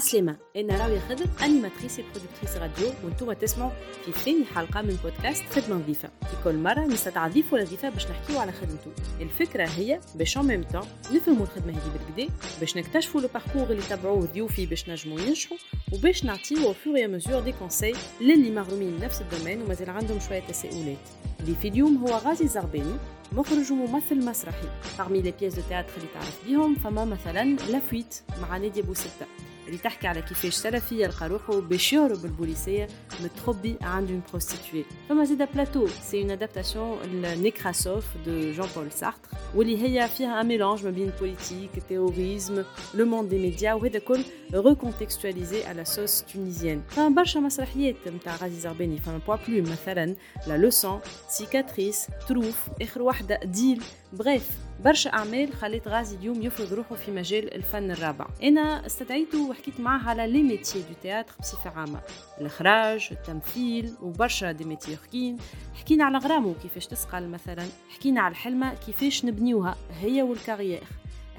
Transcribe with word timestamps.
عسلامة 0.00 0.36
أنا 0.56 0.76
راوية 0.78 0.98
خضر 0.98 1.26
animatrice 1.42 2.00
productrice 2.00 2.56
radio. 2.56 2.92
وأنتم 3.04 3.32
تسمعوا 3.32 3.70
في 4.04 4.12
ثاني 4.12 4.44
حلقة 4.44 4.82
من 4.82 4.98
بودكاست 5.04 5.44
خدمة 5.44 5.76
نظيفة 5.76 6.08
في 6.08 6.36
كل 6.44 6.56
مرة 6.56 6.80
نستدعى 6.80 7.30
ضيف 7.30 7.52
ولا 7.52 7.64
ضيفة 7.64 7.88
باش 7.88 8.06
نحكيو 8.06 8.38
على 8.38 8.52
خدمته 8.52 8.92
الفكرة 9.20 9.66
هي 9.66 10.00
باش 10.14 10.36
en 10.38 10.46
même 10.46 10.62
temps 10.62 10.82
نفهموا 11.12 11.46
الخدمة 11.46 11.72
هذه 11.72 11.92
بالقدا 11.92 12.34
باش 12.60 12.76
نكتشفوا 12.76 13.20
le 13.20 13.28
parcours 13.34 13.62
اللي 13.70 13.82
تبعوه 13.82 14.26
ضيوفي 14.26 14.66
باش 14.66 14.88
نجموا 14.88 15.20
ينجحوا 15.20 15.56
وباش 15.92 16.24
نعطيو 16.24 16.72
fur 16.72 17.08
à 17.08 17.13
mesure 17.13 17.40
des 17.40 17.52
conseils 17.52 17.94
للي 18.20 18.50
مغرومين 18.50 19.00
نفس 19.00 19.20
ال 19.20 19.25
domaine 19.25 19.62
ومازال 19.62 19.90
عندهم 19.90 20.20
شوية 20.20 20.40
تساؤلات. 20.40 20.98
اللي 21.40 21.54
في 21.62 21.68
اليوم 21.68 21.96
هو 21.96 22.16
غازي 22.16 22.48
زغباني 22.48 22.96
مخرج 23.32 23.72
وممثل 23.72 24.24
مسرحي. 24.24 24.68
parmi 24.98 25.22
les 25.22 25.32
pièces 25.32 25.54
de 25.54 25.62
théâtre 25.70 25.96
اللي 25.96 26.08
تعرف 26.14 26.46
بيهم 26.46 26.74
فما 26.74 27.04
مثلا 27.04 27.44
La 27.44 27.64
Fuite 27.64 28.14
مع 28.42 28.56
نادية 28.56 28.82
بوستة 28.82 29.26
اللي 29.70 29.82
تحكي 29.82 30.06
على 30.06 30.22
كيفاش 30.22 30.54
سلفي 30.54 31.02
يلقى 31.02 31.28
روحه 31.28 31.60
باش 31.60 31.92
يهرب 31.92 32.24
البوليسية 32.24 32.88
متخبي 33.24 33.76
عند 33.82 34.10
une 34.10 34.22
prostituée 34.30 34.84
فما 35.08 35.24
زيدا 35.24 35.44
Plateau. 35.44 35.86
c'est 35.86 36.22
une 36.22 36.30
adaptation 36.30 36.98
ل 37.02 38.04
Nekrassov 38.26 38.52
de 38.52 38.66
Jean-Paul 38.76 38.92
Sartre 38.92 39.28
واللي 39.54 39.82
هي 39.82 40.08
فيها 40.08 40.40
un 40.40 40.46
mélange 40.46 40.84
ما 40.84 40.90
بين 40.90 41.12
politique 41.20 41.70
terrorisme 41.88 42.64
le 42.94 43.04
monde 43.04 43.28
des 43.28 43.38
médias 43.38 43.72
وهذا 43.72 43.98
كل 43.98 44.24
recontextualisé 44.54 45.64
على 45.64 45.84
sauce 45.84 46.22
tunisienne 46.22 46.82
فما 46.88 47.08
برشا 47.08 47.38
مسرحيات 47.38 47.96
نتاع 48.08 48.36
غازي 48.36 48.60
زغباني 48.60 48.98
فما 48.98 49.20
بوا 49.26 49.36
بلو 49.48 49.62
مثلا 49.62 50.14
La 50.46 50.56
Leçon 50.56 51.00
Cicatrices 51.28 52.06
تروف 52.28 52.68
اخر 52.82 53.02
واحدة 53.02 53.40
ديل 53.44 53.82
bref 54.12 54.50
برشا 54.84 55.12
أعمال 55.12 55.52
خلت 55.52 55.88
غازي 55.88 56.16
اليوم 56.16 56.42
يفرض 56.42 56.72
روحه 56.72 56.94
في 56.94 57.10
مجال 57.10 57.54
الفن 57.54 57.90
الرابع. 57.90 58.26
أنا 58.42 58.86
استدعيته 58.86 59.50
وحكيت 59.50 59.80
معاه 59.80 60.08
على 60.08 60.26
les 60.26 60.42
métiers 60.42 60.82
de 60.82 60.94
théâtre 61.02 61.32
بصفة 61.40 61.70
عامة. 61.70 62.00
الإخراج 62.40 63.08
التمثيل 63.12 63.94
وبرشا 64.02 64.52
des 64.52 64.64
métiers 64.64 64.94
أخرين. 64.94 65.38
حكينا 65.74 66.04
على 66.04 66.18
غرامو 66.18 66.54
كيفاش 66.62 66.86
تسقل 66.86 67.28
مثلا. 67.28 67.64
حكينا 67.88 68.20
على 68.20 68.32
الحلمة 68.32 68.74
كيفاش 68.74 69.24
نبنيوها 69.24 69.76
هي 70.00 70.22
وال 70.22 70.34
carrière 70.34 70.82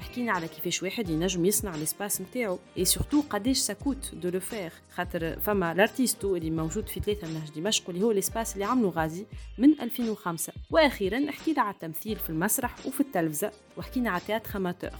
حكينا 0.02 0.32
على 0.32 0.48
كيفاش 0.48 0.82
واحد 0.82 1.08
ينجم 1.08 1.44
يصنع 1.44 1.74
ال 1.74 1.81
espace 1.81 2.20
نتاعو. 2.20 2.58
et 2.78 2.84
surtout 2.84 3.20
قداش 3.30 3.58
ça 3.58 3.74
coûte 3.74 4.14
de 4.14 4.28
le 4.28 4.40
faire 4.40 4.72
خاطر 4.94 5.40
فما 5.40 5.74
L'Artisto 5.74 6.36
اللي 6.36 6.50
موجود 6.50 6.88
في 6.88 7.00
ثلاثة 7.00 7.28
من 7.28 7.34
نهج 7.34 7.50
دمشق 7.60 7.90
اللي 7.90 8.02
هو 8.04 8.10
ال 8.10 8.16
espace 8.16 8.54
اللي 8.54 8.64
عملو 8.64 8.88
غازي 8.88 9.26
من 9.58 9.80
2005 9.80 10.52
وأخيرا 10.70 11.30
حكينا 11.30 11.62
على 11.62 11.74
التمثيل 11.74 12.16
في 12.16 12.30
المسرح 12.30 12.86
وفي 12.86 13.00
التلفزة 13.00 13.52
وحكينا 13.76 14.10
على 14.10 14.20
théâtre 14.26 14.56
amateur 14.56 14.90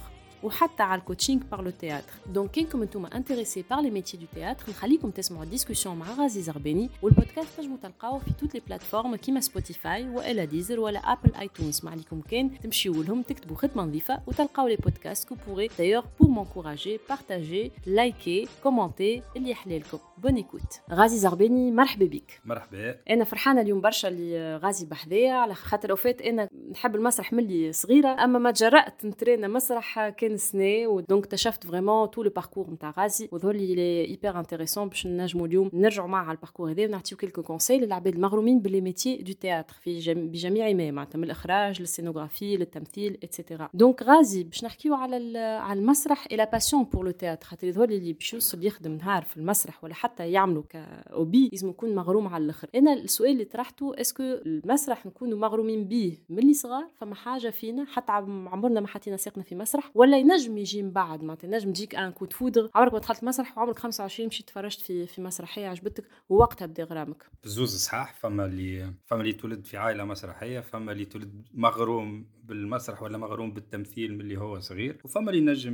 وحتى 0.42 0.82
على 0.82 1.00
ال 1.00 1.05
coaching 1.05 1.42
par 1.50 1.62
le 1.62 1.70
théâtre 1.70 2.12
donc 2.26 2.50
كينكم 2.50 2.82
أنتم 2.82 3.06
intéressés 3.06 3.64
par 3.70 3.80
les 3.80 3.90
métiers 3.90 4.16
de 4.16 4.26
théâtre 4.34 4.64
نخليكم 4.70 5.10
تسمعوا 5.10 5.44
ال 5.44 5.49
discussion 5.49 5.96
مع 5.96 6.12
غازي 6.12 6.42
زغباني 6.42 6.90
والبودكاست 7.02 7.56
تنجموا 7.56 7.76
تلقاوه 7.82 8.18
في 8.18 8.32
toutes 8.40 8.54
les 8.54 8.60
plateformes 8.66 9.16
كيما 9.16 9.40
Spotify 9.40 10.08
والا 10.08 10.44
Deezer 10.44 10.80
ولا 10.80 10.98
Apple 10.98 11.34
iTunes 11.34 11.84
ما 11.84 11.90
عليكم 11.90 12.20
كان 12.20 12.60
تمشيو 12.60 13.02
لهم 13.02 13.22
تكتبوا 13.22 13.56
خدمه 13.56 13.82
نظيفه 13.82 14.20
وتلقاو 14.26 14.68
les 14.68 14.76
podcasts 14.76 15.28
que 15.28 15.36
vous 15.48 15.56
pourrez 15.56 15.68
d'ailleurs 15.78 16.04
pour 16.20 16.28
m'encourager 16.30 17.00
partager 17.08 17.72
liker 17.86 18.48
commenter 18.62 19.22
اللي 19.36 19.50
يحلى 19.50 19.78
لكم 19.78 19.98
bonne 20.18 20.36
écoute 20.36 20.80
غازي 20.92 21.18
زغباني 21.18 21.70
مرحبا 21.70 22.06
بك 22.06 22.40
مرحبا 22.44 22.96
أنا 23.10 23.24
فرحانه 23.24 23.60
اليوم 23.60 23.80
برشا 23.80 24.08
اللي 24.08 24.56
غازي 24.56 24.86
بحذايا 24.86 25.32
على 25.32 25.54
خاطر 25.54 25.92
en 25.92 26.02
fait 26.02 26.22
أنا 26.22 26.48
نحب 26.70 26.96
المسرح 26.96 27.32
ملي 27.32 27.72
صغيره 27.72 28.24
اما 28.24 28.38
ما 28.38 28.50
جرأت 28.50 29.04
نترينا 29.04 29.48
مسرح 29.48 30.08
كان 30.08 30.31
سنة 30.36 30.86
و 30.86 30.94
donc 30.94 31.24
اكتشفت 31.24 31.66
vraiment 31.66 32.10
tout 32.10 32.22
le 32.22 32.30
parcours 32.30 32.70
نتاع 32.70 32.94
غازي 32.98 33.28
وظهر 33.32 33.52
لي 33.52 33.74
لي 33.74 34.04
hyper 34.04 34.38
intéressant 34.38 34.88
باش 34.88 35.06
نجموا 35.06 35.46
اليوم 35.46 35.70
نرجعوا 35.72 36.08
معاه 36.08 36.24
على 36.24 36.36
ال 36.36 36.40
parcours 36.40 36.70
هذا. 36.70 36.84
ونعطيو 36.86 37.18
quelques 37.18 37.42
conseils 37.42 37.78
للعباد 37.78 38.14
المغرومين 38.14 38.60
ب 38.60 38.65
les 38.65 38.80
métiers 38.80 39.16
de 39.16 39.32
théâtre 39.32 39.74
في 39.74 39.98
جم... 39.98 40.28
بجميع 40.28 40.72
ما 40.72 40.90
معناتها 40.90 41.18
من 41.18 41.24
الإخراج 41.24 41.80
لل 41.80 41.91
scénographie 41.91 42.56
للتمثيل 42.56 43.18
et 43.22 43.34
cetera 43.34 43.68
donc 43.74 44.02
غازي 44.02 44.44
باش 44.44 44.64
نحكيو 44.64 44.94
على 44.94 45.38
على 45.38 45.80
المسرح 45.80 46.26
et 46.30 46.36
la 46.36 46.50
passion 46.50 46.84
pour 46.84 47.04
le 47.04 47.10
théâtre 47.10 47.46
خاطر 47.46 47.66
يظهر 47.66 47.88
لي 47.88 47.96
اللي 47.96 48.12
باش 48.12 48.34
يوصل 48.34 48.64
يخدم 48.64 48.92
نهار 48.92 49.22
في 49.22 49.36
المسرح 49.36 49.84
ولا 49.84 49.94
حتى 49.94 50.32
يعملوا 50.32 50.62
ك 50.68 50.82
hobby 50.82 51.48
لازم 51.52 51.68
يكون 51.68 51.94
مغروم 51.94 52.28
على 52.28 52.44
الآخر. 52.44 52.68
أنا 52.74 52.92
السؤال 52.92 53.30
اللي 53.30 53.44
طرحته 53.44 54.00
est-ce 54.00 54.15
que 54.15 54.22
المسرح 54.22 55.06
نكونوا 55.06 55.38
مغرومين 55.38 55.84
بيه 55.88 56.12
ملي 56.28 56.54
صغار؟ 56.54 56.88
فما 56.94 57.14
حاجة 57.14 57.50
فينا 57.50 57.84
حتى 57.84 58.12
عمرنا 58.12 58.80
ما 58.80 58.86
حطينا 58.86 59.16
ساقنا 59.16 59.44
في 59.44 59.54
مسرح 59.54 59.90
ولا 59.94 60.16
ينجم 60.22 60.58
يجي 60.58 60.82
من 60.82 60.90
بعد 60.90 61.22
معناتها 61.22 61.48
نجم 61.48 61.72
تجيك 61.72 61.94
un 61.94 62.12
coup 62.12 62.26
de 62.26 62.32
foudre 62.32 62.70
عمرك 62.74 62.92
ما 62.92 62.98
دخلت 62.98 63.24
مسرح 63.24 63.58
وعمرك 63.58 63.78
25 63.78 64.26
مشيت 64.26 64.48
تفرجت 64.48 64.80
في 64.80 65.06
في 65.06 65.20
مسرحية 65.22 65.66
عجبتك 65.68 66.04
ووقتها 66.28 66.66
بدا 66.66 66.84
غرامك 66.84 67.26
بزوز 67.44 67.76
صحاح 67.76 68.14
فما 68.14 68.46
اللي 68.46 68.92
فما 69.06 69.20
اللي 69.20 69.32
تولد 69.32 69.64
في 69.64 69.76
عائلة 69.76 70.04
مسرحية 70.04 70.60
فما 70.60 70.92
اللي 70.92 71.04
تولد 71.04 71.48
مغروم 71.54 72.26
بالمسرح 72.44 73.02
ولا 73.02 73.18
مغروم 73.18 73.52
بالتمثيل 73.52 74.14
من 74.14 74.20
اللي 74.20 74.36
هو 74.36 74.60
صغير 74.60 75.00
وفما 75.04 75.30
اللي 75.30 75.40
نجم 75.40 75.72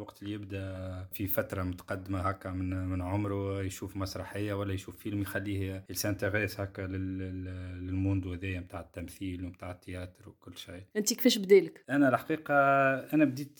وقت 0.00 0.22
اللي 0.22 0.34
يبدأ 0.34 1.08
في 1.12 1.26
فترة 1.26 1.62
متقدمة 1.62 2.20
هكا 2.20 2.50
من 2.50 2.88
من 2.88 3.02
عمره 3.02 3.62
يشوف 3.62 3.96
مسرحية 3.96 4.54
ولا 4.54 4.72
يشوف 4.72 4.96
فيلم 4.96 5.22
يخليه 5.22 5.84
ي 5.90 5.96
s'intéresse 5.96 6.60
هكا 6.60 6.82
لل 6.82 7.23
monde 7.23 8.26
هذايا 8.26 8.60
نتاع 8.60 8.80
التمثيل 8.80 9.44
ونتاع 9.44 9.70
ال 9.70 9.77
théâtre 9.77 10.28
وكل 10.28 10.56
شيء. 10.56 10.82
أنت 10.96 11.14
كيفاش 11.14 11.38
بدالك 11.38 11.84
أنا 11.90 12.08
الحقيقة 12.08 12.54
أنا 13.14 13.24
بديت 13.24 13.57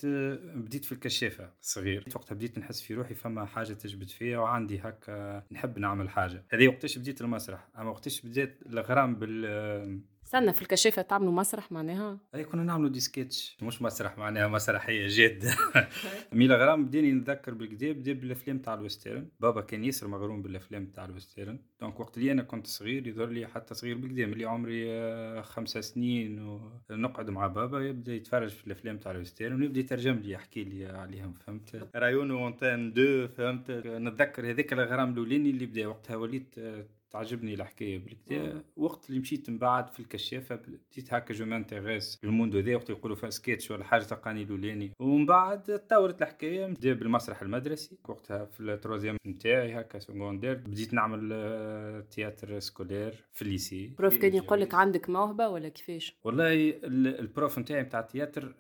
بديت 0.55 0.85
في 0.85 0.93
الكشافة 0.93 1.53
صغير. 1.61 2.05
وقتها 2.15 2.35
بديت 2.35 2.59
نحس 2.59 2.83
في 2.83 2.95
روحي 2.95 3.15
فما 3.15 3.47
حاجة 3.47 3.73
تجبد 3.73 4.09
فيا 4.11 4.39
وعندي 4.39 4.79
هكا 4.79 5.43
نحب 5.53 5.79
نعمل 5.79 6.11
حاجة. 6.11 6.45
هذه 6.51 6.69
وقتاش 6.69 6.99
بديت 6.99 7.21
المسرح. 7.21 7.69
أما 7.79 7.91
وقتاش 7.91 8.27
بديت 8.27 8.63
الغرام 8.67 9.15
بال 9.15 10.03
استنى 10.29 10.53
في 10.53 10.63
الكشافة 10.63 11.03
تعملوا 11.03 11.33
مسرح 11.33 11.73
معناها؟ 11.73 12.19
أي 12.35 12.45
كنا 12.45 12.63
نعملوا 12.63 12.89
des 12.89 13.01
sketchs 13.01 13.57
مش 13.63 13.83
مسرح 13.83 14.19
معناها 14.19 14.49
مسرحية 14.49 15.07
جاده 15.09 15.57
mais 16.33 16.57
الغرام 16.57 16.85
بديني 16.85 17.13
نتذكر 17.13 17.55
بالكدا 17.55 17.93
بدا 17.93 18.13
بالافلام 18.13 18.59
تاع 18.59 18.75
ال 18.75 18.81
western. 18.81 19.29
بابا 19.41 19.61
كان 19.61 19.85
ياسر 19.85 20.09
مغروم 20.09 20.43
بالافلام 20.43 20.87
تاع 20.87 21.05
ال 21.05 21.11
western. 21.11 21.59
donc 21.81 22.01
وقت 22.01 22.19
اللي 22.19 22.33
أنا 22.33 22.43
كنت 22.43 22.67
صغير 22.67 23.07
يظهر 23.07 23.29
لي 23.29 23.47
حتى 23.47 23.75
صغير 23.75 23.99
بالكدا 23.99 24.27
ملي 24.27 24.45
عمري 24.45 25.43
خمسة 25.43 25.81
سنين 25.81 26.61
ونقعد 26.91 27.31
مع 27.31 27.47
بابا 27.47 27.81
يبدأ 27.81 28.15
يتفرج 28.15 28.49
في 28.49 28.67
الافلام 28.67 28.99
تاع 28.99 29.13
ال 29.13 29.19
western 29.19 29.63
ويبدا 29.63 29.81
يترجم 29.81 30.15
لي 30.15 30.31
يحكي 30.31 30.65
لي 30.65 30.87
عليهم 30.87 31.33
فهمت؟ 31.33 31.89
رايون 31.95 32.31
وانتان 32.31 32.93
دو 32.93 33.29
فهمت؟ 33.29 33.71
نتذكر 33.87 34.51
هذاك 34.51 34.73
الغرام 34.73 35.13
الاولاني 35.13 35.51
اللي 35.51 35.67
بدأ 35.67 35.87
وقتها 35.87 36.17
وليت 36.17 36.55
تعجبني 37.11 37.55
الحكاية 37.55 37.99
بالكدا 37.99 38.65
وقت 38.77 39.09
اللي 39.09 39.21
مشيت 39.21 39.51
من 39.51 39.59
بعد 39.59 39.91
في 39.91 40.01
الكشافة 40.01 40.55
بديت 40.55 41.15
هكا 41.15 41.35
je 41.35 41.45
m'intéresse 41.45 42.19
بال 42.23 42.32
monde 42.32 42.57
هذا 42.57 42.75
وقت 42.75 42.91
يقولوا 42.91 43.17
فيها 43.17 43.31
سكيتش 43.31 43.71
ولا 43.71 43.85
حاجة 43.85 44.03
تلقاني 44.03 44.45
لولاني 44.45 44.93
ومن 44.99 45.27
بعد 45.27 45.63
تطورت 45.63 46.23
الحكاية 46.23 46.67
بدأ 46.67 46.93
بالمسرح 46.93 47.43
المدرسي. 47.43 47.99
وقتها 48.09 48.45
في 48.45 48.61
ال 48.61 48.66
troisième 48.66 49.17
نتاعي 49.27 49.81
هكا 49.81 49.99
secondaire 49.99 50.55
بديت 50.55 50.95
نعمل 50.95 52.05
théâtre 52.11 52.59
scolaire 52.59 53.25
في 53.33 53.43
ال 53.43 53.51
lycée 53.51 53.93
prof 53.99 54.17
كان 54.17 54.35
يقول 54.35 54.61
لك 54.61 54.75
عندك 54.75 55.11
موهبة 55.11 55.49
ولا 55.49 55.69
كيفاش؟ 55.69 56.17
والله 56.25 56.75
ال 56.85 57.00
prof 57.00 57.59
نتاعي 57.59 57.83
نتاع 57.83 58.01
ال 58.01 58.07
théâtre 58.07 58.55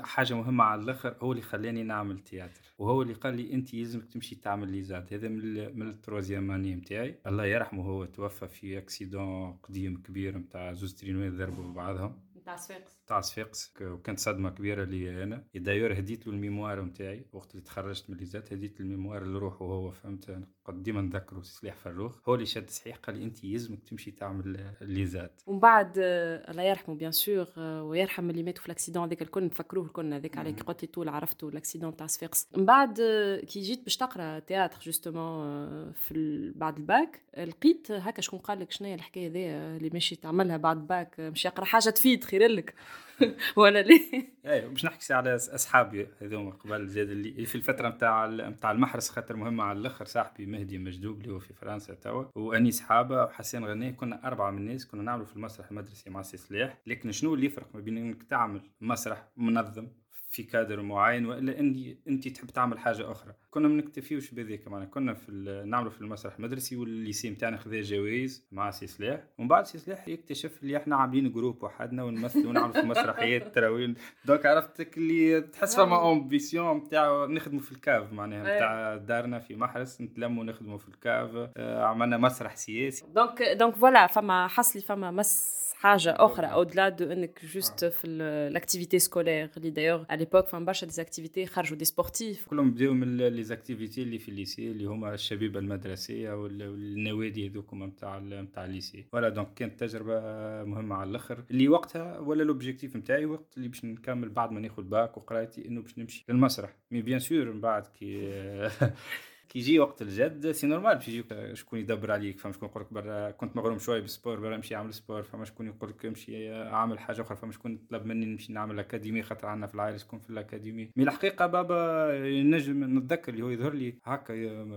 حاجة 0.00 0.34
مهمة 0.34 0.64
على 0.64 0.82
الآخر 0.82 1.16
هو 1.20 1.32
اللي 1.32 1.42
خلاني 1.42 1.82
نعمل 1.82 2.18
théâtre 2.18 2.60
وهو 2.78 3.02
اللي 3.02 3.14
قال 3.14 3.36
لي 3.36 3.52
أنت 3.52 3.74
لازمك 3.74 4.04
تمشي 4.04 4.34
تعمل 4.34 4.68
l'ISAD 4.68 5.12
هذا 5.12 5.28
من 5.28 5.78
من 5.78 5.88
ال 5.88 5.94
troisième 5.94 6.50
année 6.50 6.74
نتاعي. 6.74 7.18
الله 7.26 7.44
يرحمه 7.44 7.82
هو 7.92 8.04
توفى 8.04 8.48
في 8.48 8.78
accident 8.78 9.52
قديم 9.52 10.02
كبير 10.02 10.38
نتاع 10.38 10.72
زوز 10.72 10.94
ترينوات 10.94 11.32
ضربوا 11.32 11.64
ببعضهم. 11.64 12.31
نتاع 12.42 12.56
صفاقس 12.56 12.92
نتاع 13.04 13.20
صفاقس 13.20 13.74
وكانت 13.80 14.18
صدمه 14.18 14.50
كبيره 14.50 14.84
لي 14.84 15.22
أنا 15.22 15.44
d'ailleurs 15.54 15.92
هديت 15.92 16.26
له 16.26 16.32
ال 16.32 16.38
mémoire 16.38 16.82
نتاعي 16.82 17.26
وقت 17.32 17.50
اللي 17.50 17.62
تخرجت 17.62 18.10
من 18.10 18.16
l'ISAD 18.16 18.52
هديت 18.52 18.80
ال 18.80 18.86
mémoire 18.86 19.24
لروحه 19.24 19.64
وهو 19.64 19.90
فهمت 19.90 20.38
قد 20.64 20.82
ديما 20.82 21.00
نذكره 21.00 21.42
سلاح 21.42 21.76
فروخ 21.76 22.28
هو 22.28 22.34
اللي 22.34 22.46
شد 22.46 22.70
صحيح 22.70 22.96
قال 22.96 23.16
لي 23.16 23.24
انت 23.24 23.44
يلزمك 23.44 23.82
تمشي 23.82 24.10
تعمل 24.10 24.74
l'ISAD 24.82 25.42
ومن 25.46 25.60
بعد 25.60 25.92
الله 25.98 26.62
يرحمه 26.62 26.94
bien 26.94 27.12
sûr 27.12 27.46
ويرحم 27.58 28.30
اللي 28.30 28.42
ماتوا 28.42 28.60
في 28.60 28.66
ال 28.66 28.70
accident 28.70 29.04
هذاك 29.04 29.22
الكل 29.22 29.44
نفكروه 29.44 29.84
الكل 29.84 30.14
هذاك 30.14 30.38
عليك 30.38 30.62
قلت 30.62 30.82
لي 30.82 30.88
طول 30.88 31.08
عرفته 31.08 31.48
ال 31.48 31.53
accident 31.53 31.96
تاع 31.96 32.06
صفاقس 32.06 32.48
من 32.56 32.64
بعد 32.64 33.00
كي 33.48 33.60
جيت 33.60 33.82
باش 33.82 33.96
تقرا 33.96 34.38
théâtre 34.38 34.78
justement 34.82 35.92
في 35.92 36.52
بعد 36.56 36.76
الباك 36.76 37.22
لقيت 37.38 37.90
هكا 37.90 38.22
شكون 38.22 38.38
قال 38.38 38.60
لك 38.60 38.70
شنو 38.70 38.88
هي 38.88 38.94
الحكاية 38.94 39.28
ذي 39.28 39.46
اللي 39.50 39.90
ماشي 39.90 40.16
تعملها 40.16 40.56
بعد 40.56 40.76
الباك 40.76 41.20
مش 41.20 41.44
يقرا 41.44 41.64
حاجة 41.64 41.90
تفيد 41.90 42.24
خير 42.32 42.46
لك 42.48 42.74
ولا 43.56 43.82
ليه؟ 43.82 44.28
إيه 44.46 44.66
باش 44.66 44.84
نحكي 44.84 45.14
على 45.14 45.34
أصحابي 45.34 46.08
هذوما 46.20 46.50
قبل 46.50 46.88
زاد 46.88 47.10
اللي 47.10 47.46
في 47.46 47.54
الفترة 47.54 47.88
نتاع 47.88 48.26
نتاع 48.26 48.70
المحرس 48.70 49.10
خاطر 49.10 49.36
مهمه 49.36 49.64
على 49.64 49.78
الأخر 49.78 50.04
صاحبي 50.04 50.46
مهدي 50.46 50.78
مجدوب 50.78 51.20
اللي 51.20 51.32
هو 51.32 51.38
في 51.38 51.54
فرنسا 51.54 51.94
توا 51.94 52.24
وأني 52.34 52.70
صحابة 52.70 53.24
وحسين 53.24 53.64
غنيه 53.64 53.90
كنا 53.90 54.26
أربعة 54.26 54.50
من 54.50 54.58
الناس 54.58 54.86
كنا 54.86 55.02
نعملوا 55.02 55.26
في 55.26 55.36
المسرح 55.36 55.70
المدرسي 55.70 56.10
مع 56.10 56.22
سي 56.22 56.36
سلاح 56.36 56.78
لكن 56.86 57.12
شنو 57.12 57.34
اللي 57.34 57.46
يفرق 57.46 57.68
ما 57.74 57.80
بين 57.80 57.98
إنك 57.98 58.22
تعمل 58.22 58.60
مسرح 58.80 59.28
منظم 59.36 59.88
في 60.32 60.42
كادر 60.42 60.82
معين 60.82 61.26
وإلا 61.26 61.60
انت 61.60 61.76
انت 62.08 62.28
تحب 62.28 62.46
تعمل 62.50 62.78
حاجة 62.78 63.12
أخرى. 63.12 63.32
كنا 63.50 63.68
ما 63.68 63.74
نكتفيوش 63.74 64.30
بذيك 64.30 64.68
معنا 64.68 64.84
كنا 64.84 65.14
في 65.14 65.32
نعملوا 65.66 65.90
في 65.90 66.00
المسرح 66.00 66.34
المدرسي 66.36 66.76
وال 66.76 66.91
lycée 66.91 67.30
نتاعنا 67.30 67.56
خذا 67.56 67.80
جوائز 67.80 68.46
مع 68.52 68.70
سي 68.70 68.86
سلاح 68.86 69.24
ومن 69.38 69.48
بعد 69.48 69.66
سي 69.66 69.78
سلاح 69.78 70.08
يكتشف 70.08 70.62
اللي 70.62 70.76
إحنا 70.76 70.96
عاملين 70.96 71.32
groupe 71.32 71.62
وحدنا 71.62 72.04
ونمثل 72.04 72.46
ونعمل 72.46 72.72
في 72.72 72.82
مسرحيات 72.82 73.42
تراوين 73.54 73.94
donc 74.24 74.46
عرفتك 74.46 74.96
اللي 74.98 75.40
تحس 75.40 75.76
فما 75.76 76.12
ambition 76.12 76.76
نتاع 76.76 77.26
نخدموا 77.26 77.60
في 77.60 77.72
ال 77.72 77.80
cave 77.80 78.12
معناها 78.12 78.42
نتاع 78.42 78.96
دارنا 78.96 79.38
في 79.38 79.56
محرس 79.56 80.00
نتلموا 80.00 80.44
نخدموا 80.44 80.78
في 80.78 80.88
ال 80.88 81.00
cave 81.00 81.50
آه، 81.56 81.84
عملنا 81.84 82.16
مسرح 82.16 82.56
سياسي. 82.56 83.04
donc 83.08 83.42
donc 83.42 83.76
voilà 83.76 84.06
فما 84.06 84.46
حصلي 84.48 84.82
فما 84.82 85.10
مس 85.10 85.71
حاجة 85.82 86.14
أخرى 86.18 86.46
au-delà 86.46 86.88
de 86.88 87.12
انك 87.12 87.40
juste 87.54 87.84
في 87.84 88.06
l'activité 88.52 88.98
scolaire 88.98 89.50
اللي 89.56 89.70
d'ailleurs 89.70 90.04
à 90.10 90.18
l'époque 90.18 90.48
فما 90.48 90.64
برشا 90.64 90.86
des 90.86 91.02
activités 91.02 91.46
خرجوا 91.46 91.78
des 91.78 91.84
sportifs 91.84 92.46
كلهم 92.48 92.70
بداو 92.70 92.94
من 92.94 93.16
les 93.16 93.42
activités 93.42 94.02
اللي 94.02 94.18
في 94.18 94.28
ال 94.28 94.35
lycée 94.35 94.70
اللي 94.70 94.84
هما 94.84 95.14
الشبيبه 95.14 95.58
المدرسيه 95.60 96.32
والنوادي 96.32 97.48
هذوك 97.48 97.74
نتاع 97.74 98.18
نتاع 98.18 98.64
ال 98.64 98.70
lycée 98.70 99.02
voilà 99.12 99.28
donc 99.28 99.54
كانت 99.54 99.80
تجربة 99.80 100.20
مهمة 100.64 100.94
على 100.94 101.10
الأخر. 101.10 101.44
اللي 101.50 101.68
وقتها 101.68 102.18
ولا 102.18 102.42
l'objectif 102.42 102.96
نتاعي 102.96 103.24
وقت 103.24 103.56
اللي 103.56 103.68
باش 103.68 103.84
نكمل 103.84 104.28
بعد 104.28 104.52
ما 104.52 104.60
ناخذ 104.60 104.82
باك 104.82 105.16
وقرايتي 105.16 105.68
إنه 105.68 105.82
باش 105.82 105.98
نمشي 105.98 106.24
للمسرح. 106.28 106.76
mais 106.90 107.02
bien 107.02 107.18
sûr 107.18 107.44
من 107.44 107.60
بعد 107.60 107.86
كي 107.86 108.38
كي 109.52 109.58
يجي 109.58 109.78
وقت 109.78 110.02
الجد 110.02 110.50
c'est 110.50 110.66
normal. 110.66 110.94
باش 110.94 111.08
يجيك 111.08 111.54
شكون 111.54 111.78
يدبر 111.78 112.12
عليك 112.12 112.38
فما 112.38 112.52
شكون 112.52 112.68
يقول 112.68 112.82
لك 112.82 112.92
برا 112.92 113.30
كنت 113.30 113.56
مغروم 113.56 113.78
شوية 113.78 114.00
بال 114.00 114.11
sport 114.11 114.40
برا 114.40 114.56
نمشي 114.56 114.74
نعمل 114.74 114.94
sport 114.94 115.22
فما 115.22 115.44
شكون 115.44 115.66
يقول 115.66 115.90
لك 115.90 116.06
امشي 116.06 116.52
اعمل 116.52 116.98
حاجة 116.98 117.20
أخرى 117.20 117.36
فما 117.36 117.52
شكون 117.52 117.78
طلب 117.90 118.06
مني 118.06 118.26
نمشي 118.26 118.52
نعمل 118.52 118.78
académie 118.78 119.22
خاطر 119.22 119.46
عندنا 119.46 119.66
في 119.66 119.74
العائلة 119.74 119.96
شكون 119.96 120.18
في 120.18 120.30
ال 120.30 120.36
académie. 120.36 120.90
mais 120.96 121.04
الحقيقة 121.04 121.46
بابا 121.46 122.08
نجم 122.42 122.98
نتذكر 122.98 123.32
اللي 123.32 123.44
هو 123.44 123.50
يظهر 123.50 123.74
لي 123.74 123.98
هكا 124.04 124.34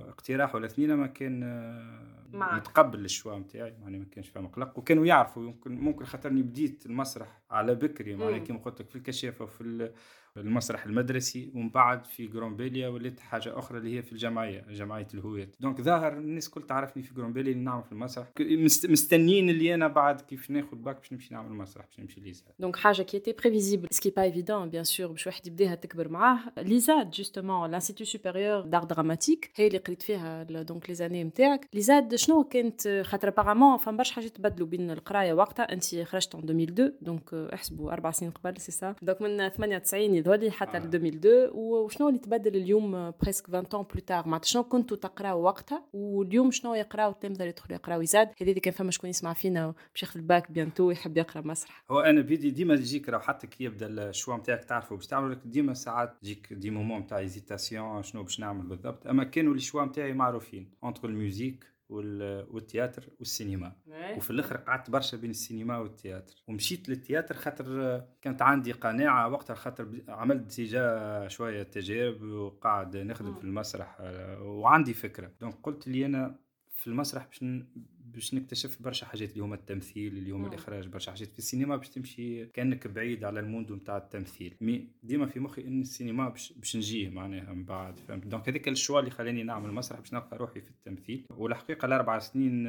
اقتراح 0.10 0.56
ولا 0.56 0.66
اثنين 0.66 0.94
ما 0.94 1.08
كان 1.08 1.40
معك. 2.34 2.62
متقبل 2.62 3.06
ال 3.06 3.12
choix 3.12 3.40
نتاعي 3.40 3.74
يعني 3.82 4.00
ما 4.00 4.06
كانش 4.12 4.30
فما 4.30 4.48
قلق 4.48 4.80
وكانوا 4.80 5.06
يعرفوا 5.06 5.44
ممكن 5.44 5.72
ممكن 5.72 6.06
خاطرني 6.06 6.42
بديت 6.42 6.86
المسرح 6.86 7.42
على 7.52 7.76
بكري 7.76 8.16
معناها 8.16 8.38
كيما 8.38 8.60
قلت 8.60 8.82
لك 8.82 8.90
في 8.90 8.96
الكشافة 8.96 9.44
وفي 9.44 9.92
المسرح 10.38 10.86
المدرسي 10.86 11.52
ومن 11.56 11.70
بعد 11.70 12.06
في 12.06 12.28
جرومبيليا 12.28 12.88
وليت 12.88 13.20
حاجة 13.20 13.60
أخرى 13.60 13.78
اللي 13.78 13.98
هي 13.98 14.02
في 14.02 14.12
الجمعية 14.12 14.66
جمعية 14.70 15.08
الهويات 15.14 15.56
donc 15.60 15.82
ظاهر 15.82 16.14
الناس 16.14 16.50
كل 16.50 16.62
تعرفني 16.62 17.04
في 17.04 17.14
جرومبيليا 17.14 17.52
اللي 17.52 17.64
نعمل 17.64 17.84
في 17.84 17.92
المسرح. 17.92 18.28
مستنيين 18.90 19.50
اللي 19.50 19.74
أنا 19.74 19.88
بعد 19.88 20.22
كيف 20.22 20.52
ناخذ 20.52 20.78
باك 20.78 20.98
باش 20.98 21.14
نمشي 21.14 21.34
نعمل 21.34 21.48
المسرح 21.48 21.86
باش 21.86 22.00
نمشي 22.00 22.22
l'ISAD. 22.22 22.52
donc 22.60 22.76
حاجة 22.76 23.02
qui 23.02 23.20
était 23.20 23.32
prévisible 23.32 23.88
ce 23.92 23.99
qui 23.99 24.10
est 24.10 24.16
pas 24.16 24.22
évident 24.22 24.70
bien 24.70 24.84
sûr 24.84 25.08
باش 25.08 25.28
واحد 25.28 25.48
يبداها 25.48 25.76
تكبر 25.76 26.10
معاه. 26.10 26.40
l'ISAD 26.58 27.12
justement 27.12 27.72
l'Institut 27.72 28.04
supérieur 28.04 28.62
d'art 28.62 28.84
dramatique 28.84 29.52
هي 29.56 29.68
اللي 29.68 29.78
قريت 29.78 30.02
فيها 30.02 30.44
donc 30.44 30.90
les 30.90 30.96
années 30.96 31.24
نتاعك 31.24 31.70
l'ISAD 31.74 32.16
شنو 32.16 32.44
كانت؟ 32.44 33.02
خاطر 33.06 33.28
apparemment 33.28 33.78
فما 33.78 33.98
برشا 33.98 34.14
حاجات 34.14 34.38
تبدلوا 34.38 34.68
بين 34.68 34.92
القراية 34.92 35.34
وقتها. 35.34 35.74
انت 35.74 35.96
خرجت 35.96 36.36
2002 36.36 36.92
donc 37.02 37.34
احسبوا 37.34 37.92
أربع 37.92 38.12
سنين 38.12 38.32
قبل 38.32 38.62
c'est 38.62 38.72
ça 38.72 38.96
donc 39.02 39.22
من 39.22 39.50
98 39.50 40.25
يظهر 40.26 40.40
لي 40.40 40.52
حتى 40.52 40.78
آه. 40.78 40.82
2002 40.82 41.50
وشنو 41.54 42.10
اللي 42.10 42.20
تبدل 42.20 42.56
اليوم 42.56 43.12
presque 43.22 43.50
20 43.50 43.66
ans 43.66 43.76
plus 43.76 44.02
tard 44.08 44.28
معناتها 44.28 44.48
شنو 44.48 44.64
كنتوا 44.64 44.98
تقراو 44.98 45.42
وقتها؟ 45.42 45.86
واليوم 45.94 46.52
شنو 46.52 46.74
يقراو 46.74 47.12
التلامذه 47.12 47.40
اللي 47.40 47.50
يدخلوا 47.50 47.78
يقراو؟ 47.78 48.02
l'ISAD 48.02 48.30
هذه 48.42 48.60
كان 48.60 48.74
فما 48.74 48.92
شكون 48.92 49.10
يسمع 49.10 49.34
فينا 49.34 49.74
باش 49.94 50.04
ياخذ 50.04 50.20
ال 50.20 50.28
bac 50.28 50.52
bientôt 50.52 50.92
يحب 50.92 51.18
يقرأ 51.18 51.42
مسرح. 51.42 51.84
هو 51.92 52.00
أنا 52.00 52.22
بيدي 52.22 52.50
ديما 52.52 52.76
تجيك 52.76 53.10
راه 53.10 53.20
حتى 53.20 53.48
كي 53.48 53.64
يبدأ 53.64 53.88
ال 53.88 53.96
choix 53.96 54.38
نتاعك 54.38 54.66
تعرفوا 54.66 54.98
باش 54.98 55.08
تعمل 55.08 55.32
لك 55.32 55.42
ديما 55.46 55.74
ساعات 55.74 56.14
تجيك 56.22 56.54
des 56.54 56.70
moments 56.70 57.00
نتاع 57.00 57.18
hésitation 57.18 58.04
شنو 58.04 58.24
باش 58.24 58.40
نعمل 58.40 58.66
بالضبط. 58.66 59.08
أما 59.08 59.24
كانوا 59.24 59.54
les 59.54 59.60
choix 59.60 59.86
نتاعي 59.86 60.14
معروفين 60.14 60.70
entre 60.84 61.10
ال 61.10 61.18
musique 61.18 61.75
وال 61.90 62.17
théâtre 62.17 63.10
والسينما. 63.20 63.76
وفي 64.18 64.30
الآخر 64.30 64.58
قعدت 64.58 64.90
برشا 64.90 65.18
بين 65.18 65.30
السينما 65.30 65.78
وال 65.78 65.91
théâtre. 65.91 66.44
ومشيت 66.48 66.90
لل 66.90 67.00
théâtre 67.00 67.36
خاطر 67.36 68.00
كانت 68.22 68.42
عندي 68.42 68.72
قناعة 68.72 69.30
وقتها 69.30 69.56
خاطر 69.56 70.02
عملت 70.08 70.52
تجاه 70.52 71.28
شوية 71.28 71.64
تجارب 71.64 72.22
وقاعد 72.22 72.98
نخدم 72.98 73.36
في 73.36 73.44
المسرح 73.44 73.98
وعندي 74.42 74.94
فكرة. 74.94 75.32
donc 75.42 75.56
قلت 75.64 75.88
لي 75.88 76.06
أنا 76.06 76.40
في 76.70 76.88
المسرح 76.88 77.26
باش 77.26 77.44
باش 78.16 78.34
نكتشف 78.34 78.82
برشا 78.82 79.06
حاجات 79.06 79.32
اللي 79.32 79.44
هما 79.44 79.56
التمثيل 79.56 80.18
اللي 80.18 80.32
هما 80.32 80.48
الإخراج 80.48 80.88
برشا 80.88 81.12
حاجات 81.12 81.32
في 81.32 81.40
السينما 81.40 81.76
باش 81.76 81.90
تمشي 81.90 82.46
كأنك 82.46 82.88
بعيد 82.88 83.24
على 83.24 83.40
ال 83.40 83.45
monde 83.45 83.72
نتاع 83.72 83.98
التمثيل. 83.98 84.56
mais 84.62 84.88
ديما 85.04 85.26
في 85.26 85.40
مخي 85.40 85.62
إن 85.68 85.82
السينما 85.82 86.30
باش, 86.30 86.54
باش 86.54 86.76
نجيه 86.78 87.10
معناها 87.10 87.54
من 87.54 87.64
بعد 87.64 88.00
فهمت؟ 88.00 88.28
donc 88.28 88.50
هذاك 88.50 88.68
ال 88.68 88.73
choix 88.73 89.00
اللي 89.00 89.12
خلاني 89.12 89.44
نعمل 89.44 89.72
مسرح 89.72 90.00
باش 90.00 90.14
نلقى 90.14 90.38
روحي 90.38 90.62
في 90.62 90.70
التمثيل. 90.70 91.26
والحقيقة 91.30 91.86
الأربع 91.86 92.20
سنين 92.20 92.68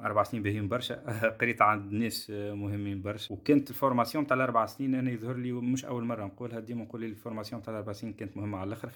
أربع 0.00 0.22
سنين 0.22 0.42
باهيين 0.42 0.68
برشا 0.68 0.94
قريت 1.40 1.62
عند 1.62 1.92
ناس 1.92 2.30
مهمين 2.30 3.02
برشا. 3.02 3.34
وكانت 3.34 3.70
ال 3.70 3.76
formation 3.76 4.26
تاع 4.26 4.36
الأربع 4.36 4.66
سنين 4.66 4.94
أنا 4.94 5.10
يظهر 5.10 5.36
لي 5.36 5.52
مش 5.52 5.84
أول 5.84 6.04
مرة 6.04 6.24
نقولها 6.24 6.60
ديما 6.60 6.84
نقول 6.84 7.00
لي 7.00 7.06
ال 7.06 7.12
formation 7.12 7.62
تاع 7.62 7.72
الأربع 7.72 7.92
سنين 7.92 8.12
كانت 8.12 8.36
مهمة 8.36 8.58
على 8.58 8.68
الآخر 8.68 8.90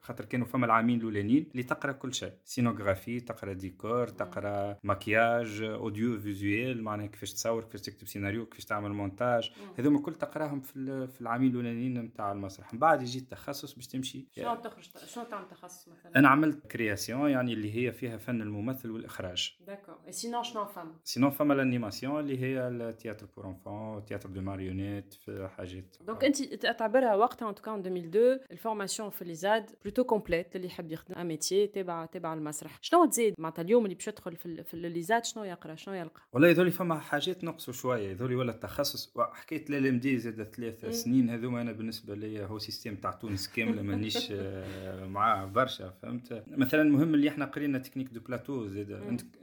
خاطر 0.00 0.24
كانوا 0.24 0.46
فما 0.46 0.66
العامين 0.66 0.98
الأولانيين 0.98 1.46
اللي 1.52 1.62
تقرا 1.62 1.92
كل 1.92 2.14
شيء. 2.14 2.32
scénographie 2.44 3.20
تقرا 3.20 3.52
ديكور 3.52 4.08
تقرا 4.08 4.76
مكياج 4.84 5.23
audiovisuel 5.62 6.82
معناها 6.82 7.06
كيفاش 7.06 7.32
تصور 7.32 7.64
كيفاش 7.64 7.80
تكتب 7.80 8.08
سيناريو 8.08 8.46
كيفاش 8.46 8.64
تعمل 8.64 8.92
مونتاج 8.92 9.52
هذوما 9.78 10.00
كل 10.00 10.14
تقراهم 10.14 10.60
في 10.60 11.06
في 11.06 11.20
العامين 11.20 11.50
الأولانيين 11.50 11.98
نتاع 12.00 12.32
المسرح. 12.32 12.74
من 12.74 12.78
بعد 12.78 13.02
يجي 13.02 13.18
التخصص 13.18 13.74
باش 13.74 13.86
تمشي. 13.86 14.26
شنو 14.36 14.54
تخرج؟ 14.54 14.90
شنو 15.06 15.24
تعمل 15.24 15.48
تخصص 15.48 15.88
مثلا؟ 15.88 16.16
أنا 16.16 16.28
عملت 16.28 16.66
création 16.66 17.30
يعني 17.30 17.52
اللي 17.52 17.76
هي 17.76 17.92
فيها 17.92 18.16
فن 18.16 18.42
الممثل 18.42 18.90
والإخراج. 18.90 19.56
d'accord 19.66 19.94
sinon 20.10 20.42
شنو 20.42 20.64
فما 20.64 20.94
sinon 21.04 21.30
فما 21.30 21.54
ال 21.54 21.61
animation 21.61 22.20
اللي 22.20 22.38
هي 22.38 22.68
ال 22.68 22.75
théâtre 22.75 23.26
pour 23.36 23.46
enfants 23.46 24.04
théâtre 24.04 24.28
de 24.28 24.40
marionnettes 24.40 25.14
في 25.14 25.48
حاجات. 25.56 25.96
donc 26.00 26.24
أنت 26.24 26.42
تعتبرها 26.54 27.14
وقتها 27.14 27.48
en 27.48 27.54
tout 27.54 27.65
cas 27.65 27.74
2002 27.74 28.38
ال 28.50 28.56
formation 28.56 29.10
في 29.10 29.24
l'ISAD 29.24 29.70
plutôt 29.84 30.04
complète 30.04 30.56
اللي 30.56 30.66
يحب 30.66 30.92
يخدم. 30.92 31.26
métier 31.26 31.66
تبع 31.66 32.06
تبع 32.06 32.34
المسرح. 32.34 32.78
شنو 32.82 33.04
تزيد؟ 33.04 33.34
معناتها 33.38 33.62
اليوم 33.62 33.84
اللي 33.84 33.94
باش 33.94 34.08
يدخل 34.08 34.36
في, 34.36 34.64
في 34.64 34.76
l'ISAD 34.76 35.24
شنو 35.24 35.44
يقرأ 35.44 35.74
شنو 35.74 35.94
يلقى؟ 35.94 36.20
والله 36.32 36.48
يذولي 36.48 36.70
فما 36.70 36.98
حاجات 36.98 37.44
نقصوا 37.44 37.72
شوية. 37.72 38.10
يذولي 38.10 38.34
ولا 38.34 38.52
التخصص 38.52 39.14
حكيت 39.18 39.70
LMD 39.70 40.18
زاد 40.18 40.42
ثلاث 40.42 40.86
سنين 40.86 41.30
هذوما 41.30 41.60
أنا 41.60 41.72
بالنسبة 41.72 42.14
لي 42.14 42.44
هو 42.44 42.58
système 42.58 42.94
تاع 42.94 43.10
تونس 43.10 43.48
كاملة 43.48 43.82
مانيش 43.82 44.28
آه، 44.32 45.06
معاه 45.06 45.44
برشا 45.46 45.90
فهمت؟ 46.02 46.44
مثلا 46.48 46.82
المهم 46.82 47.14
اللي 47.14 47.28
إحنا 47.28 47.44
قرينا 47.44 47.78
technique 47.78 48.08
de 48.08 48.20
plateau 48.20 48.66
زاد 48.66 48.90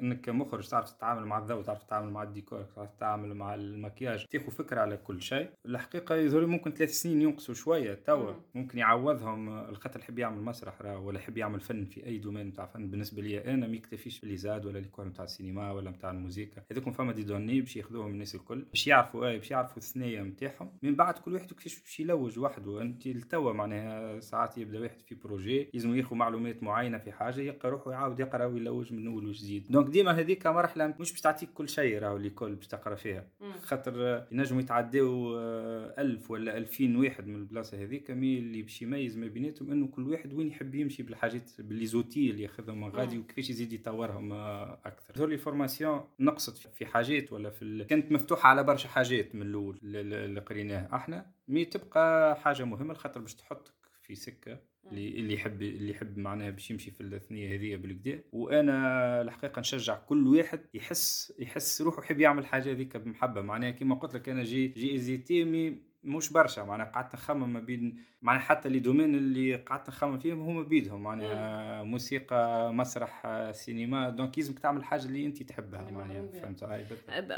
إنك 0.01 0.21
كمخرج 0.21 0.67
تعرف 0.67 0.91
تتعامل 0.91 1.25
مع 1.25 1.37
الضوء 1.37 1.63
تعرف 1.63 1.83
تتعامل 1.83 2.11
مع 2.11 2.23
الديكور 2.23 2.63
تعرف 2.75 2.89
تتعامل 2.97 3.33
مع 3.33 3.55
المكياج 3.55 4.25
تاخذ 4.25 4.51
فكرة 4.51 4.81
على 4.81 4.97
كل 4.97 5.21
شيء. 5.21 5.49
الحقيقة 5.65 6.15
يذولي 6.15 6.45
ممكن 6.45 6.71
ثلاث 6.71 6.91
سنين 6.91 7.21
ينقصوا 7.21 7.55
شوية 7.55 7.93
توا. 7.93 8.33
ممكن 8.55 8.77
يعوضهم 8.77 9.49
الخاطر 9.69 9.99
يحب 9.99 10.19
يعمل 10.19 10.41
مسرح 10.41 10.81
ولا 10.85 11.19
يحب 11.19 11.37
يعمل 11.37 11.59
فن 11.59 11.85
في 11.85 12.05
أي 12.05 12.17
domaine 12.17 12.53
تاع 12.53 12.65
فن. 12.65 12.91
بالنسبة 12.91 13.21
لي 13.21 13.53
أنا 13.53 13.67
ما 13.67 13.75
يكتفيش 13.75 14.19
ب 14.19 14.37
l'ISAD 14.37 14.65
ولا 14.65 14.79
ال 14.79 14.84
cours 14.84 15.05
نتاع 15.05 15.25
السينما. 15.25 15.60
ولا 15.69 15.91
نتاع 15.91 16.11
الموسيقى. 16.11 16.63
هذوك 16.71 16.89
فما 16.89 17.11
des 17.13 17.23
données 17.23 17.61
باش 17.61 17.77
ياخذوهم 17.77 18.11
الناس 18.11 18.35
الكل 18.35 18.61
باش 18.61 18.87
يعرفوا 18.87 19.27
اي 19.27 19.37
باش 19.37 19.51
يعرفوا 19.51 19.77
الثنيه 19.77 20.21
نتاعهم 20.21 20.71
من 20.83 20.95
بعد 20.95 21.13
كل 21.13 21.33
واحد 21.33 21.51
كيفاش 21.51 21.79
باش 21.79 21.99
يلوج 21.99 22.39
وحده. 22.39 22.81
أنت 22.81 23.07
التوا 23.07 23.53
معناها 23.53 24.19
ساعات 24.19 24.57
يبدا 24.57 24.79
واحد 24.79 25.01
في 25.01 25.15
projet 25.15 25.67
لازم 25.73 25.95
ياخذ 25.95 26.15
معلومات 26.15 26.63
معينة 26.63 26.97
في 26.97 27.11
حاجة 27.11 27.41
يلقى 27.41 27.69
روحه 27.69 27.91
يعاود 27.91 28.19
يقرا 28.19 28.45
ويلوج 28.45 28.93
من 28.93 29.07
أول 29.07 29.27
وجديد 29.27 29.65
donc 29.69 29.87
ديما 29.89 30.11
هذيك 30.11 30.47
مرحلة 30.47 30.87
مش 30.99 31.11
باش 31.11 31.21
تعطيك 31.21 31.49
كل 31.53 31.69
شيء 31.69 31.99
راهو 31.99 32.17
l'école 32.17 32.55
باش 32.55 32.67
تقرا 32.67 32.95
فيها. 32.95 33.27
خاطر 33.61 34.25
ينجموا 34.31 34.61
يتعداو 34.61 35.37
آه، 35.39 35.93
ألف 35.97 36.31
ولا 36.31 36.57
ألفين 36.57 36.95
واحد 36.95 37.27
من 37.27 37.35
البلاصة 37.35 37.83
هذيك 37.83 38.11
mais 38.11 38.37
اللي 38.39 38.61
باش 38.61 38.81
يميز 38.81 39.17
ما 39.17 39.27
بيناتهم 39.27 39.71
أنه 39.71 39.87
كل 39.87 40.07
واحد 40.09 40.33
وين 40.33 40.47
يحب 40.47 40.75
يمشي 40.75 41.03
بالحاجات 41.03 41.51
ب 41.59 41.85
les 41.85 42.00
outils 42.00 42.29
اللي 42.29 42.43
ياخذهم 42.43 42.85
غادي 42.85 43.17
وكيفاش 43.19 43.49
يزيد 43.49 43.73
يطورهم 43.73 44.33
آه، 44.33 44.79
أكثر. 44.85 45.13
ظهر 45.17 45.31
formation 45.51 46.03
نقصت 46.19 46.57
في 46.57 46.85
حاجات 46.85 47.33
ولا 47.33 47.49
في 47.49 47.85
كانت 47.89 48.11
مفتوحة 48.11 48.49
على 48.49 48.63
برشا 48.63 48.89
حاجات 48.89 49.35
من 49.35 49.41
الأول 49.41 49.79
اللي 49.83 50.41
قريناها. 50.41 50.95
أحنا 50.95 51.25
mais 51.47 51.65
تبقى 51.65 52.35
حاجة 52.35 52.63
مهمة 52.63 52.93
خاطر 52.93 53.19
باش 53.19 53.35
تحطك 53.35 53.73
في 54.01 54.15
سكة 54.15 54.59
اللي 54.91 55.07
اللي 55.19 55.33
يحب 55.33 55.61
اللي 55.61 55.91
يحب 55.91 56.17
معناها 56.17 56.49
باش 56.49 56.71
يمشي 56.71 56.91
في 56.91 57.01
الثنيه 57.01 57.55
هذه 57.55 57.75
بالكدا 57.75 58.23
وأنا 58.31 59.21
الحقيقة 59.21 59.59
نشجع 59.59 59.95
كل 59.95 60.27
واحد 60.27 60.59
يحس 60.73 61.33
يحس 61.39 61.81
روحه 61.81 62.01
يحب 62.03 62.19
يعمل 62.21 62.45
حاجة 62.45 62.71
هذيك 62.71 62.97
بمحبة. 62.97 63.41
معناها 63.41 63.71
كيما 63.71 63.95
قلت 63.95 64.13
لك 64.15 64.29
أنا 64.29 64.43
j'ai 64.43 64.67
j'ai 64.67 64.95
hésité 64.95 65.43
mais 65.43 65.90
مش 66.03 66.31
برشا 66.33 66.61
معناها 66.61 66.87
قعدت 66.87 67.13
نخمم 67.13 67.53
ما 67.53 67.59
بين 67.59 67.97
معناها 68.21 68.41
حتى 68.41 68.69
les 68.69 68.79
domaines 68.79 69.15
اللي 69.15 69.55
قعدت 69.55 69.89
نخمم 69.89 70.19
فيهم 70.19 70.41
هما 70.41 70.63
بيدهم 70.63 71.03
معناها 71.03 71.83
موسيقى 71.83 72.73
مسرح 72.73 73.27
سينما 73.51 74.09
donc 74.09 74.37
لازمك 74.37 74.59
تعمل 74.59 74.83
حاجة 74.83 75.05
اللي 75.05 75.25
أنت 75.25 75.43
تحبها 75.43 75.91
معناها 75.91 76.27
فهمت 76.27 76.63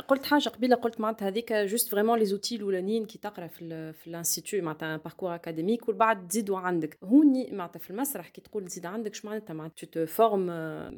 قلت 0.08 0.26
حاجة 0.26 0.50
قبيلة 0.50 0.76
قلت 0.76 1.02
معناتها 1.02 1.28
هذيك 1.28 1.54
juste 1.54 1.92
vraiment 1.92 2.20
les 2.20 2.26
outils 2.26 2.56
الأولانيين 2.56 3.06
كي 3.06 3.18
تقرأ 3.18 3.48
في 3.48 3.94
في 3.94 4.08
ال 4.08 4.14
institut 4.14 4.62
معناتها 4.62 4.98
parcours 4.98 5.36
académique 5.36 5.90
وبعد 5.90 6.28
تزيدوا 6.28 6.58
عندك. 6.58 6.98
هوني 7.04 7.52
معناتها 7.52 7.80
في 7.80 7.92
المسرح 7.92 8.30
كي 8.30 8.42
تقول 8.42 8.66
تزيد 8.66 8.86
عندك 8.86 9.16
شو 9.16 9.28
معناتها؟ 9.28 9.54
معناتها 9.54 9.86
tu 9.86 9.86
te 9.86 10.06
formes 10.06 10.46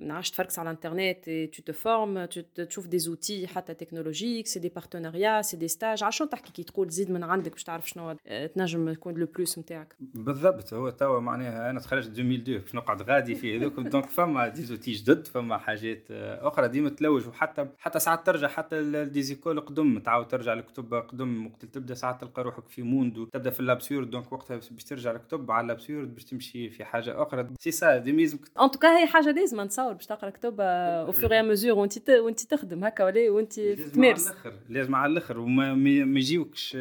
نعرفش 0.08 0.32
تفركس 0.32 0.60
على 0.60 0.70
الانترنت 0.70 1.30
tu 1.30 1.64
te 1.64 1.74
formes 1.74 2.26
تشوف 2.56 2.88
des 2.88 3.00
outils 3.00 3.48
حتى 3.48 3.74
technologiques 3.74 4.48
c'est 4.48 4.60
des 4.60 4.70
partenariats 4.70 5.42
c'est 5.42 5.58
des 5.58 5.68
stages 5.68 6.04
عشان 6.04 6.30
تحكي 6.30 6.52
كي 6.52 6.64
تقول 6.64 6.88
تزيد 6.88 7.12
من 7.12 7.24
عندك 7.24 7.55
باش 7.56 7.64
تعرف 7.64 7.90
شنو 7.90 8.16
تنجم 8.56 8.90
يكون 8.90 9.14
le 9.14 9.26
plus 9.36 9.60
نتاعك. 9.60 9.96
بالضبط 10.00 10.74
هو 10.74 10.90
توا 10.90 11.20
معناها 11.20 11.70
أنا 11.70 11.80
تخرجت 11.80 12.08
2002 12.10 12.60
باش 12.60 12.76
نقعد 12.76 13.02
غادي 13.02 13.36
في 13.36 13.58
هذوك 13.58 13.80
donc 13.96 14.06
فما 14.10 14.48
des 14.48 14.62
outils 14.62 14.92
جدد 14.92 15.28
فما 15.28 15.58
حاجات 15.58 16.04
أخرى 16.12 16.68
ديما 16.68 16.90
تلوج 16.90 17.28
وحتى 17.28 17.68
حتى 17.80 18.00
ساعات 18.00 18.26
ترجع 18.26 18.48
حتى 18.48 18.80
ال 18.80 18.88
des 18.88 19.12
écoles 19.12 19.60
قدم 19.60 20.00
تعاود 20.00 20.28
ترجع 20.28 20.54
لكتب 20.54 20.94
قدم 20.94 21.46
وقت 21.46 21.66
تبدأ 21.66 21.94
ساعات 21.94 22.22
تلقى 22.22 22.44
روحك 22.44 22.68
في 22.70 22.82
monde 22.82 23.28
تبدأ 23.34 23.50
في 23.50 23.60
ال 23.60 23.66
absurde 23.66 24.10
donc 24.10 24.32
وقتها 24.32 24.58
باش 24.58 24.84
ترجع 24.84 25.12
لكتب 25.12 25.52
على 25.52 25.66
ال 25.66 25.72
absurde 25.72 26.14
باش 26.14 26.24
تمشي 26.24 26.70
في 26.70 26.84
حاجة 26.86 27.22
أخرى. 27.22 27.48
سي 27.60 27.72
سا 27.72 27.98
دي 27.98 28.12
ميزم 28.12 28.38
en 28.62 28.72
tout 28.72 28.87
cas 28.87 28.98
هي 28.98 29.08
حاجة 29.08 29.32
لازم 29.32 29.62
نتصور 29.62 29.94
باش 29.94 30.06
تقرأ 30.06 30.30
كتب 30.30 30.56
au 30.62 31.12
fur 31.12 31.44
et 31.44 31.51
à 31.51 31.54
mesure 31.54 31.74
وانت 31.80 32.10
وانت 32.10 32.40
تخدم 32.42 32.84
هكا 32.84 33.04
ولا 33.04 33.30
وانت 33.30 33.60
تمارس. 33.60 34.32
لازم 34.70 34.96
على 34.96 35.12
الأخر 35.12 35.40
وما 35.40 35.74
ما 35.74 36.20
يجيوكش 36.20 36.76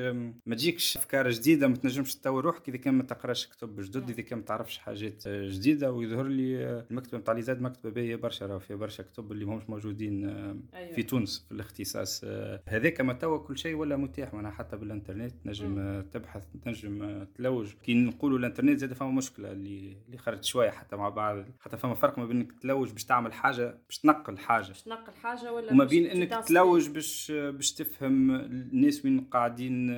ما 0.47 0.55
تجيكش 0.65 0.97
أفكار 0.97 1.31
جديدة 1.31 1.69
ما 1.69 1.77
تنجمش 1.77 2.15
تطور 2.15 2.45
روحك 2.45 2.69
إذا 2.69 2.77
كان 2.77 2.95
ما 2.95 3.03
تقراش 3.03 3.47
كتب 3.47 3.81
جدد 3.81 4.11
إذا 4.11 4.23
كان 4.23 4.39
ما 4.39 4.45
تعرفش 4.45 4.79
حاجات 4.79 5.29
جديدة 5.29 5.93
ويظهر 5.93 6.27
لي 6.27 6.85
المكتبه 6.91 7.19
نتاع 7.19 7.35
l'ISAD 7.35 7.63
مكتبة 7.63 7.91
باهية 7.91 8.17
برشا 8.17 8.47
راه 8.47 8.59
فيها 8.59 8.77
برشا 8.77 9.03
كتب 9.03 9.33
اللي 9.33 9.45
ماهمش 9.45 9.71
موجودين 9.71 10.25
أيوة. 10.75 10.93
في 10.95 11.03
تونس 11.03 11.45
في 11.49 11.55
الاختصاص 11.55 12.25
هذاك 12.69 13.01
ما 13.01 13.13
توا 13.13 13.39
كل 13.39 13.59
شيء 13.59 13.75
ولا 13.75 13.97
متاح 13.97 14.35
معناها 14.35 14.53
حتى 14.53 14.77
بالإنترنت 14.77 15.33
تنجم 15.45 16.03
تبحث 16.13 16.45
تنجم 16.65 17.25
تلوج. 17.35 17.73
كي 17.83 17.95
نقولوا 17.95 18.39
الإنترنت 18.39 18.79
زاد 18.79 18.93
فما 18.93 19.11
مشكلة 19.11 19.53
اللي 19.53 19.97
اللي 20.07 20.19
خرجت 20.19 20.45
شوية 20.45 20.71
حتى 20.71 20.97
مع 20.97 21.09
بعض 21.09 21.45
حتى 21.61 21.77
فما 21.77 21.95
فرق 21.95 22.19
ما 22.19 22.27
بين 22.27 22.37
انك 22.37 22.53
تلوج 22.61 22.93
باش 22.93 23.05
تعمل 23.05 23.33
حاجة 23.33 23.79
باش 23.89 23.99
تنقل 23.99 24.39
حاجة. 24.39 24.69
باش 24.69 24.83
تنقل 24.83 25.13
حاجة 25.23 25.53
ولا 25.53 25.73
وما 25.73 25.85
بين 25.85 26.07
إنك 26.07 26.45
تلوج 26.45 26.89
باش 26.89 27.33
باش 27.33 27.73
تفهم 27.73 28.31
الناس 28.35 29.05
وين 29.05 29.21
قاعدين 29.21 29.91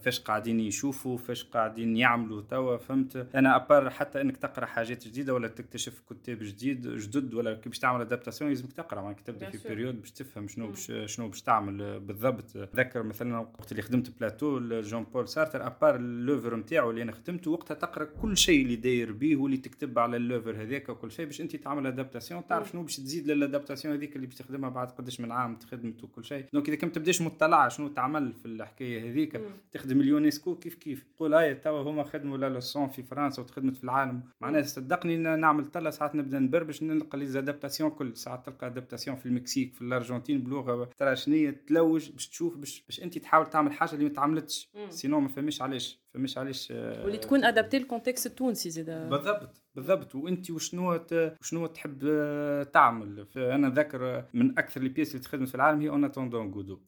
فاش 0.00 0.20
قاعدين 0.20 0.60
يشوفوا 0.60 1.16
فاش 1.16 1.44
قاعدين 1.44 1.96
يعملوا 1.96 2.42
توا 2.42 2.76
فهمت؟ 2.76 3.26
أنا 3.34 3.56
à 3.56 3.63
part 3.63 3.90
حتى 3.90 4.20
إنك 4.20 4.36
تقرأ 4.36 4.66
حاجات 4.66 5.06
جديدة 5.08 5.34
ولا 5.34 5.48
تكتشف 5.48 6.02
كتاب 6.10 6.38
جديد 6.38 6.88
جدد 6.88 7.34
ولا 7.34 7.60
باش 7.66 7.78
تعمل 7.78 8.00
adaptation 8.00 8.50
لازمك 8.50 8.72
تقرأ. 8.72 9.00
معناها 9.00 9.16
تبدا 9.24 9.50
في 9.50 9.68
période 9.68 10.00
باش 10.00 10.10
تفهم 10.10 10.48
شنو 10.48 10.66
باش 10.66 10.92
شنو 11.06 11.28
باش 11.28 11.42
تعمل 11.42 12.00
بالضبط. 12.00 12.56
ذكر 12.56 13.02
مثلا 13.02 13.38
وقت 13.38 13.72
اللي 13.72 13.82
خدمت 13.82 14.20
بلاتو 14.20 14.80
جون 14.80 15.04
بول 15.04 15.28
سارتر 15.28 15.66
à 15.66 15.72
part 15.72 15.96
l'œuvre 15.96 16.56
نتاعو 16.56 16.90
اللي 16.90 17.02
أنا 17.02 17.12
خدمته 17.12 17.50
وقتها 17.50 17.74
تقرأ 17.74 18.04
كل 18.04 18.36
شيء 18.36 18.62
اللي 18.62 18.76
داير 18.76 19.12
به 19.12 19.36
واللي 19.36 19.56
تكتب 19.56 19.98
على 19.98 20.16
l'œuvre 20.16 20.62
هذاك 20.62 20.88
وكل 20.88 21.10
شيء 21.10 21.26
باش 21.26 21.40
أنت 21.40 21.56
تعمل 21.56 21.86
adaptation 21.86 22.46
تعرف 22.46 22.70
شنو 22.70 22.82
باش 22.82 22.96
تزيد 22.96 23.26
لل 23.30 23.41
adaptation 23.41 23.94
هذيك 23.94 24.16
اللي 24.16 24.26
باش 24.26 24.36
تخدمها 24.36 24.70
بعد 24.70 24.90
قداش 24.90 25.20
من 25.20 25.32
عام 25.32 25.56
تخدمت 25.56 26.04
وكل 26.04 26.24
شيء. 26.24 26.44
donc 26.52 26.68
إذا 26.68 26.76
كنت 26.76 26.94
تبداش 26.94 27.22
مطلع 27.22 27.68
شنو 27.68 27.88
تعمل 27.88 28.32
في 28.32 28.46
الحكاية 28.46 29.10
هذيك 29.10 29.40
تخدم 29.86 30.00
ل 30.00 30.07
Ionesco 30.07 30.54
كيف 30.54 30.74
كيف؟ 30.74 31.06
تقول 31.16 31.34
هاي 31.34 31.54
توا 31.54 31.82
هما 31.82 32.04
خدموا 32.04 32.38
La 32.38 32.48
Leçon 32.48 32.88
في 32.88 33.02
فرنسا 33.02 33.42
وتخدمت 33.42 33.76
في 33.76 33.84
العالم. 33.84 34.22
معناها 34.40 34.62
صدقني 34.62 35.16
نعمل 35.16 35.64
طلع 35.64 35.90
ساعات 35.90 36.14
نبدأ 36.14 36.38
نبربش 36.38 36.82
نلقى 36.82 37.18
les 37.18 37.26
adaptations 37.26 37.90
كل. 37.90 38.16
ساعات 38.16 38.46
تلقى 38.46 38.66
adaptation 38.66 39.16
في 39.16 39.26
المكسيك 39.26 39.74
في 39.74 39.82
الأرجنتين 39.82 40.42
بلغه 40.42 40.90
ترى 40.98 41.16
شنو 41.16 41.52
تلوج 41.66 42.10
باش 42.10 42.28
تشوف 42.28 42.56
باش, 42.56 42.84
باش 42.86 43.02
انت 43.02 43.18
تحاول 43.18 43.50
تعمل 43.50 43.72
حاجة 43.72 43.92
اللي 43.92 44.04
ما 44.04 44.10
تعملتش. 44.10 44.70
sinon 44.88 45.20
ما 45.20 45.28
فهمش 45.28 45.62
علاش. 45.62 46.05
فهمش 46.16 46.38
علاش 46.38 46.70
واللي 46.70 47.18
تكون 47.18 47.44
adaptée 47.44 47.76
au 47.76 47.86
contexte 47.86 48.26
التونسي 48.26 48.70
زاد 48.70 49.10
بالضبط 49.10 49.62
بالضبط. 49.74 50.14
وانت 50.14 50.50
وشنو 50.50 51.00
وشنو 51.40 51.66
تحب 51.66 51.98
تعمل؟ 52.72 53.26
أنا 53.36 53.70
ذاكر 53.70 54.24
من 54.34 54.58
أكثر 54.58 54.80
les 54.80 54.88
pièces 54.88 55.10
اللي 55.10 55.22
تخدم 55.24 55.46
في 55.46 55.54
العالم 55.54 55.80
هي 55.80 55.88
En 55.88 56.04
attendant 56.04 56.52
Godot 56.52 56.80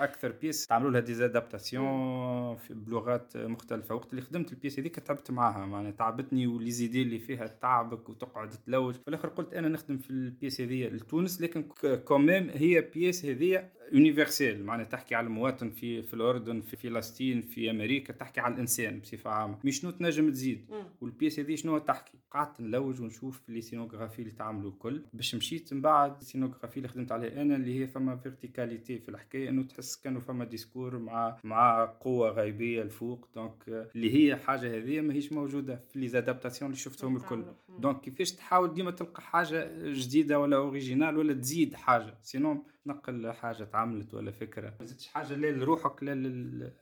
أكثر 0.00 0.32
pièce 0.32 0.66
تعملوا 0.66 0.90
لها 0.90 1.00
des 1.00 1.33
adaptations 1.33 2.56
بلغات 2.70 3.36
مختلفة. 3.36 3.94
وقت 3.94 4.10
اللي 4.10 4.22
خدمت 4.22 4.52
ال 4.52 4.56
pièce 4.56 4.78
هذيك 4.78 5.00
تعبت 5.00 5.30
معاها. 5.30 5.66
معناها 5.66 5.92
تعبتني 5.92 6.46
و 6.46 6.70
les 6.70 6.82
idées 6.82 7.02
اللي 7.02 7.18
فيها 7.18 7.46
تعبك 7.46 8.08
وتقعد 8.08 8.50
تلوج. 8.50 8.94
في 8.94 9.08
الآخر 9.08 9.28
قلت 9.28 9.54
أنا 9.54 9.68
نخدم 9.68 9.98
في 9.98 10.10
ال 10.10 10.18
pièce 10.18 10.60
هذه 10.60 10.88
لتونس 10.88 11.40
لكن 11.40 11.62
quand 12.04 12.30
même 12.30 12.50
هي 12.50 12.80
pièce 12.80 13.24
هذه 13.24 13.70
universelle 13.92 14.64
معناها 14.64 14.86
تحكي 14.86 15.14
على 15.14 15.26
المواطن 15.26 15.70
في 15.70 16.02
في 16.02 16.14
الأردن 16.14 16.60
في 16.60 16.76
فلسطين 16.76 17.42
في 17.42 17.70
أمريكا 17.70 18.12
تحكي 18.12 18.40
على 18.40 18.54
الإنسان 18.54 19.00
بصفة 19.00 19.30
عامة. 19.30 19.58
مش 19.64 19.80
شنو 19.80 19.90
تنجم 19.90 20.30
تزيد. 20.30 20.66
وال 21.00 21.11
pièce 21.11 21.40
هذه 21.40 21.54
شنو 21.54 21.78
تحكي؟ 21.78 22.18
قعدت 22.30 22.60
نلوج 22.60 23.00
ونشوف 23.00 23.40
les 23.48 23.60
scénographies 23.60 24.18
اللي 24.22 24.30
تعملوا 24.32 24.70
الكل. 24.70 25.02
باش 25.12 25.34
مشيت 25.34 25.74
من 25.74 25.80
بعد 25.80 26.16
ال 26.20 26.24
scénographie 26.24 26.76
اللي 26.76 26.88
خدمت 26.88 27.12
عليها 27.12 27.42
أنا 27.42 27.56
اللي 27.56 27.80
هي 27.80 27.86
فما 27.86 28.16
verticalité 28.16 28.98
في 28.98 29.08
الحكاية 29.08 29.48
إنه 29.48 29.62
تحس 29.62 29.96
كانوا 29.96 30.20
فما 30.20 30.44
discours 30.44 30.98
مع 30.98 31.38
مع 31.44 31.84
قوة 31.84 32.30
غيبية 32.30 32.82
الفوق 32.82 33.28
donc 33.34 33.88
اللي 33.94 34.14
هي 34.14 34.36
حاجة 34.36 34.76
هذه 34.78 35.00
ماهيش 35.00 35.32
موجودة 35.32 35.80
في 35.92 35.98
les 35.98 36.08
adaptations 36.08 36.70
اللي 36.70 36.80
شفتهم 36.82 37.16
الكل. 37.16 37.44
donc 37.80 38.00
كيفاش 38.00 38.32
تحاول 38.32 38.74
ديما 38.74 38.90
تلقى 38.90 39.22
حاجة 39.22 39.70
جديدة 39.92 40.40
ولا 40.40 40.56
originale 40.56 41.16
ولا 41.16 41.34
تزيد 41.34 41.74
حاجة؟ 41.74 42.18
sinon 42.22 42.62
تنقل 42.84 43.32
حاجة 43.32 43.64
تعملت 43.64 44.14
ولا 44.14 44.30
فكرة. 44.30 44.74
ما 44.80 44.86
زدتش 44.86 45.06
حاجة 45.06 45.34
لا 45.34 45.46
لروحك 45.46 46.02
لا 46.02 46.14
لل... 46.14 46.72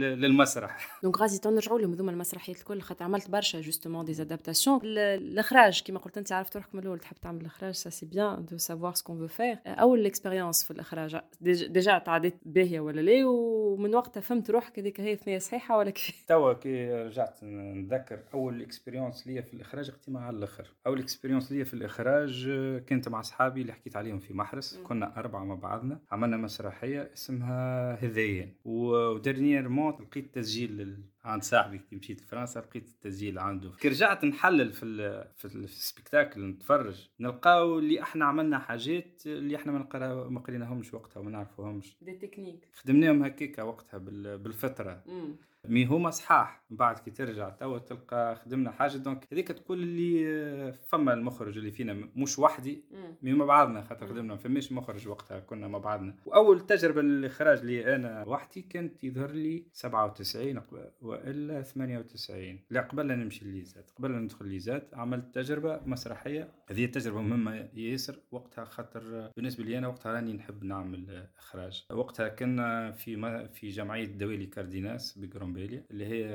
للمسرح. 0.00 0.98
donc 1.02 1.18
غازي 1.18 1.38
تنرجعوا 1.38 1.78
لهم 1.78 1.92
هذوما 1.92 2.10
المسرحيات 2.10 2.58
الكل 2.58 2.80
خاطر 2.80 3.04
عملت 3.04 3.30
برشا 3.30 3.60
justement 3.60 4.04
des 4.04 4.14
adaptations 4.14 4.80
الإخراج 4.84 5.82
كما 5.82 5.98
قلت 5.98 6.18
أنت 6.18 6.32
عرفت 6.32 6.56
روحك 6.56 6.74
من 6.74 6.82
الأول 6.82 6.98
تحب 6.98 7.16
تعمل 7.16 7.40
الإخراج 7.40 7.74
ça 7.74 7.90
c'est 7.90 8.06
bien 8.06 8.44
de 8.44 8.56
savoir 8.56 8.94
ce 8.94 9.01
qu'on 9.01 9.18
veut 9.18 9.26
faire 9.26 9.58
أول 9.66 10.06
expérience 10.06 10.64
في 10.64 10.70
الإخراج 10.70 11.20
déjà 11.40 11.98
تعديت 11.98 12.36
باهية 12.44 12.80
ولا 12.80 13.00
لا 13.00 13.26
ومن 13.26 13.94
وقتها 13.94 14.20
فهمت 14.20 14.50
روحك 14.50 14.78
هذيك 14.78 15.00
هي 15.00 15.16
ثنيه 15.16 15.38
صحيحة 15.38 15.78
ولا 15.78 15.90
كيف؟ 15.90 16.24
توا 16.28 16.52
كي 16.52 16.92
رجعت 16.92 17.44
نتذكر 17.44 18.20
أول 18.34 18.62
expérience 18.62 19.26
ليا 19.26 19.42
في 19.42 19.54
الإخراج 19.54 19.88
أختي 19.88 20.12
على 20.16 20.37
الآخر. 20.38 20.74
اول 20.86 20.98
expérience 20.98 21.52
ليا 21.52 21.64
في 21.64 21.74
الإخراج 21.74 22.50
كانت 22.86 23.08
مع 23.08 23.20
أصحابي 23.20 23.62
اللي 23.62 23.72
حكيت 23.72 23.96
عليهم 23.96 24.18
في 24.18 24.34
محرس. 24.34 24.80
كنا 24.84 25.18
أربعة 25.18 25.44
مع 25.44 25.54
بعضنا. 25.54 26.00
عملنا 26.10 26.36
مسرحية 26.36 27.10
اسمها 27.14 27.94
هذيان. 28.04 28.52
و 28.64 28.74
dernièrement 28.74 29.92
لقيت 30.02 30.34
تسجيل 30.34 30.98
عند 31.24 31.42
صاحبي 31.42 31.78
كي 31.78 31.96
مشيت 31.96 32.22
لفرنسا 32.22 32.58
لقيت 32.58 32.88
التسجيل 32.88 33.38
عنده. 33.38 33.70
كي 33.80 33.88
رجعت 33.88 34.24
نحلل 34.24 34.72
في 34.72 34.84
ال 34.84 35.24
في, 35.36 35.44
ال 35.44 35.54
spectacle 35.54 36.40
نتفرج 36.48 37.08
نلقاو 37.20 37.78
اللي 37.78 38.02
إحنا 38.02 38.24
عملنا 38.24 38.58
حاجات 38.58 39.22
اللي 39.26 39.56
إحنا 39.56 39.72
ما 39.72 39.78
نقرا 39.78 40.28
ما 40.28 40.40
قريناهمش 40.40 40.94
وقتها 40.94 41.20
وما 41.20 41.30
نعرفوهمش. 41.30 41.96
des 42.02 42.12
techniques 42.12 42.68
خدمناهم 42.72 43.24
هكاكا 43.24 43.62
وقتها 43.62 43.98
بالفترة 44.36 45.02
مم. 45.06 45.36
mais 45.68 45.84
هما 45.86 46.10
صحاح 46.10 46.64
من 46.70 46.76
بعد 46.76 46.98
كي 46.98 47.10
ترجع 47.10 47.48
توا 47.50 47.78
تلقى 47.78 48.36
خدمنا 48.36 48.70
حاجة 48.70 48.96
donc 48.96 49.26
هذيك 49.32 49.48
تقول 49.48 49.82
اللي 49.82 50.72
فما 50.72 51.12
المخرج 51.14 51.58
اللي 51.58 51.70
فينا 51.70 51.92
مش 52.16 52.38
وحدي 52.38 52.84
مع 53.22 53.44
بعضنا 53.44 53.82
خاطر 53.82 54.06
خدمنا 54.06 54.22
ما 54.22 54.36
فماش 54.36 54.72
مخرج 54.72 55.08
وقتها 55.08 55.40
كنا 55.40 55.68
مع 55.68 55.78
بعضنا 55.78 56.14
وأول 56.26 56.66
تجربة 56.66 57.02
للإخراج 57.02 57.64
لي 57.64 57.96
أنا 57.96 58.24
وحدي 58.26 58.62
كانت 58.62 59.04
يظهر 59.04 59.30
لي 59.30 59.64
97 59.72 60.62
وإلا 61.02 61.62
98 61.62 62.60
لا 62.70 62.80
قبل 62.80 63.06
نمشي 63.06 63.44
ليزار 63.44 63.90
قبل 63.90 64.12
ندخل 64.12 64.48
ليزار 64.48 64.94
عملت 64.94 65.34
تجربة 65.34 65.80
مسرحية. 65.86 66.48
هذه 66.70 66.86
تجربه 66.86 67.20
مهمة 67.20 67.68
ياسر 67.74 68.18
وقتها 68.30 68.64
خاطر 68.64 69.30
بالنسبة 69.36 69.64
لي 69.64 69.78
أنا 69.78 69.88
وقتها 69.88 70.12
راني 70.12 70.32
نحب 70.32 70.64
نعمل 70.64 71.26
إخراج. 71.38 71.86
وقتها 71.90 72.28
كنا 72.28 72.92
في 72.92 73.48
في 73.52 73.68
جمعية 73.68 74.06
دوالي 74.06 74.46
ڨرمدة 74.46 75.18
بجرومبي 75.18 75.58
بالي 75.58 75.82
اللي 75.90 76.06
هي 76.06 76.26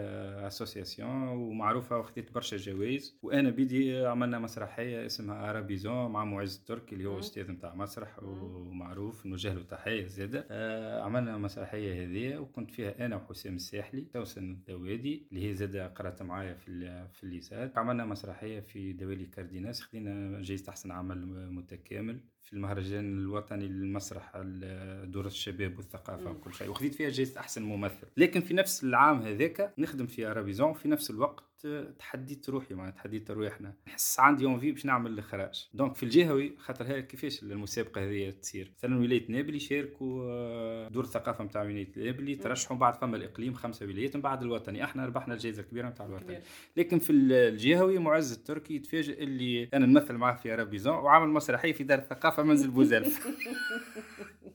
أسوسياسيون 0.48 1.28
ومعروفة 1.28 2.00
وخديت 2.00 2.32
برشا 2.32 2.58
جوائز. 2.58 3.20
وأنا 3.22 3.50
بيدي 3.50 4.06
عملنا 4.06 4.40
مسرحية 4.40 5.06
اسمها 5.06 5.50
ارابيزون 5.50 6.12
مع 6.12 6.26
معز 6.26 6.58
التركي 6.74 6.96
اللي 6.96 7.06
هو 7.10 7.20
أستاذ 7.20 7.52
نتاع 7.52 7.76
مسرح 7.76 8.24
ومعروف 8.24 9.26
نوجه 9.26 9.54
له 9.54 9.64
تحيه 9.64 10.08
زادة. 10.08 10.48
آه 10.52 11.02
عملنا 11.02 11.36
المسرحيه 11.36 12.04
هذه 12.04 12.38
وكنت 12.38 12.72
فيها 12.72 13.06
أنا 13.06 13.16
وحسام 13.16 13.56
الساحلي 13.56 14.02
توسن 14.02 14.52
الدوادي 14.52 15.28
اللي 15.32 15.50
هي 15.50 15.54
زادة 15.54 15.88
قرأت 15.88 16.22
معايا 16.22 16.54
في 16.54 17.08
في 17.14 17.24
الليسات 17.24 17.78
عملنا 17.78 18.06
مسرحية 18.06 18.60
في 18.60 18.94
دوالي 18.94 19.26
كارديناس 19.26 19.82
خدينا 19.82 20.42
جايزة 20.42 20.70
أحسن 20.70 20.92
عمل 20.92 21.26
متكامل. 21.52 22.20
في 22.42 22.54
المهرجان 22.54 23.18
الوطني 23.18 23.68
للمسرح 23.68 24.32
دورة 25.04 25.28
الشباب 25.28 25.78
والثقافة 25.78 26.32
وكل 26.32 26.54
شيء. 26.54 26.70
وخذيت 26.70 26.96
فيها 26.96 27.10
جائزة 27.10 27.40
أحسن 27.40 27.64
ممثل. 27.64 28.08
لكن 28.18 28.42
في 28.42 28.54
نفس 28.54 28.84
العام 28.84 29.22
هذاك 29.22 29.74
نخدم 29.78 30.08
في 30.08 30.26
أرابيزون 30.26 30.74
في 30.74 30.88
نفس 30.88 31.12
الوقت 31.12 31.53
تحديت 32.00 32.50
روحي 32.50 32.74
معناتها 32.74 32.98
تحديت 32.98 33.32
روحنا 33.32 33.74
نحس 33.88 34.20
عندي 34.20 34.46
envie 34.46 34.72
باش 34.72 34.86
نعمل 34.86 35.12
الإخراج. 35.12 35.70
donc 35.74 35.96
في 35.96 36.04
الجهوي 36.04 36.56
خاطر 36.58 36.86
هي 36.86 37.02
كيفاش 37.02 37.44
المسابقه 37.44 38.04
هذه 38.04 38.30
تصير. 38.42 38.72
مثلا 38.78 39.00
ولاية 39.00 39.32
نابل 39.32 39.56
يشاركوا 39.56 40.24
آه، 40.24 40.88
دور 40.88 41.04
الثقافة 41.04 41.44
نتاع 41.44 41.62
ولاية 41.62 41.88
نابل 41.98 42.30
يترشحوا 42.30 42.78
بعد 42.78 42.96
فما 42.96 43.18
الإقليم 43.18 43.54
خمسة 43.54 43.86
ولايات 43.86 44.16
من 44.16 44.22
بعد 44.22 44.42
الوطني. 44.42 44.84
إحنا 44.84 45.06
ربحنا 45.06 45.34
الجائزة 45.34 45.62
الكبيرة 45.62 45.90
نتاع 45.90 46.06
الوطني. 46.06 46.40
لكن 46.78 47.00
في 47.00 47.12
الجهوي 47.12 47.98
معز 47.98 48.32
التركي 48.32 48.76
يتفاجئ 48.76 49.24
اللي 49.24 49.70
أنا 49.74 49.86
نمثل 49.86 50.14
معاه 50.14 50.36
في 50.36 50.56
أرابيزون 50.56 50.94
وعامل 50.96 51.30
مسرحية 51.30 51.74
في 51.74 51.84
دار 51.84 52.00
الثقافة 52.00 52.44
منزل 52.44 52.72
بوزلف. 52.72 53.28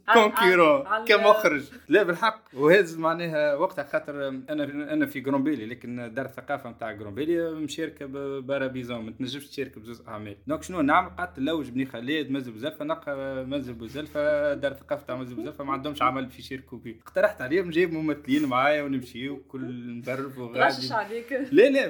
concurrent 0.14 0.84
كمخرج. 1.08 1.62
لا 1.88 2.02
بالحق. 2.02 2.42
وهذا 2.54 2.98
معناها 2.98 3.54
وقتها 3.54 3.84
خاطر 3.84 4.28
أنا 4.28 4.64
أنا 4.92 5.06
في 5.06 5.20
جرومباليا 5.20 5.66
لكن 5.66 6.14
دار 6.14 6.26
الثقافة 6.26 6.70
نتاع 6.70 6.92
جرومبيلي 6.98 7.50
مشاركه 7.50 8.06
بارابيزون 8.40 9.04
ما 9.04 9.10
تنجمش 9.10 9.48
تشارك 9.48 9.78
بزوز 9.78 10.02
اعمال 10.08 10.36
donc 10.46 10.62
شنو 10.62 10.80
نعمل 10.80 11.08
قعدت 11.08 11.38
نلوج 11.38 11.70
بني 11.70 11.86
خالد 11.86 12.30
منزل 12.30 12.52
بوزلفه 12.52 12.84
نلقى 12.84 13.44
منزل 13.46 13.72
بوزلفه 13.72 14.54
دار 14.54 14.72
الثقافه 14.72 15.06
تاع 15.06 15.16
منزل 15.16 15.34
بوزلفه 15.34 15.64
ما 15.64 15.72
عندهمش 15.72 16.02
عمل 16.02 16.30
في 16.30 16.38
يشاركوا 16.38 16.78
فيه 16.78 16.96
اقترحت 17.00 17.42
عليهم 17.42 17.66
نجيب 17.66 17.92
ممثلين 17.92 18.46
معايا 18.46 18.82
ونمشي 18.82 19.28
وكل 19.28 19.96
نبروف 19.98 20.38
وغادي 20.38 20.94
عليك 20.94 21.32
لا 21.52 21.68
لا 21.70 21.86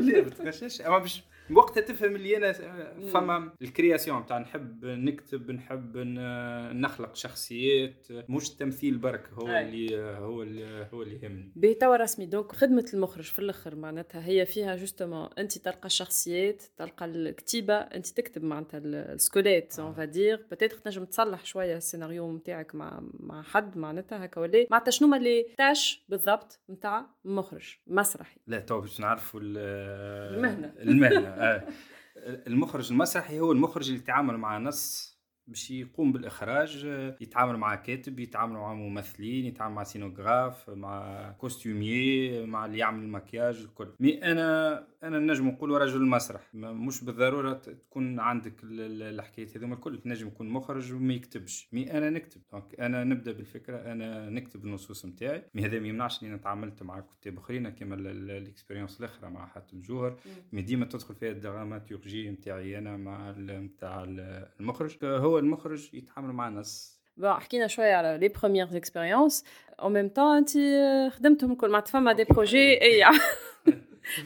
لا 0.00 0.22
ما 0.22 0.28
تغشش 0.30 0.80
اما 0.80 0.98
باش 0.98 1.22
وقتها 1.50 1.80
تفهم 1.80 2.16
اللي 2.16 2.36
أنا 2.36 2.52
فما 3.12 3.52
ال 3.62 3.69
création 3.69 4.26
تاع 4.26 4.38
نحب 4.38 4.84
نكتب 4.84 5.50
نحب 5.50 5.96
نخلق 6.72 7.14
شخصيات 7.14 8.06
مش 8.10 8.50
التمثيل 8.50 8.98
برك 8.98 9.28
هو 9.32 9.48
أي. 9.48 9.62
اللي 9.62 9.96
هو 10.00 10.42
اللي 10.42 10.88
هو 10.94 11.02
اللي 11.02 11.18
يهمني. 11.22 11.52
بتوا 11.56 11.96
رسمي 11.96 12.26
دونك 12.26 12.52
خدمة 12.52 12.90
المخرج 12.94 13.24
في 13.24 13.38
الأخر 13.38 13.76
معناتها 13.76 14.26
هي 14.26 14.46
فيها 14.46 14.76
جوستومون 14.76 15.28
أنت 15.38 15.58
تلقى 15.58 15.86
الشخصيات 15.86 16.62
تلقى 16.76 17.04
الكتيبة 17.06 17.74
أنت 17.74 18.06
تكتب 18.06 18.44
معناتها 18.44 18.78
السكوليت 18.84 19.78
اون 19.78 19.92
فادير 19.92 20.46
بتاتر 20.50 20.76
تنجم 20.76 21.04
تصلح 21.04 21.44
شوية 21.44 21.76
السيناريو 21.76 22.32
نتاعك 22.36 22.74
مع 22.74 23.02
مع 23.20 23.42
حد 23.42 23.78
معناتها 23.78 24.24
هكا 24.24 24.40
ولا 24.40 24.66
معناتها 24.70 24.90
شنو 24.90 25.08
ما 25.08 25.16
اللي 25.16 25.46
تاش 25.58 26.04
بالضبط 26.08 26.60
نتاع 26.70 27.06
مخرج 27.24 27.76
مسرحي. 27.86 28.36
لا 28.46 28.58
تو 28.60 28.80
باش 28.80 29.00
نعرفوا 29.00 29.40
المهنة. 29.42 30.72
المهنة. 30.78 31.28
آه. 31.28 31.33
المخرج 32.46 32.92
المسرحي 32.92 33.40
هو 33.40 33.52
المخرج 33.52 33.88
اللي 33.88 34.00
يتعامل 34.00 34.36
مع 34.36 34.58
نص 34.58 35.14
باش 35.46 35.70
يقوم 35.70 36.12
بالإخراج 36.12 36.84
يتعامل 37.20 37.56
مع 37.56 37.74
كاتب 37.74 38.20
يتعامل 38.20 38.52
مع 38.52 38.74
ممثلين 38.74 39.44
يتعامل 39.46 39.74
مع 39.74 39.84
scénographe 39.84 40.70
مع 40.70 41.30
costumier 41.38 42.46
مع 42.46 42.66
اللي 42.66 42.78
يعمل 42.78 43.02
المكياج 43.02 43.60
الكل. 43.60 43.94
mais 44.00 44.32
أنا 44.32 44.86
أنا 45.04 45.18
نجم 45.18 45.48
نقول 45.48 45.70
رجل 45.70 45.96
المسرح. 45.96 46.40
مش 46.54 47.04
بالضرورة 47.04 47.52
تكون 47.52 48.20
عندك 48.20 48.54
الحكاية 48.62 49.48
هذوما 49.56 49.74
الكل. 49.74 49.98
تنجم 49.98 50.26
يكون 50.26 50.48
مخرج 50.48 50.92
وما 50.92 51.14
يكتبش. 51.14 51.68
mais 51.72 51.98
أنا 51.98 52.10
نكتب. 52.10 52.40
donc 52.52 52.80
أنا 52.80 53.04
نبدأ 53.04 53.32
بالفكرة. 53.32 53.92
أنا 53.92 54.30
نكتب 54.30 54.64
النصوص 54.64 55.06
نتاعي. 55.06 55.42
mais 55.54 55.64
هذا 55.64 55.78
ما 55.78 55.88
يمنعش 55.88 56.22
إني 56.22 56.38
تعاملت 56.38 56.82
مع 56.82 57.04
كتاب 57.20 57.38
أخرين. 57.38 57.70
كما 57.70 57.94
ال 57.94 58.04
expérience 58.04 59.00
الأخرى 59.00 59.30
مع 59.30 59.46
حاتم 59.46 59.80
جوهر. 59.80 60.16
mais 60.52 60.62
ديما 60.62 60.86
تدخل 60.86 61.14
فيها 61.14 61.30
ال 61.30 61.38
dramaturgie 61.38 62.30
نتاعي 62.30 62.78
أنا 62.78 62.96
مع 62.96 63.30
نتاع 63.38 64.04
المخرج. 64.60 64.96
هو 65.04 65.38
المخرج 65.38 65.94
يتعامل 65.94 66.32
مع 66.32 66.48
ناس. 66.48 66.94
Bon, 67.20 67.26
حكينا 67.26 67.66
شوية 67.66 67.94
على 67.94 68.18
les 68.18 68.28
premières 68.28 68.76
expériences 68.76 69.44
en 69.80 69.84
même 69.84 70.10
temps 70.16 70.18
انت 70.18 70.50
خدمتهم 71.12 71.54
كل 71.54 71.70
مع 71.70 71.80
فما 71.80 72.12
des 72.12 72.24
projets 72.24 72.82
et 72.82 73.04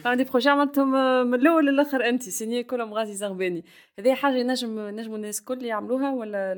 فما 0.03 0.15
des 0.15 0.23
projets 0.23 0.49
عملتهم 0.49 0.91
من 1.27 1.33
الأول 1.33 1.65
للآخر 1.65 2.09
انت 2.09 2.23
signé 2.23 2.63
كلهم 2.63 2.93
غازي 2.93 3.13
زغباني 3.13 3.65
هذه 3.99 4.13
حاجة 4.15 4.43
نجم 4.43 4.79
نجموا 4.79 5.15
الناس 5.15 5.39
الكل 5.39 5.63
يعملوها 5.63 6.11
ولا 6.11 6.55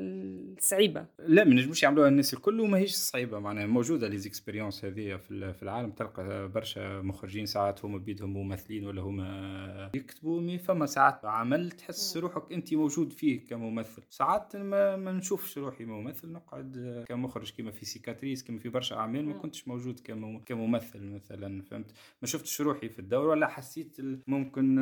صعيبه 0.60 1.06
لا 1.18 1.44
ما 1.44 1.54
نجموش 1.54 1.82
يعملوها 1.82 2.08
الناس 2.08 2.34
الكل 2.34 2.60
وماهيش 2.60 2.94
صعيبة 2.94 3.38
معناها 3.38 3.66
موجودة 3.66 4.08
les 4.08 4.18
expériences 4.18 4.84
هذه 4.84 5.16
في 5.16 5.62
العالم. 5.62 5.90
تلقى 5.90 6.48
برشا 6.48 7.00
مخرجين 7.00 7.46
ساعات 7.46 7.84
هما 7.84 7.98
بيدهم 7.98 8.32
ممثلين 8.32 8.86
ولا 8.86 9.02
هما 9.02 9.90
يكتبوا 9.94 10.40
mais 10.40 10.58
فما 10.58 10.86
ساعات 10.86 11.24
عمل 11.24 11.70
تحس 11.70 12.16
روحك 12.16 12.52
أنت 12.52 12.74
موجود 12.74 13.12
فيه 13.12 13.44
كممثل. 13.44 14.02
ساعات 14.10 14.56
ما, 14.56 14.96
ما 14.96 15.12
نشوفش 15.12 15.58
روحي 15.58 15.84
ممثل 15.84 16.32
نقعد 16.32 17.04
كمخرج 17.08 17.52
كما 17.58 17.70
في 17.70 17.84
سيكاتريس 17.84 18.44
كما 18.44 18.58
في 18.58 18.68
برشا 18.68 18.96
أعمال 18.96 19.26
ما 19.26 19.34
كنتش 19.34 19.68
موجود 19.68 20.00
كممثل 20.46 21.02
مثلا 21.02 21.62
فهمت؟ 21.62 21.90
ما 22.22 22.28
شفتش 22.28 22.60
روحي 22.60 22.88
في 22.88 22.98
الدور 22.98 23.26
ولا 23.26 23.46
حسيت 23.46 23.96
ممكن 24.26 24.78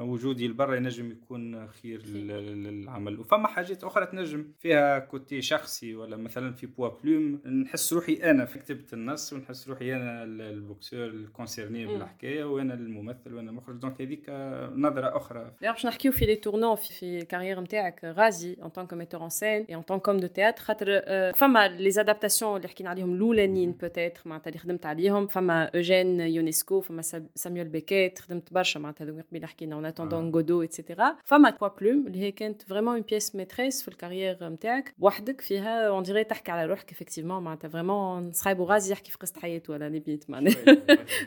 وجودي 0.00 0.48
لبرا 0.48 0.76
ينجم 0.76 1.10
يكون 1.10 1.66
خير. 1.66 1.89
كثير 1.98 2.16
للعمل. 2.16 3.20
وفما 3.20 3.48
حاجات 3.48 3.84
أخرى 3.84 4.06
تنجم 4.06 4.52
فيها 4.58 4.98
côté 4.98 5.42
شخصي 5.42 5.94
ولا 5.94 6.16
مثلا 6.16 6.52
في 6.52 6.66
poids 6.66 6.88
plume 6.88 7.40
نحس 7.62 7.92
روحي 7.92 8.14
أنا 8.14 8.44
في 8.44 8.58
كتبت 8.58 8.94
النص 8.94 9.32
ونحس 9.32 9.68
روحي 9.68 9.96
أنا 9.96 10.24
ال 10.24 10.35
boxeur 10.35 11.04
ال 11.06 11.15
concerné 11.15 11.86
بالحكاية 11.86 12.44
وأنا 12.44 12.74
الممثل 12.74 13.34
وأنا 13.34 13.50
المخرج 13.50 13.76
donc 13.76 14.00
هذيك 14.00 14.30
نظرة 14.74 15.16
أخرى. 15.16 15.52
باش 15.62 15.86
نحكيو 15.86 16.12
في 16.12 16.26
les 16.26 16.36
tournants 16.36 16.76
في 16.76 17.18
ال 17.18 17.23
carrière 17.23 17.60
نتاعك 17.60 18.04
غازي 18.04 18.56
en 18.62 18.68
tant 18.68 18.86
que 18.86 18.96
metteur 18.96 19.24
en 19.24 19.28
scène 19.28 19.64
et 19.64 19.74
en 19.74 19.82
tant 19.82 19.98
qu'homme 19.98 20.16
de 20.16 20.26
théâtre 20.26 20.62
خاطر 20.62 21.02
فما 21.32 21.68
les 21.68 21.90
adaptations 21.90 22.56
اللي 22.56 22.68
حكينا 22.68 22.90
عليهم 22.90 23.14
الأولانيين 23.14 23.72
peut-être 23.72 24.20
معناتها 24.24 24.48
اللي 24.48 24.58
خدمت 24.58 24.86
عليهم. 24.86 25.26
فما 25.26 25.64
أوجين 25.64 26.20
يونسكو 26.20 26.80
فما 26.80 27.02
ساميول 27.34 27.68
بيكيت 27.68 28.18
خدمت 28.18 28.52
برشا 28.52 28.78
معناتها 28.78 29.22
قبيلة 29.30 29.46
حكينا. 29.46 29.74
En 29.74 29.84
attendant 29.84 30.30
Godot 30.30 30.62
et 30.62 30.75
cetera 30.75 31.16
فما 31.24 31.50
poids 31.50 31.68
plume 31.80 32.06
اللي 32.06 32.18
هي 32.20 32.32
كانت 32.32 32.62
vraiment 32.62 32.94
une 32.94 33.02
pièce 33.02 33.34
maîtresse 33.34 33.82
في 33.82 33.88
ال 33.88 33.95
carrière 33.95 34.48
نتاعك 34.48 34.94
بوحدك 34.98 35.40
فيها 35.40 35.88
on 35.88 36.02
dirait 36.02 36.24
تحكي 36.24 36.52
على 36.52 36.66
روحك 36.66 36.92
effectivement 36.92 37.42
معناتها 37.42 37.68
vraiment 37.68 38.32
صايب 38.32 38.60
غازي 38.60 38.92
يحكي 38.92 39.10
في 39.10 39.18
قصه 39.18 39.40
حياته 39.40 39.72
ولا 39.72 39.88
نبيت 39.88 40.30
معناها 40.30 40.54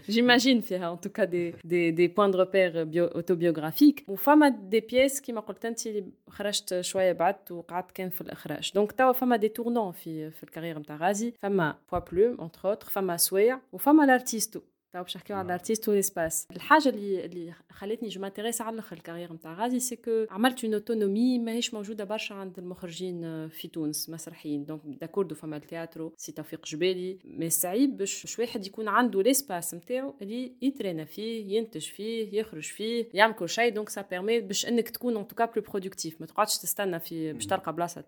j'imagine 0.09 0.61
فيها 0.61 0.93
en 0.93 0.99
tout 0.99 1.13
cas 1.13 1.23
des 1.23 1.53
des 1.63 1.91
des 1.91 2.07
points 2.07 2.31
de 2.31 2.39
repère 2.39 2.81
autobiographiques 3.15 4.05
وفما 4.07 4.49
des 4.49 4.79
pièces 4.79 5.21
كيما 5.21 5.41
قلت 5.41 5.65
انت 5.65 5.87
اللي 5.87 6.03
خرجت 6.29 6.81
شوية 6.81 7.11
بعد 7.11 7.35
وقعدت 7.51 7.91
كان 7.91 8.09
في 8.09 8.21
الاخراج 8.21 8.71
donc 8.75 8.91
توا 8.91 9.11
فما 9.11 9.35
des 9.35 9.47
tournants 9.47 9.91
في 9.91 10.31
في 10.31 10.43
ال 10.43 10.47
carrière 10.47 10.79
نتاع 10.79 10.95
غازي 10.95 11.33
فما 11.39 11.75
poids 11.91 11.99
plume 11.99 12.37
entre 12.39 12.69
autres 12.69 12.87
فما 12.89 13.17
سويع 13.17 13.59
وفما 13.71 14.05
لارتيستو 14.05 14.61
تو 14.93 15.01
باش 15.03 15.17
نحكيو 15.17 15.35
على 15.35 15.45
الارتيست 15.45 15.89
وال 15.89 16.04
espace 16.04 16.47
الحاجة 16.55 16.89
اللي 16.89 17.25
اللي 17.25 17.53
خلتني 17.71 18.09
je 18.09 18.21
m'intéresse 18.21 18.61
على 18.61 18.73
الآخر 18.73 18.95
ال 18.95 19.00
carrière 19.00 19.33
نتاع 19.33 19.53
غازي 19.53 19.79
c'est 19.79 19.95
que 19.95 20.25
عملت 20.29 20.63
une 20.63 20.73
autonomie 20.73 21.39
ماهيش 21.39 21.73
موجودة 21.73 22.03
برشا 22.03 22.35
عند 22.35 22.59
المخرجين 22.59 23.47
في 23.49 23.67
تونس 23.67 24.09
مسرحيين. 24.09 24.65
donc 24.65 24.81
d'accord 24.85 25.35
فما 25.35 25.57
التياترو 25.57 26.13
c'est 26.17 26.31
توفيق 26.31 26.65
جبالي 26.65 27.19
mais 27.25 27.49
صعيب 27.49 27.97
باش 27.97 28.39
واحد 28.39 28.65
يكون 28.65 28.87
عنده 28.87 29.21
l'espace 29.21 29.73
نتاعو 29.73 30.15
اللي 30.21 30.53
يترينا 30.61 31.05
فيه 31.05 31.57
ينتج 31.57 31.81
فيه 31.89 32.39
يخرج 32.39 32.63
فيه 32.63 33.07
يعمل 33.13 33.33
كل 33.33 33.49
شيء. 33.49 33.73
donc 33.73 33.89
ça 33.89 34.01
permet 34.01 34.39
باش 34.39 34.65
إنك 34.65 34.89
تكون 34.89 35.17
en 35.17 35.27
tout 35.27 35.38
cas 35.38 35.45
plus 35.45 35.63
productif 35.63 36.21
ما 36.21 36.27
تقعدش 36.27 36.57
تستنى 36.57 36.99
في 36.99 37.33
باش 37.33 37.45
تلقى 37.45 37.73
بلاصة 37.73 38.01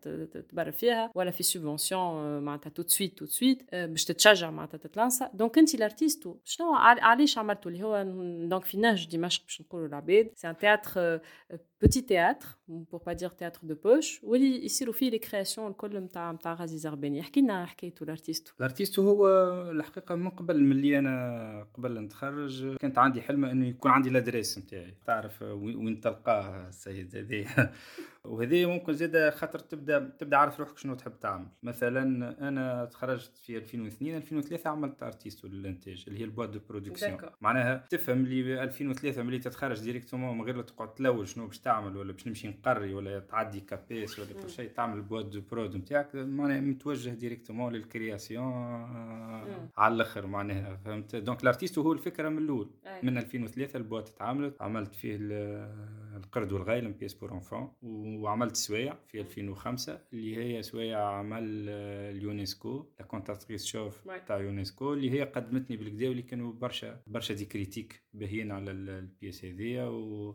تبرر 0.50 0.72
فيها 0.72 1.12
ولا 1.16 1.32
في 1.32 1.44
subvention 1.44 2.40
معناتها 2.40 2.70
tout 2.70 2.79
de 2.79 2.84
suite 2.88 3.18
tout 3.18 3.23
de 3.23 3.26
suite 3.26 3.76
باش 3.76 4.06
تتشجع 4.06 4.52
معناتها 4.52 4.78
تتلانسا. 4.78 5.32
donc 5.34 5.58
انت 5.58 5.76
ال 5.76 5.83
Artisto 5.83 6.36
شنو 6.44 6.75
علاش 6.78 7.38
عملته 7.38 7.68
اللي 7.68 7.84
هو 7.84 8.04
donc 8.50 8.66
في 8.66 8.78
نهج 8.78 9.16
دمشق 9.18 9.44
باش 9.44 9.62
نقولوا 9.62 9.88
العباد 9.88 10.32
c'est 10.36 10.50
un 10.50 10.58
théâtre 10.58 11.20
petit 11.82 12.02
théâtre 12.02 12.48
pour 12.68 13.02
pas 13.06 13.14
dire 13.14 13.30
théâtre 13.30 13.60
de 13.64 13.76
poche 13.76 14.24
واللي 14.24 14.66
يصيروا 14.66 14.94
فيه 14.94 15.10
les 15.10 15.20
créations 15.20 15.72
الكل 15.72 15.98
نتاع 15.98 16.32
نتاع 16.32 16.54
غازي 16.54 16.78
زغباني 16.78 17.22
احكي 17.22 17.42
لنا 17.42 17.66
حكايته 17.66 18.04
الارتيستو 18.04 18.54
الارتيستو 18.60 19.02
هو 19.02 19.28
الحقيقة 19.72 20.16
من 20.16 20.30
قبل 20.30 20.64
ملي 20.64 21.00
أنا 21.00 21.68
قبل 21.74 22.00
نتخرج 22.00 22.76
كانت 22.78 22.98
عندي 22.98 23.22
حلمه 23.22 23.52
انه 23.52 23.68
يكون 23.68 23.92
عندي 23.92 24.10
l'adresse 24.10 24.58
نتاعي 24.58 24.94
تعرف 25.06 25.42
وين 25.42 26.02
تلقاه 26.02 26.68
السيد 26.68 27.16
هذا 27.16 27.72
وهذه 28.26 28.66
ممكن 28.66 28.94
زيادة 28.94 29.30
خاطر 29.30 29.60
تبدا 29.60 30.16
تبدا 30.20 30.38
عارف 30.38 30.60
روحك 30.60 30.78
شنو 30.78 30.96
تحب 30.96 31.20
تعمل 31.20 31.48
مثلا 31.64 32.04
أنا 32.48 32.86
تخرجت 32.86 33.38
في 33.38 33.58
2002 33.58 34.16
2003 34.16 34.70
عملت 34.70 35.04
Artisto 35.04 35.46
للانتاج 35.46 36.04
اللي 36.08 36.20
هي 36.20 36.24
ال 36.24 36.28
boîte 36.28 36.52
de 36.52 36.60
production 36.70 37.18
معناها 37.42 37.86
تفهم 37.90 38.26
اللي 38.26 38.64
2003 38.64 39.24
ملي 39.24 39.40
تتخرج 39.40 39.82
directement 39.82 40.38
من 40.38 40.44
غير 40.44 40.62
تقعد 40.62 40.94
تلوج 40.94 41.28
شنو 41.28 41.48
باش 41.48 41.60
تعمل 41.66 41.98
ولا 41.98 42.12
باش 42.14 42.28
نمشي 42.28 42.48
نقري 42.48 42.94
ولا 42.94 43.20
تعدي 43.20 43.60
CAPES 43.60 44.20
ولا 44.20 44.34
كل 44.42 44.50
شيء 44.50 44.70
تعمل 44.70 45.02
boîte 45.02 45.30
de 45.30 45.42
prod 45.52 45.76
نتاعك 45.78 46.16
معناها 46.16 46.60
متوجه 46.62 47.10
directement 47.10 47.74
لل 47.74 47.90
création 47.90 48.54
على 49.78 49.94
الآخر 49.96 50.28
معناها 50.28 50.76
فهمت؟ 50.76 51.16
donc 51.16 51.44
ال 51.44 51.48
Artisto 51.48 51.78
هو 51.80 51.94
الفكرة 51.94 52.30
من 52.30 52.38
الأول. 52.38 52.70
من 53.04 53.18
2003 53.18 53.78
ال 53.78 53.83
boîte 53.83 54.10
تعاملت 54.10 54.62
عملت 54.62 54.96
فيه 54.96 55.18
القرد 56.16 56.52
والغيلم 56.52 56.92
pièce 56.92 57.14
pour 57.14 57.34
enfants 57.34 57.72
وعملت 57.84 58.56
سوايع 58.56 58.96
في 59.08 59.22
2005 59.22 60.00
اللي 60.14 60.38
هي 60.38 60.62
سوايع 60.64 61.00
عمل 61.10 61.70
ال 61.70 61.84
Ionesco 61.84 62.86
La 63.00 63.06
Cantatrice 63.06 63.66
chauve 63.66 64.02
تاع 64.28 64.38
Ionesco 64.40 64.94
اللي 64.94 65.12
هي 65.12 65.24
قدمتني 65.24 65.78
بالكدا 65.78 66.08
واللي 66.10 66.22
كانوا 66.22 66.54
برشا 66.54 67.00
برشا 67.08 67.34
des 67.34 67.46
critiques 67.46 68.04
باهيين 68.14 68.52
على 68.52 68.72
ال 68.72 68.84
pièce 68.84 69.46
هذيا 69.46 69.84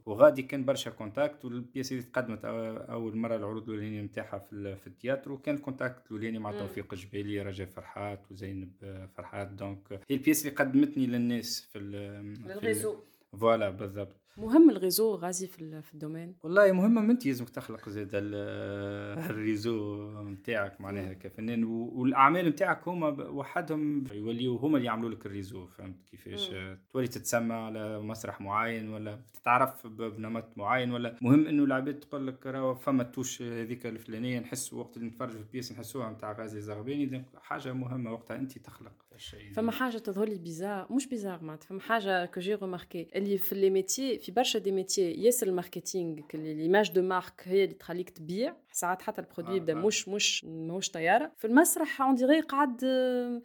وغادي 0.06 0.42
كان 0.42 0.64
برشا 0.64 0.90
contact 0.90 1.19
وال 1.44 1.58
pièce 1.58 1.92
هذه 1.92 2.00
تقدمت 2.00 2.44
أول 2.44 3.16
مرة 3.16 3.36
العروض 3.36 3.62
الأولانية 3.62 4.02
نتاعها 4.02 4.38
في, 4.38 4.76
في 4.76 4.86
ال 4.86 4.92
théâtre 4.92 5.32
وكان 5.32 5.54
ال 5.54 5.61
contact 5.61 6.06
الأولاني 6.06 6.38
مع 6.38 6.50
توفيق 6.52 6.92
الجبالي 6.92 7.42
رجاء 7.42 7.66
فرحات 7.68 8.20
وزينب 8.30 8.72
فرحات. 9.16 9.48
donc 9.48 9.92
هي 9.92 10.16
ال 10.16 10.21
pièce 10.21 10.46
اللي 10.46 10.56
قدمتني 10.56 11.06
للناس 11.06 11.68
في 11.72 11.78
الريزو 11.78 12.96
فوالا 13.32 13.70
بالضبط. 13.70 14.19
مهم 14.36 14.70
ال 14.70 14.76
réseau 14.76 15.14
غازي 15.14 15.46
في, 15.46 15.82
في 15.82 15.94
ال 15.94 15.99
domaine. 15.99 16.34
والله 16.42 16.72
مهمة 16.72 17.00
من 17.00 17.10
انت 17.10 17.26
لازمك 17.26 17.50
تخلق 17.50 17.88
زاد 17.88 18.10
ال 19.30 19.41
réseau 19.41 20.10
نتاعك 20.22 20.80
معناها 20.80 21.12
كفنان 21.12 21.64
والأعمال 21.64 22.48
نتاعك 22.48 22.88
هما 22.88 23.08
وحدهم 23.08 24.04
يوليو 24.12 24.56
هما 24.56 24.76
اللي 24.76 24.86
يعملوا 24.86 25.10
لك 25.10 25.26
ال 25.26 25.32
réseau 25.32 25.66
فهمت 25.66 26.02
كيفاش؟ 26.10 26.50
تولي 26.92 27.08
تتسمى 27.08 27.54
على 27.54 28.00
مسرح 28.00 28.40
معين 28.40 28.88
ولا 28.88 29.20
تتعرف 29.32 29.86
بنمط 29.86 30.58
معين 30.58 30.92
ولا 30.92 31.16
مهم 31.22 31.46
إنه 31.46 31.64
العباد 31.64 32.00
تقول 32.00 32.26
لك 32.26 32.46
راهو 32.46 32.74
فما 32.74 33.04
touche 33.04 33.42
هذيك 33.42 33.86
الفلانية 33.86 34.40
نحس 34.40 34.72
وقت 34.72 34.96
اللي 34.96 35.08
نتفرج 35.08 35.30
في 35.30 35.36
ال 35.36 35.42
pièce 35.42 35.72
نحسوها 35.72 36.10
نتاع 36.10 36.32
غازي 36.32 36.60
زغباني 36.60 37.24
حاجة 37.42 37.72
مهمة 37.72 38.12
وقتها 38.12 38.36
أنت 38.36 38.58
تخلق. 38.58 39.09
الشيء 39.20 39.52
فما 39.52 39.72
حاجة 39.72 39.98
تظهر 39.98 40.28
لي 40.28 40.38
bizarre 40.38 40.92
مش 40.92 41.06
bizarre 41.06 41.42
معناتها 41.42 41.66
فما 41.66 41.80
حاجة 41.80 42.26
que 42.26 42.40
j'ai 42.40 42.54
remarquée 42.54 43.08
اللي 43.14 43.38
في 43.38 43.54
les 43.54 43.70
métiers 43.70 44.18
في 44.18 44.32
برشا 44.32 44.58
des 44.58 44.72
métiers 44.72 45.12
ياسر 45.12 45.46
ال 45.46 45.54
marketing 45.54 46.20
l'image 46.34 46.92
de 46.92 47.02
marque 47.02 47.42
هي 47.44 47.64
اللي 47.64 47.74
تخليك 47.74 48.10
تبيع. 48.10 48.56
ساعات 48.72 49.02
حتى 49.02 49.20
ال 49.20 49.25
produit 49.25 49.56
يبدا 49.56 49.72
آه. 49.72 49.76
مش 49.76 50.08
مش 50.08 50.44
ماهوش 50.44 50.90
طيارة. 50.90 51.32
في 51.38 51.46
المسرح 51.46 52.02
on 52.02 52.14
dirait 52.14 52.40
قاعد 52.40 52.84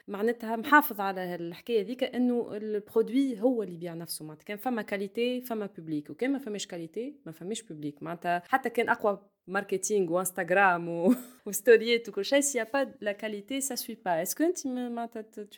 معناتها 0.08 0.56
محافظ 0.56 1.00
على 1.00 1.36
الحكاية 1.36 1.82
هذيك 1.82 2.04
إنه 2.04 2.50
ال 2.54 2.65
produit 2.65 3.42
هو 3.42 3.64
اللي 3.64 3.74
يبيع 3.76 3.94
نفسه 3.94 4.26
معناتها. 4.26 4.46
كان 4.46 4.58
فما 4.58 4.82
qualité 4.82 5.42
فما 5.42 5.70
public 5.78 6.10
وكان 6.10 6.32
ما 6.32 6.40
فماش 6.40 6.68
qualité 6.68 7.16
ما 7.26 7.32
فماش 7.32 7.62
public 7.62 8.04
معناتها. 8.04 8.44
حتى 8.48 8.70
كان 8.70 8.90
أقوى 8.90 9.20
marketing 9.48 10.08
ou 10.10 10.18
Instagram 10.18 10.88
ou, 10.90 11.16
ou 11.46 11.54
story 11.54 11.92
et 11.92 12.02
tout 12.02 12.12
cocher, 12.12 12.42
s'il 12.42 12.58
n'y 12.58 12.62
a 12.62 12.66
pas 12.66 12.86
de 12.86 12.94
la 13.02 13.14
qualité, 13.14 13.62
ça 13.62 13.76
ne 13.76 13.80
suit 13.80 13.96
pas. 13.96 14.22
Est-ce 14.22 14.36
que 14.36 14.52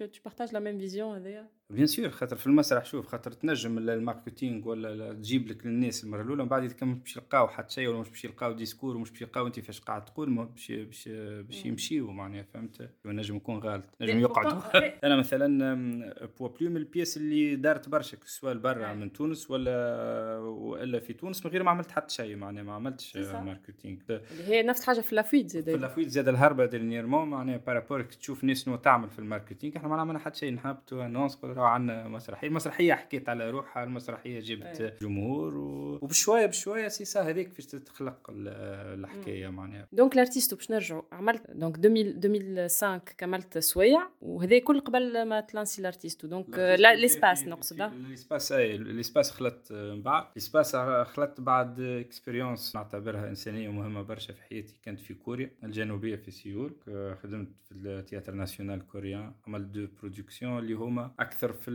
tu, 0.07 0.21
partages 0.21 0.51
la 0.51 0.59
même 0.59 0.77
vision, 0.77 1.13
Adéa? 1.13 1.43
bien 1.69 1.87
sûr 1.87 2.09
خاطر 2.09 2.35
في 2.35 2.47
المسرح 2.47 2.85
شوف 2.85 3.07
خاطر 3.07 3.31
تنجم 3.31 3.77
ال 3.77 3.86
marketing 3.86 4.67
ولا 4.67 5.13
تجيب 5.13 5.47
لك 5.47 5.65
للناس 5.65 6.03
المرة 6.03 6.21
الأولى 6.21 6.43
من 6.43 6.49
بعد 6.49 6.63
إذا 6.63 6.73
كان 6.73 6.89
مش 6.89 6.99
باش 6.99 7.17
يلقاو 7.17 7.47
حتى 7.47 7.73
شيء 7.73 7.87
ولا 7.87 7.99
مش 7.99 8.09
باش 8.09 8.25
يلقاو 8.25 8.53
discours 8.53 8.95
ومش 8.95 9.11
باش 9.11 9.21
يلقاو 9.21 9.47
أنت 9.47 9.59
فاش 9.59 9.81
قاعد 9.81 10.05
تقول 10.05 10.35
باش 10.35 10.71
باش 10.71 11.09
باش 11.47 11.65
يمشيو 11.65 12.11
معناها 12.11 12.43
فهمت؟ 12.53 12.89
نجم 13.05 13.35
يكون 13.35 13.57
غلط 13.57 13.83
نجم 14.01 14.19
يقعدوا. 14.19 14.61
أنا 15.07 15.15
مثلا 15.15 16.25
بوا 16.39 16.47
بلو 16.47 16.69
من 16.69 16.77
ال 16.77 16.83
pièces 16.83 17.17
اللي 17.17 17.55
دارت 17.55 17.89
برشا 17.89 18.17
سواء 18.25 18.57
برا 18.57 18.93
من 18.93 19.13
تونس 19.13 19.51
ولا 19.51 20.37
وإلا 20.37 20.99
في 20.99 21.13
تونس 21.13 21.45
من 21.45 21.51
غير 21.51 21.63
ما 21.63 21.71
عملت 21.71 21.91
حتى 21.91 22.13
شيء 22.13 22.35
معناها 22.35 22.63
ما 22.63 22.73
عملتش 22.73 23.17
marketing. 23.17 23.97
اللي 24.09 24.43
هي 24.43 24.63
نفس 24.63 24.85
حاجة 24.85 25.01
في 25.01 25.15
La 25.15 25.25
Fuite 25.25 25.49
زاد 25.49 25.63
في 25.63 25.77
La 25.77 25.86
Fuite 25.86 26.07
زاد 26.07 26.27
الهربة 26.27 26.65
dernièrement 26.65 27.29
معناها 27.29 27.57
par 27.57 27.71
rapport 27.71 28.01
تشوف 28.01 28.43
ناس 28.43 28.69
تعمل 28.83 29.09
في 29.09 29.19
ال 29.19 29.25
marketing 29.25 29.77
إحنا 29.77 29.87
ما 29.87 30.01
عملنا 30.01 30.19
حتى 30.19 30.39
شيء 30.39 30.53
نهبطوا 30.53 31.05
annonce 31.05 31.35
عندنا 31.63 32.07
مسرح 32.07 32.43
المسرحيه 32.43 32.67
المسرحيه 32.67 32.93
حكيت 32.93 33.29
على 33.29 33.49
روحها 33.49 33.83
المسرحية 33.83 34.39
جبت 34.39 34.81
أيه. 34.81 34.97
جمهور 35.01 35.57
و... 35.57 35.99
وبشوية 36.01 36.45
بشوية 36.45 36.87
سي 36.87 37.05
سا 37.05 37.21
هذيك 37.21 37.53
فاش 37.53 37.65
تخلق 37.65 38.29
الحكاية 38.29 39.47
معناها. 39.47 39.87
donc 39.91 40.13
ال 40.13 40.18
Artisto 40.18 40.53
باش 40.53 40.71
نرجعوا 40.71 41.01
عملت 41.11 41.51
donc 41.51 41.77
2005 41.85 42.97
كملت 42.97 43.57
سويع 43.57 44.07
وهذا 44.21 44.59
كل 44.59 44.79
قبل 44.79 45.23
ما 45.23 45.41
تلانسي 45.41 45.81
الارتيست 45.81 46.25
دونك 46.25 46.59
ليسباس 46.79 47.43
نقصد 47.43 47.81
ليسباس 47.81 48.51
اي 48.51 48.77
ليسباس 48.77 49.31
خلطت 49.31 49.71
من 49.71 50.01
بعد. 50.01 50.25
l'espace 50.35 50.75
خلطت 50.75 51.41
بعد 51.41 51.79
expérience 51.79 52.75
نعتبرها 52.75 53.29
إنسانية 53.29 53.69
مهمة 53.69 54.01
برشا 54.01 54.33
في 54.33 54.41
حياتي. 54.41 54.75
كانت 54.83 54.99
في 54.99 55.13
كوريا 55.13 55.51
الجنوبية 55.63 56.15
في 56.15 56.31
سيول 56.31 56.75
خدمت 57.23 57.47
في 57.69 57.71
ال 57.75 57.83
théâtre 57.83 58.33
national 58.33 58.87
coréen. 58.87 59.33
عملت 59.47 59.65
deux 59.67 59.87
productions 59.99 60.59
اللي 60.59 60.73
هما 60.73 61.11
أكثر 61.19 61.46
في 61.53 61.71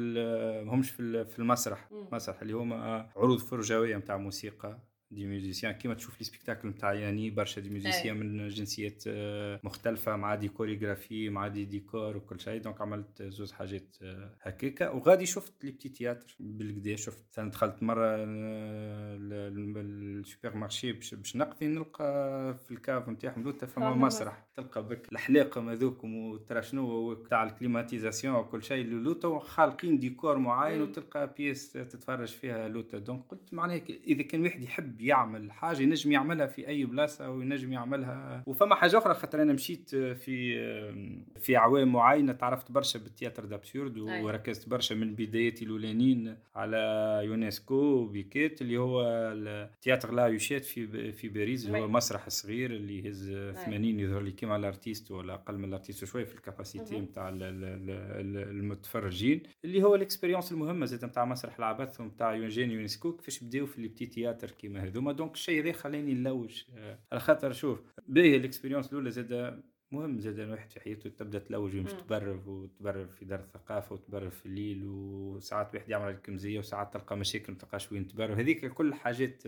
ماهمش 0.67 0.91
في 0.91 1.39
المسرح 1.39 1.91
المسرح 2.13 2.43
اللي 2.43 2.53
هما 2.53 3.11
عروض 3.17 3.39
فرجوية 3.39 3.97
نتاع 3.97 4.17
موسيقى. 4.17 4.81
des 5.13 5.27
musiciens 5.27 5.73
كيما 5.73 5.95
تشوف 5.95 6.19
les 6.19 6.25
spectacles 6.25 6.69
نتاع 6.69 6.93
يعني 6.93 7.31
برشا 7.31 7.61
des 7.61 7.71
musiciens 7.71 8.17
من 8.17 8.49
جنسيات 8.49 9.05
آه، 9.07 9.61
مختلفة 9.65 10.17
مع 10.17 10.35
des 10.35 10.49
chorégraphies 10.49 11.29
مع 11.29 11.49
des 11.49 11.65
décors 11.65 12.17
وكل 12.17 12.41
شيء. 12.41 12.61
donc 12.63 12.81
عملت 12.81 13.23
زوز 13.23 13.53
حاجات 13.53 13.97
آه، 14.03 14.37
هكاكا. 14.43 14.89
وغادي 14.91 15.27
شفت 15.27 15.65
les 15.65 15.71
petits 15.71 15.89
théâtres 15.89 16.37
بالكدا 16.41 16.97
شفت 16.97 17.39
أنا 17.39 17.51
دخلت 17.51 17.83
مرة 17.83 18.17
ال 19.83 20.57
supermarché 20.57 20.93
باش 20.93 21.37
نقضي 21.37 21.67
نلقى 21.67 22.05
في 22.65 22.71
ال 22.71 22.78
cave 22.78 23.09
نتاعهم 23.09 23.43
لوتا 23.43 23.67
فما 23.67 23.95
مسرح 23.95 24.47
تلقى 24.57 24.89
بك 24.89 25.13
الحلاقم 25.13 25.69
هذوكم 25.69 26.15
وترى 26.17 26.63
شنو 26.63 27.15
تاع 27.15 27.45
ال 27.45 27.51
climatisation 27.51 28.35
وكل 28.35 28.63
شيء. 28.63 28.87
لوتا 28.87 29.39
خالقين 29.39 29.99
ديكور 29.99 30.39
معين 30.39 30.83
وتلقى 30.83 31.35
pièce 31.39 31.73
تتفرج 31.73 32.29
فيها 32.29 32.69
لوتا 32.69 32.99
donc 32.99 33.25
قلت 33.29 33.55
معناها 33.55 33.81
إذا 34.07 34.23
كان 34.23 34.43
واحد 34.43 34.63
يحب 34.63 35.01
يعمل 35.07 35.53
حاجة 35.53 35.83
ينجم 35.83 36.13
يعملها 36.13 36.47
في 36.47 36.69
أي 36.69 36.85
بلاصة 36.85 37.31
وينجم 37.31 37.73
يعملها. 37.73 38.43
وفما 38.47 38.75
حاجة 38.75 38.99
أخرى 38.99 39.15
خاطر 39.15 39.43
أنا 39.43 39.53
مشيت 39.53 39.91
في 39.97 40.63
في 41.41 41.57
اعوام 41.57 41.93
معينه 41.93 42.33
تعرفت 42.33 42.73
برشا 42.73 42.99
بال 42.99 43.09
théâtre 43.09 43.45
d'absurde 43.45 43.99
وركزت 43.99 44.69
برشا 44.69 44.95
من 44.95 45.15
بدايتي 45.15 45.65
الأولانيين 45.65 46.37
على 46.55 47.21
Ionesco 47.25 47.75
و 47.75 47.86
Beckett 47.86 48.63
اللي 48.63 48.77
هو 48.77 49.03
ال 49.33 49.43
théâtre 49.43 50.13
La 50.13 50.27
Huchette 50.29 50.65
في 50.65 51.13
في 51.13 51.29
باريس 51.29 51.67
هو 51.67 51.89
مسرح 51.89 52.29
صغير 52.29 52.71
اللي 52.71 52.99
يهز 52.99 53.31
80 53.65 53.85
يظهر 53.85 54.23
لي 54.23 54.31
كيما 54.31 54.57
ال 54.57 54.63
Artisto 54.63 55.11
ولا 55.11 55.35
أقل 55.35 55.59
من 55.59 55.65
ال 55.65 55.70
Artisto 55.70 56.05
شوية 56.05 56.25
في 56.25 56.35
ال 56.35 56.42
capacité 56.42 57.01
نتاع 57.01 57.29
المتفرجين 58.23 59.43
اللي 59.65 59.83
هو 59.83 59.95
ال 59.95 60.00
expérience 60.00 60.53
المهمة 60.53 60.87
زاد 60.87 61.05
نتاع 61.05 61.25
مسرح 61.25 61.59
العبث 61.59 62.01
نتاع 62.01 62.35
Eugène 62.35 62.71
Ionesco 62.71 63.13
كيفاش 63.13 63.45
بداو 63.45 63.67
في 63.67 63.79
ال 63.79 63.83
petits 63.83 64.07
théâtres 64.07 64.51
كيما 64.51 64.81
هذوما. 64.93 65.13
donc 65.13 65.35
الشيء 65.35 65.63
هذا 65.63 65.73
خلاني 65.73 66.15
نلوج 66.15 66.63
آه، 66.77 66.99
على 67.13 67.21
خاطر 67.21 67.53
شوف 67.53 67.83
باهي 68.09 68.37
ال 68.37 68.42
expérience 68.42 68.93
الأولى 68.93 69.11
زاد 69.11 69.63
مهم 69.93 70.21
زاد 70.21 70.39
الواحد 70.39 70.71
في 70.71 70.81
حياته 70.81 71.11
تبدأ 71.11 71.39
تلوج 71.39 71.77
ومش 71.77 71.93
تبرر 71.93 72.41
وتبرر 72.47 73.07
في 73.07 73.25
دار 73.25 73.41
الثقافة 73.41 73.95
وتبرر 73.95 74.31
في 74.31 74.47
الليل 74.47 74.83
وساعات 74.85 75.75
واحد 75.75 75.89
يعمل 75.89 76.11
الكمزية 76.11 76.59
وساعات 76.59 76.93
تلقى 76.93 77.17
مشاكل 77.17 77.53
ما 77.53 77.59
تلقاش 77.59 77.93
وين 77.93 78.09
تبرر. 78.09 78.41
هذيك 78.41 78.67
كل 78.67 78.95
حاجات 78.95 79.43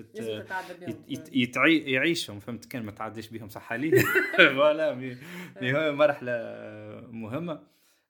يعيشهم. 1.67 2.41
فهمت؟ 2.41 2.65
كان 2.65 2.83
ما 2.83 2.93
تعديش 2.93 3.29
بهم 3.29 3.49
صح 3.49 3.73
لي 3.73 4.03
voilà 4.37 4.95
مرحلة 6.01 6.33
مهمة. 7.11 7.63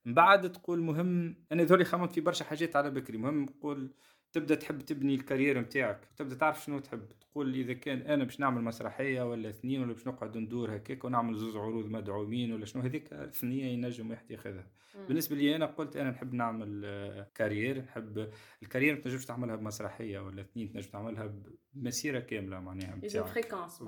من 0.04 0.14
بعد 0.14 0.52
تقول 0.52 0.80
مهم 0.80 1.36
أنا 1.52 1.62
ذولي 1.62 1.84
خممت 1.84 2.12
في 2.12 2.20
برشا 2.20 2.44
حاجات 2.44 2.76
على 2.76 2.90
بكري. 2.90 3.18
مهم 3.18 3.42
نقول 3.42 3.90
تبدأ 4.34 4.54
تحب 4.54 4.80
تبني 4.80 5.14
ال 5.14 5.19
carrière 5.19 5.60
نتاعك 5.60 6.00
تبدأ 6.16 6.34
تعرف 6.34 6.64
شنو 6.64 6.78
تحب 6.78 7.02
تقول 7.20 7.54
إذا 7.54 7.72
كان 7.72 7.98
أنا 7.98 8.24
باش 8.24 8.40
نعمل 8.40 8.62
مسرحية 8.64 9.22
ولا 9.30 9.48
اثنين 9.48 9.82
ولا 9.82 9.92
باش 9.92 10.06
نقعد 10.06 10.36
ندور 10.36 10.76
هكاك 10.76 11.04
ونعمل 11.04 11.34
زوز 11.34 11.56
عروض 11.56 11.86
مدعومين 11.86 12.52
ولا 12.52 12.64
شنو 12.64 12.82
هذيك 12.82 13.14
ثنيه 13.14 13.64
ينجم 13.64 14.10
واحد 14.10 14.30
ياخذها. 14.30 14.66
بالنسبة 15.08 15.36
لي 15.36 15.56
أنا 15.56 15.66
قلت 15.66 15.96
أنا 15.96 16.10
نحب 16.10 16.34
نعمل 16.34 17.26
carrière 17.34 17.78
نحب 17.78 18.30
ال 18.62 18.66
carrière 18.66 18.94
ما 18.94 19.00
تنجمش 19.00 19.26
تعملها 19.26 19.56
بمسرحية 19.56 20.18
ولا 20.18 20.40
اثنين 20.40 20.72
تنجم 20.72 20.90
تعملها 20.90 21.34
بمسيرة 21.74 22.20
كاملة 22.20 22.60
معناها 22.60 23.00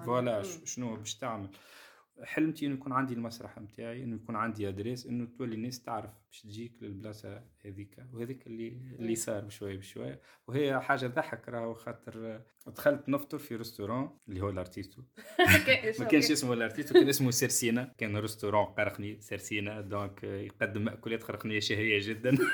voilà 0.05 0.43
شنو 0.43 0.97
باش 0.97 1.15
تعمل. 1.15 1.49
حلمتي 2.23 2.67
إنه 2.67 2.75
يكون 2.75 2.93
عندي 2.93 3.15
المسرح 3.15 3.59
نتاعي 3.59 4.05
إنه 4.05 4.17
يكون 4.17 4.37
عندي 4.37 4.69
adresse 4.69 5.07
إنه 5.07 5.29
تولي 5.39 5.55
الناس 5.55 5.83
تعرف 5.83 6.11
باش 6.27 6.43
تجيك 6.43 6.73
للبلاصة 6.83 7.43
هذيك 7.65 7.97
وهذيك 8.13 8.47
اللي 8.47 8.69
اللي 8.99 9.15
صار 9.15 9.45
بشوية 9.45 9.77
بشوية. 9.77 10.21
وهي 10.49 10.81
حاجة 10.81 11.07
تضحك 11.07 11.49
راهو 11.49 11.75
خاطر 11.75 12.41
دخلت 12.67 13.09
نفطر 13.09 13.39
في 13.39 13.57
restaurant 13.57 14.19
اللي 14.29 14.41
هو 14.41 14.49
ال 14.49 14.56
Artisto 14.56 15.03
ما 16.01 16.05
كانش 16.05 16.31
اسمه 16.31 16.53
ال 16.53 16.58
Artisto 16.58 16.95
كان 16.95 17.09
اسمه 17.09 17.31
Cercina. 17.31 17.95
كان 17.99 18.17
restaurant 18.17 18.65
قرقني 18.65 19.21
Cercina 19.21 19.81
donc 19.81 20.25
يقدم 20.25 20.85
مأكولات 20.85 21.23
قرقنية 21.23 21.61
شهيه 21.61 22.01
جدا. 22.03 22.39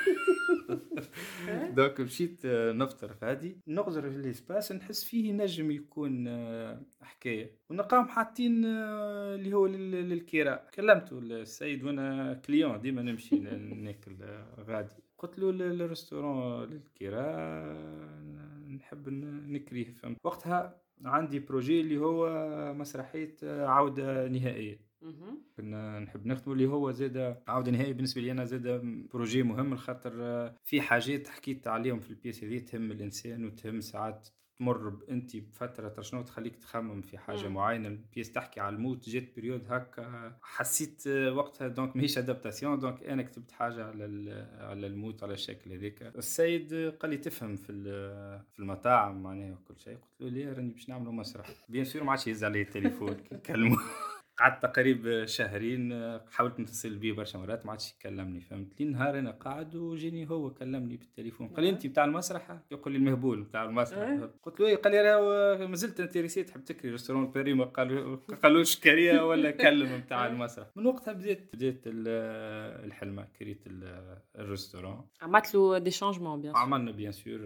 donc 1.75 2.01
مشيت 2.01 2.41
آه، 2.45 2.71
نفطر 2.71 3.13
غادي. 3.13 3.57
نغزر 3.67 4.09
في 4.09 4.15
ال 4.17 4.25
espace 4.25 4.71
نحس 4.71 5.03
فيه 5.03 5.31
نجم 5.31 5.71
يكون 5.71 6.27
آه، 6.27 6.81
حكاية. 7.01 7.51
ونلقاهم 7.69 8.07
حاطين 8.07 8.65
آه، 8.65 9.35
اللي 9.35 9.53
هو 9.53 9.65
لل- 9.67 10.09
للكراء. 10.09 10.67
كلمته 10.73 11.19
السيد 11.19 11.83
وأنا 11.83 12.33
client 12.33 12.81
ديما 12.81 13.01
نمشي 13.01 13.35
ناكل 13.39 14.15
غادي. 14.59 14.95
قلت 15.17 15.39
له 15.39 15.49
ال 15.49 15.59
restaurant 15.59 16.63
للكراء 16.69 17.77
نحب 18.75 19.09
نكريه 19.49 19.93
فهمت. 19.93 20.17
وقتها 20.23 20.81
عندي 21.05 21.39
projet 21.39 21.81
اللي 21.81 21.97
هو 21.97 22.29
مسرحية 22.73 23.35
عودة 23.43 24.27
نهائية. 24.27 24.79
كنا 25.57 25.99
نحب 25.99 26.25
نخدموا 26.27 26.55
اللي 26.55 26.65
هو 26.67 26.91
زاد 26.91 27.37
عوده 27.47 27.71
نهائي 27.71 27.93
بالنسبة 27.93 28.21
لي 28.21 28.31
أنا 28.31 28.45
زاد 28.45 28.67
projet 29.13 29.43
مهم 29.43 29.75
خاطر 29.75 30.11
في 30.63 30.81
حاجات 30.81 31.27
حكيت 31.27 31.67
عليهم 31.67 31.99
في 31.99 32.09
ال 32.09 32.15
pièce 32.15 32.43
هذه 32.43 32.59
تهم 32.59 32.91
الإنسان 32.91 33.45
وتهم 33.45 33.79
ساعات 33.81 34.27
تمر 34.57 34.99
انت 35.09 35.37
بفترة 35.37 36.01
شنو 36.01 36.21
تخليك 36.21 36.55
تخمم 36.55 37.01
في 37.01 37.17
حاجة 37.17 37.47
مم. 37.47 37.53
معينة؟ 37.53 37.87
ال 37.87 37.94
pièce 37.94 38.31
تحكي 38.31 38.59
على 38.59 38.75
الموت 38.75 39.09
جات 39.09 39.35
période 39.35 39.63
هكا 39.69 40.37
حسيت 40.41 41.07
وقتها 41.07 41.67
donc 41.67 41.95
ماهيش 41.95 42.17
adaptation 42.17 42.79
donc 42.79 43.03
أنا 43.03 43.23
كتبت 43.23 43.51
حاجة 43.51 43.85
على 43.85 44.03
على 44.59 44.87
الموت 44.87 45.23
على 45.23 45.33
الشكل 45.33 45.71
هذاك. 45.73 46.01
السيد 46.17 46.73
قال 46.99 47.11
لي 47.11 47.17
تفهم 47.17 47.55
في 47.55 47.73
في 48.51 48.59
المطاعم 48.59 49.23
معناها 49.23 49.53
وكل 49.53 49.79
شيء. 49.79 49.93
قلت 49.95 50.21
له 50.21 50.29
ليه 50.29 50.53
راني 50.53 50.69
باش 50.73 50.89
نعملوا 50.89 51.13
مسرح. 51.13 51.47
bien 51.69 51.85
sûr 51.85 52.03
ما 52.03 52.11
عادش 52.11 52.27
يهز 52.27 52.43
عليه 52.43 52.61
التليفون 52.61 53.13
كي 53.13 53.35
نكلمه 53.35 53.77
قعدت 54.37 54.63
تقريبا 54.63 55.25
شهرين 55.25 55.93
حاولت 56.31 56.59
نتصل 56.59 56.95
بيه 56.95 57.13
برشا 57.13 57.37
مرات 57.37 57.65
ما 57.65 57.71
عادش 57.71 57.91
يكلمني 57.93 58.41
فهمت؟ 58.41 58.81
لي 58.81 58.85
نهار 58.87 59.19
أنا 59.19 59.31
قاعد 59.31 59.75
وجيني 59.75 60.29
هو 60.29 60.49
كلمني 60.53 60.97
بالتليفون. 60.97 61.47
قال 61.47 61.63
لي 61.63 61.69
انت 61.69 61.87
بتاع 61.87 62.05
المسرح 62.05 62.59
يقول 62.71 62.93
لي 62.93 62.99
المهبول 62.99 63.41
بتاع 63.43 63.63
المسرح 63.63 63.99
إيه. 64.09 64.31
قلت 64.43 64.59
له 64.59 64.67
إيه. 64.67 64.75
قال 64.75 64.93
لي 64.93 65.01
راهو 65.01 65.67
مازلت 65.67 65.99
intéressé 65.99 66.43
تحب 66.43 66.63
تكري 66.63 66.91
restaurant 66.91 67.31
باري 67.31 67.53
ما 67.53 67.65
قالوا 67.65 68.15
قالوش 68.43 68.79
كريه 68.79 69.21
ولا 69.27 69.51
كلم 69.51 69.97
بتاع 70.01 70.27
المسرح. 70.31 70.67
من 70.75 70.85
وقتها 70.85 71.13
بديت 71.13 71.49
بديت 71.55 71.81
ال- 71.87 72.85
الحلمة 72.85 73.27
كريت 73.39 73.67
ال- 73.67 74.17
ال 74.39 74.45
restaurant 74.45 75.07
عملت 75.21 75.55
له 75.55 75.77
des 75.77 75.91
changements 75.91 76.41
bien 76.41 76.55
عملنا 76.55 76.91
bien 76.91 77.11
sûr 77.11 77.39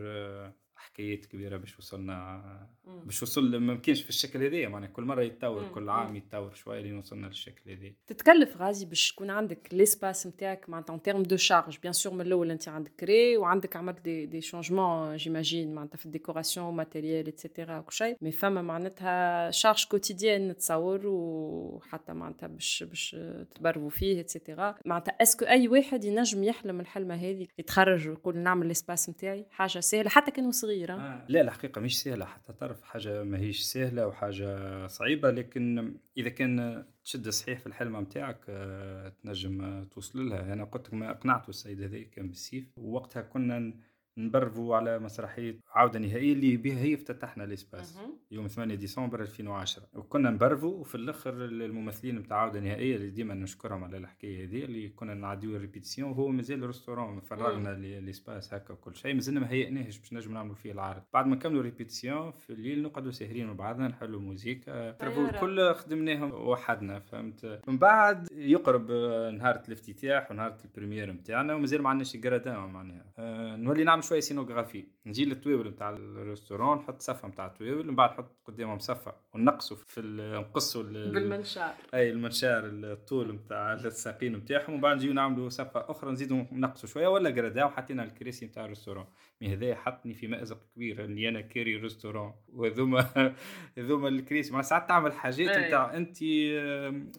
حكايات 0.93 1.25
كبيرة 1.25 1.57
باش 1.57 1.79
وصلنا. 1.79 2.67
باش 3.05 3.23
وصل 3.23 3.57
ما 3.57 3.73
يمكنش 3.73 4.01
في 4.01 4.09
الشكل 4.09 4.43
هذايا 4.43 4.69
معناها 4.69 4.89
كل 4.89 5.03
مرة 5.03 5.21
يتطور. 5.21 5.67
كل 5.67 5.89
عام 5.89 6.15
يتطور 6.15 6.53
شوية 6.53 6.81
لين 6.81 6.97
وصلنا 6.97 7.27
للشكل 7.27 7.71
هذايا. 7.71 7.95
تتكلف 8.07 8.57
غازي 8.57 8.85
باش 8.85 9.11
تكون 9.11 9.29
عندك 9.29 9.69
l'espace 9.73 10.27
نتاعك 10.27 10.69
معناتها 10.69 10.93
en 10.93 11.01
termes 11.01 11.23
de 11.23 11.37
charges 11.37 11.77
bien 11.77 11.93
sûr 11.93 12.13
من 12.13 12.21
الأول 12.21 12.51
أنت 12.51 12.67
عندك 12.67 12.91
كري 12.99 13.37
وعندك 13.37 13.75
عملت 13.75 14.01
des 14.01 14.25
des 14.25 14.41
changements 14.41 15.15
j'imagine 15.15 15.75
معناتها 15.75 15.97
في 15.97 16.05
ال 16.05 16.12
décoration 16.12 16.73
matériel 16.73 17.27
et 17.27 17.40
cetera 17.40 17.79
وكل 17.79 17.93
شيء. 17.93 18.17
mais 18.21 18.31
فما 18.31 18.61
معناتها 18.61 19.51
charges 19.51 19.85
quotidiennes 19.85 20.47
نتصور 20.47 21.01
وحتى 21.05 22.13
معناتها 22.13 22.47
باش 22.47 22.83
باش 22.83 23.15
تبرفوا 23.55 23.89
فيه 23.89 24.19
et 24.19 24.33
cetera 24.33 24.75
معناتها 24.85 25.11
est-ce 25.11 25.34
que 25.34 25.45
أي 25.45 25.67
واحد 25.67 26.03
ينجم 26.03 26.43
يحلم 26.43 26.79
الحلمة 26.79 27.15
هذه؟ 27.15 27.47
يتخرج 27.59 28.07
ويقول 28.07 28.37
نعمل 28.37 28.67
l'espace 28.67 29.09
نتاعي؟ 29.09 29.45
حاجة 29.51 29.79
سهلة. 29.79 30.09
حتى 30.09 30.31
كانو 30.31 30.51
صغير 30.51 30.76
ها؟ 30.85 30.95
آه. 30.95 31.25
لا 31.29 31.41
الحقيقة 31.41 31.81
مش 31.81 32.01
سهلة 32.01 32.25
حتى 32.25 32.53
تعرف 32.53 32.83
حاجة 32.83 33.23
ماهيش 33.23 33.61
سهلة 33.61 34.07
وحاجة 34.07 34.87
صعيبة 34.87 35.31
لكن 35.31 35.93
إذا 36.17 36.29
كان 36.29 36.85
تشد 37.03 37.29
صحيح 37.29 37.59
في 37.59 37.67
الحلمة 37.67 37.99
متاعك 37.99 38.39
آه، 38.49 39.09
تنجم 39.09 39.83
توصل 39.83 40.29
لها 40.29 40.53
أنا 40.53 40.63
قلت 40.63 40.87
لك 40.87 40.93
ما 40.93 41.11
أقنعته 41.11 41.49
السيد 41.49 41.81
هذا 41.81 42.03
كان 42.03 42.27
بالسيف 42.27 42.65
ووقتها 42.77 43.21
كنا 43.21 43.73
نبرفوا 44.17 44.75
على 44.75 44.99
مسرحية 44.99 45.59
عودة 45.73 45.99
نهائية 45.99 46.33
اللي 46.33 46.57
بها 46.57 46.77
هي 46.79 46.93
افتتحنا 46.93 47.43
ال 47.43 47.51
espace 47.51 47.97
مهم. 47.97 48.17
يوم 48.31 48.47
8 48.47 48.75
ديسمبر 48.75 49.21
2010 49.21 49.83
وكنا 49.95 50.29
نبرفوا 50.29 50.73
وفي 50.79 50.95
الأخر 50.95 51.33
الممثلين 51.45 52.21
بتاع 52.21 52.37
عودة 52.37 52.59
نهائية 52.59 52.95
اللي 52.95 53.09
ديما 53.09 53.33
نشكرهم 53.33 53.83
على 53.83 53.97
الحكاية 53.97 54.45
هذه 54.45 54.63
اللي 54.65 54.89
كنا 54.89 55.13
نعديو 55.13 55.55
ال 55.55 55.60
répétitions 55.60 56.09
وهو 56.11 56.27
مازال 56.27 56.65
restaurant 56.67 57.19
فرغنا 57.19 57.69
l- 57.69 57.99
l'espace 57.99 58.53
هكا 58.53 58.73
وكل 58.73 58.95
شيء. 58.95 59.13
مازلنا 59.13 59.39
ما 59.39 59.49
هيئناهش 59.51 59.97
باش 59.99 60.13
نجم 60.13 60.33
نعملوا 60.33 60.55
فيه 60.55 60.71
العرض. 60.71 61.01
بعد 61.13 61.27
ما 61.27 61.35
نكملوا 61.35 61.61
répétitions 61.61 62.31
في 62.31 62.49
الليل 62.49 62.81
نقعدوا 62.83 63.11
ساهرين 63.11 63.47
مع 63.47 63.53
بعضنا 63.53 63.87
نحلوا 63.87 64.19
موزيكا 64.21 64.91
طيارة. 64.91 65.29
الكل 65.29 65.73
خدمناهم 65.73 66.31
وحدنا 66.33 66.99
فهمت؟ 66.99 67.59
من 67.67 67.77
بعد 67.77 68.27
يقرب 68.31 68.91
آه، 68.91 69.31
نهار 69.31 69.61
الإفتتاح 69.67 70.31
ونهار 70.31 70.57
ال 70.65 70.70
première 70.70 71.11
نتاعنا 71.11 71.53
ومازال 71.53 71.81
ما 71.81 71.89
عندناش 71.89 72.15
ال 72.15 72.22
gradins 72.22 72.69
معناها. 72.69 73.05
آه، 73.17 73.55
نولي 73.55 73.83
نعمل 73.83 74.03
شوية 74.07 74.19
scénographie 74.19 74.85
نجي 75.05 75.25
لل 75.25 75.36
tables 75.36 75.67
نتاع 75.69 75.89
ال 75.89 75.97
restaurant 75.97 76.77
نحط 76.77 77.01
صفه 77.01 77.27
نتاع 77.27 77.45
ال 77.45 77.51
tables 77.51 77.87
من 77.87 77.95
بعد 77.95 78.09
نحط 78.09 78.31
قدامهم 78.45 78.79
صفه 78.79 79.13
ونقصوا 79.33 79.77
في 79.77 80.01
نقصوا 80.01 80.83
ال- 80.83 81.11
بالمنشار. 81.13 81.73
أي 81.93 82.09
المنشار 82.11 82.61
الطول 82.65 83.31
نتاع 83.35 83.73
الساقين 83.73 84.35
نتاعهم 84.35 84.73
ومن 84.73 84.81
بعد 84.81 84.95
نجيو 84.95 85.13
نعملوا 85.13 85.49
صفه 85.49 85.85
أخرى 85.91 86.11
نزيدوا 86.11 86.43
نقصوا 86.51 86.89
شوية 86.89 87.07
ولا 87.07 87.29
gradins 87.29 87.63
وحطينا 87.65 88.03
الكراسي 88.03 88.45
نتاع 88.45 88.63
ال 88.65 88.69
restaurant. 88.69 89.05
mais 89.41 89.53
هذا 89.53 89.75
حطني 89.75 90.13
في 90.13 90.27
مأزق 90.27 90.59
كبير 90.75 91.05
إني 91.05 91.29
أنا 91.29 91.41
كاري 91.41 91.75
restaurant 91.75 92.33
وهذوما 92.47 93.33
هذوما 93.77 94.07
الكراسي 94.07 94.53
مع 94.53 94.61
ساعات 94.61 94.89
تعمل 94.89 95.13
حاجات 95.13 95.49
أي. 95.49 95.67
نتاع 95.67 95.97
انت 95.97 96.21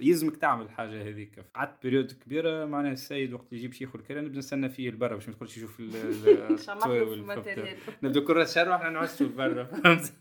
يلزمك 0.00 0.36
تعمل 0.36 0.64
الحاجة 0.64 1.08
هذيك 1.08 1.44
قعدت 1.54 1.82
période 1.82 2.12
كبيرة 2.12 2.64
معناها 2.64 2.92
السيد 2.92 3.32
وقت 3.32 3.52
يجيب 3.52 3.72
شيخ 3.72 3.96
الكرا 3.96 4.20
نبدأ 4.20 4.38
نستنى 4.38 4.68
فيه 4.68 4.90
لبرا 4.90 5.14
باش 5.14 5.28
ما 5.28 5.34
يدخلش 5.34 5.56
يشوف؟ 5.56 5.80
نبدأ 8.02 8.20
كل 8.20 8.48
شهر 8.48 8.68
وإحنا 8.68 8.90
نعسوا 8.90 9.28
برا 9.28 9.64
فهمت 9.64 10.12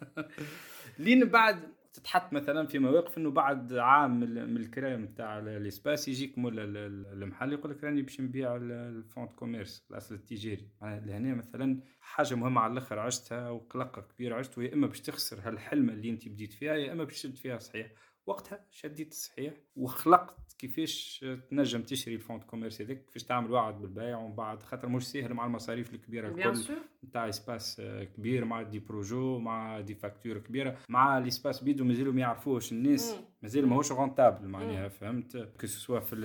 لين 0.99 1.25
بعد 1.25 1.76
تتحط 1.99 2.33
مثلا 2.33 2.67
في 2.67 2.79
مواقف 2.79 3.17
إنه 3.17 3.31
بعد 3.31 3.73
عام 3.73 4.19
من 4.19 4.57
الكري 4.57 5.03
نتاع 5.03 5.39
ال 5.39 5.49
espace 5.49 6.07
يجيك 6.07 6.37
مولا 6.37 6.63
ال- 6.63 6.77
ال- 6.77 7.23
المحل 7.23 7.53
يقول 7.53 7.71
لك 7.71 7.83
راني 7.83 8.01
باش 8.01 8.21
نبيع 8.21 8.55
ال- 8.55 8.71
ال 8.71 8.81
fonds 8.81 9.31
de 9.33 9.44
commerce 9.44 9.85
الأصل 9.91 10.15
التجاري. 10.15 10.67
لهنا 10.81 11.35
مثلا 11.35 11.79
حاجة 11.99 12.35
مهمة 12.35 12.61
على 12.61 12.73
الأخر 12.73 12.99
عشتها 12.99 13.49
وقلقه 13.49 14.01
كبيره 14.01 14.35
عشت 14.35 14.57
يا 14.57 14.73
إما 14.73 14.87
باش 14.87 15.01
تخسر 15.01 15.39
هالحلمة 15.43 15.93
اللي 15.93 16.09
أنت 16.09 16.27
بديت 16.27 16.53
فيها 16.53 16.73
يا 16.75 16.91
إما 16.91 17.03
باش 17.03 17.13
تشد 17.21 17.35
فيها 17.35 17.57
صحيح. 17.57 17.91
وقتها 18.25 18.65
شديت 18.71 19.11
الصحيح 19.11 19.53
وخلقت 19.75 20.46
كيفاش 20.57 21.25
تنجم 21.49 21.81
تشري 21.81 22.15
ال 22.15 22.20
fonds 22.20 22.43
de 22.43 22.51
commerce 22.51 22.81
هذاك؟ 22.81 23.05
كيفاش 23.05 23.23
تعمل 23.23 23.51
وعد 23.51 23.81
بالبيع 23.81 24.17
ومن 24.17 24.35
بعد؟ 24.35 24.63
خاطر 24.63 24.89
مش 24.89 25.07
سهل 25.07 25.33
مع 25.33 25.45
المصاريف 25.45 25.93
الكبيرة 25.93 26.27
الكل. 26.27 26.75
نتاع 27.03 27.29
espace 27.29 27.79
آه، 27.79 28.03
كبير 28.03 28.45
مع 28.45 28.61
des 28.61 28.79
projets 28.79 29.39
مع 29.39 29.79
des 29.79 29.95
factures 29.95 30.37
كبيرة. 30.37 30.77
مع 30.89 31.17
ال 31.17 31.24
espace 31.24 31.63
بيدو 31.63 31.85
مازالوا 31.85 32.13
ما 32.13 32.21
يعرفوش 32.21 32.71
الناس. 32.71 33.15
مازال 33.41 33.67
ماهوش 33.67 33.91
rentable 33.91 34.47
معناها 34.47 34.89
فهمت؟ 34.89 35.49
que 35.61 35.67
ce 35.67 35.78
soit 35.78 35.99
في 35.99 36.15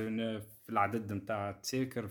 في 0.62 0.70
العدد 0.70 1.12
نتاع 1.12 1.50
التساكر 1.50 2.08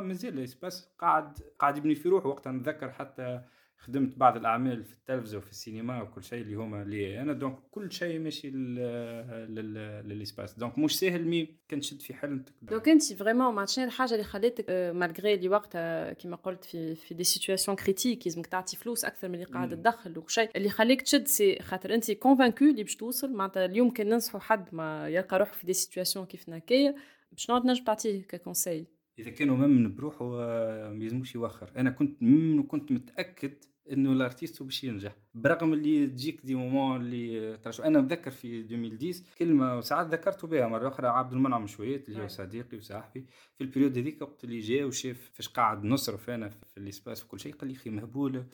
مازال 0.00 0.38
ال 0.38 0.46
espace 0.46 0.94
قاعد 0.98 1.38
قاعد 1.58 1.76
يبني 1.76 1.94
في 1.94 2.08
روحه 2.08 2.28
وقتها. 2.28 2.52
نتذكر 2.52 2.90
حتى 2.90 3.40
خدمت 3.80 4.16
بعض 4.18 4.36
الأعمال 4.36 4.84
في 4.84 4.92
التلفزة 4.92 5.38
وفي 5.38 5.50
السينما 5.50 6.02
وكل 6.02 6.24
شيء 6.24 6.42
اللي 6.42 6.54
هما 6.54 6.84
لي 6.84 7.20
أنا 7.22 7.32
donc 7.32 7.58
كل 7.70 7.92
شيء 7.92 8.18
ماشي 8.18 8.50
لل- 8.50 9.54
لل- 9.54 10.08
لل 10.08 10.18
espace. 10.18 10.54
donc 10.58 10.78
مش 10.78 10.98
ساهل 10.98 11.24
mais 11.28 11.48
كان 11.68 11.80
تشد 11.80 12.00
في 12.02 12.14
حلمتك 12.14 12.52
donc 12.62 12.88
انت 12.88 13.12
vraiment 13.12 13.54
ما 13.54 13.66
شنو 13.66 13.84
الحاجة 13.84 14.12
اللي 14.12 14.24
خلتك 14.24 14.64
آه، 14.68 14.92
malgré 14.92 15.34
اللي 15.34 15.48
وقتها 15.48 16.12
كيما 16.12 16.36
قلت 16.36 16.64
في 16.64 16.94
في 16.94 17.14
des 17.14 17.24
situations 17.24 17.76
critiques 17.76 18.26
لازمك 18.26 18.46
تعطي 18.46 18.76
فلوس 18.76 19.04
أكثر 19.04 19.28
من 19.28 19.34
اللي 19.34 19.46
قاعد. 19.46 19.70
تدخل 19.76 20.18
وشيء 20.18 20.50
اللي 20.56 20.68
خليك 20.68 21.02
تشد 21.02 21.26
c'est 21.28 21.58
خاطر 21.62 21.94
أنت 21.94 22.10
convaincu 22.10 22.64
اللي 22.64 22.82
باش 22.82 22.96
توصل. 22.96 23.32
معناتها 23.32 23.64
اليوم 23.64 23.90
كان 23.90 24.08
ننصحوا 24.08 24.40
حد 24.40 24.74
ما 24.74 25.08
يلقى 25.08 25.38
روحه 25.38 25.52
في 25.52 25.66
des 25.66 25.72
situations 25.72 26.26
كيف 26.26 26.50
هكايا 26.50 26.94
باش 27.32 27.50
نقعد 27.50 27.66
نجم 27.66 27.84
تعطيه 27.84 28.22
ك 28.22 28.30
conseil 28.30 28.86
إذا 29.18 29.30
كانو 29.30 29.56
مامن 29.56 29.94
بروحه 29.94 30.24
آه، 30.42 30.90
ما 30.90 31.04
يلزموش 31.04 31.34
يوخر. 31.34 31.70
أنا 31.76 31.90
كنت 31.90 32.22
مامن 32.22 32.58
وكنت 32.58 32.92
متأكد 32.92 33.52
إنه 33.92 34.12
L'Artisto 34.12 34.60
هو 34.62 34.66
باش 34.66 34.84
ينجح. 34.84 35.12
برغم 35.34 35.72
اللي 35.72 36.06
تجيك 36.06 36.40
des 36.44 36.54
moments 36.54 37.00
اللي 37.00 37.56
ترى 37.56 37.72
شو- 37.72 37.82
أنا 37.82 38.00
متذكر 38.00 38.30
في 38.30 38.60
2010 38.60 39.24
كلمة 39.38 39.78
وساعات 39.78 40.06
ذكرت 40.06 40.44
بها. 40.44 40.66
مرة 40.68 40.88
أخرى 40.88 41.08
عبد 41.08 41.32
المنعم 41.32 41.66
شويت 41.66 42.08
اللي 42.08 42.18
هو 42.18 42.22
أي. 42.22 42.28
صديقي 42.28 42.76
وصاحبي. 42.76 43.26
في 43.58 43.64
ال 43.64 43.68
période 43.68 43.98
هذيك 43.98 44.22
وقت 44.22 44.44
اللي 44.44 44.58
جا 44.60 44.84
وشاف 44.84 45.30
فاش 45.34 45.48
قاعد 45.48 45.84
نصرف 45.84 46.30
أنا 46.30 46.48
في 46.48 46.78
ال 46.78 46.85
espace 46.85 47.24
وكل 47.24 47.40
شيء 47.40 47.54
قال 47.54 47.68
لي 47.70 47.76
أخي 47.76 47.90
مهبول 47.90 48.44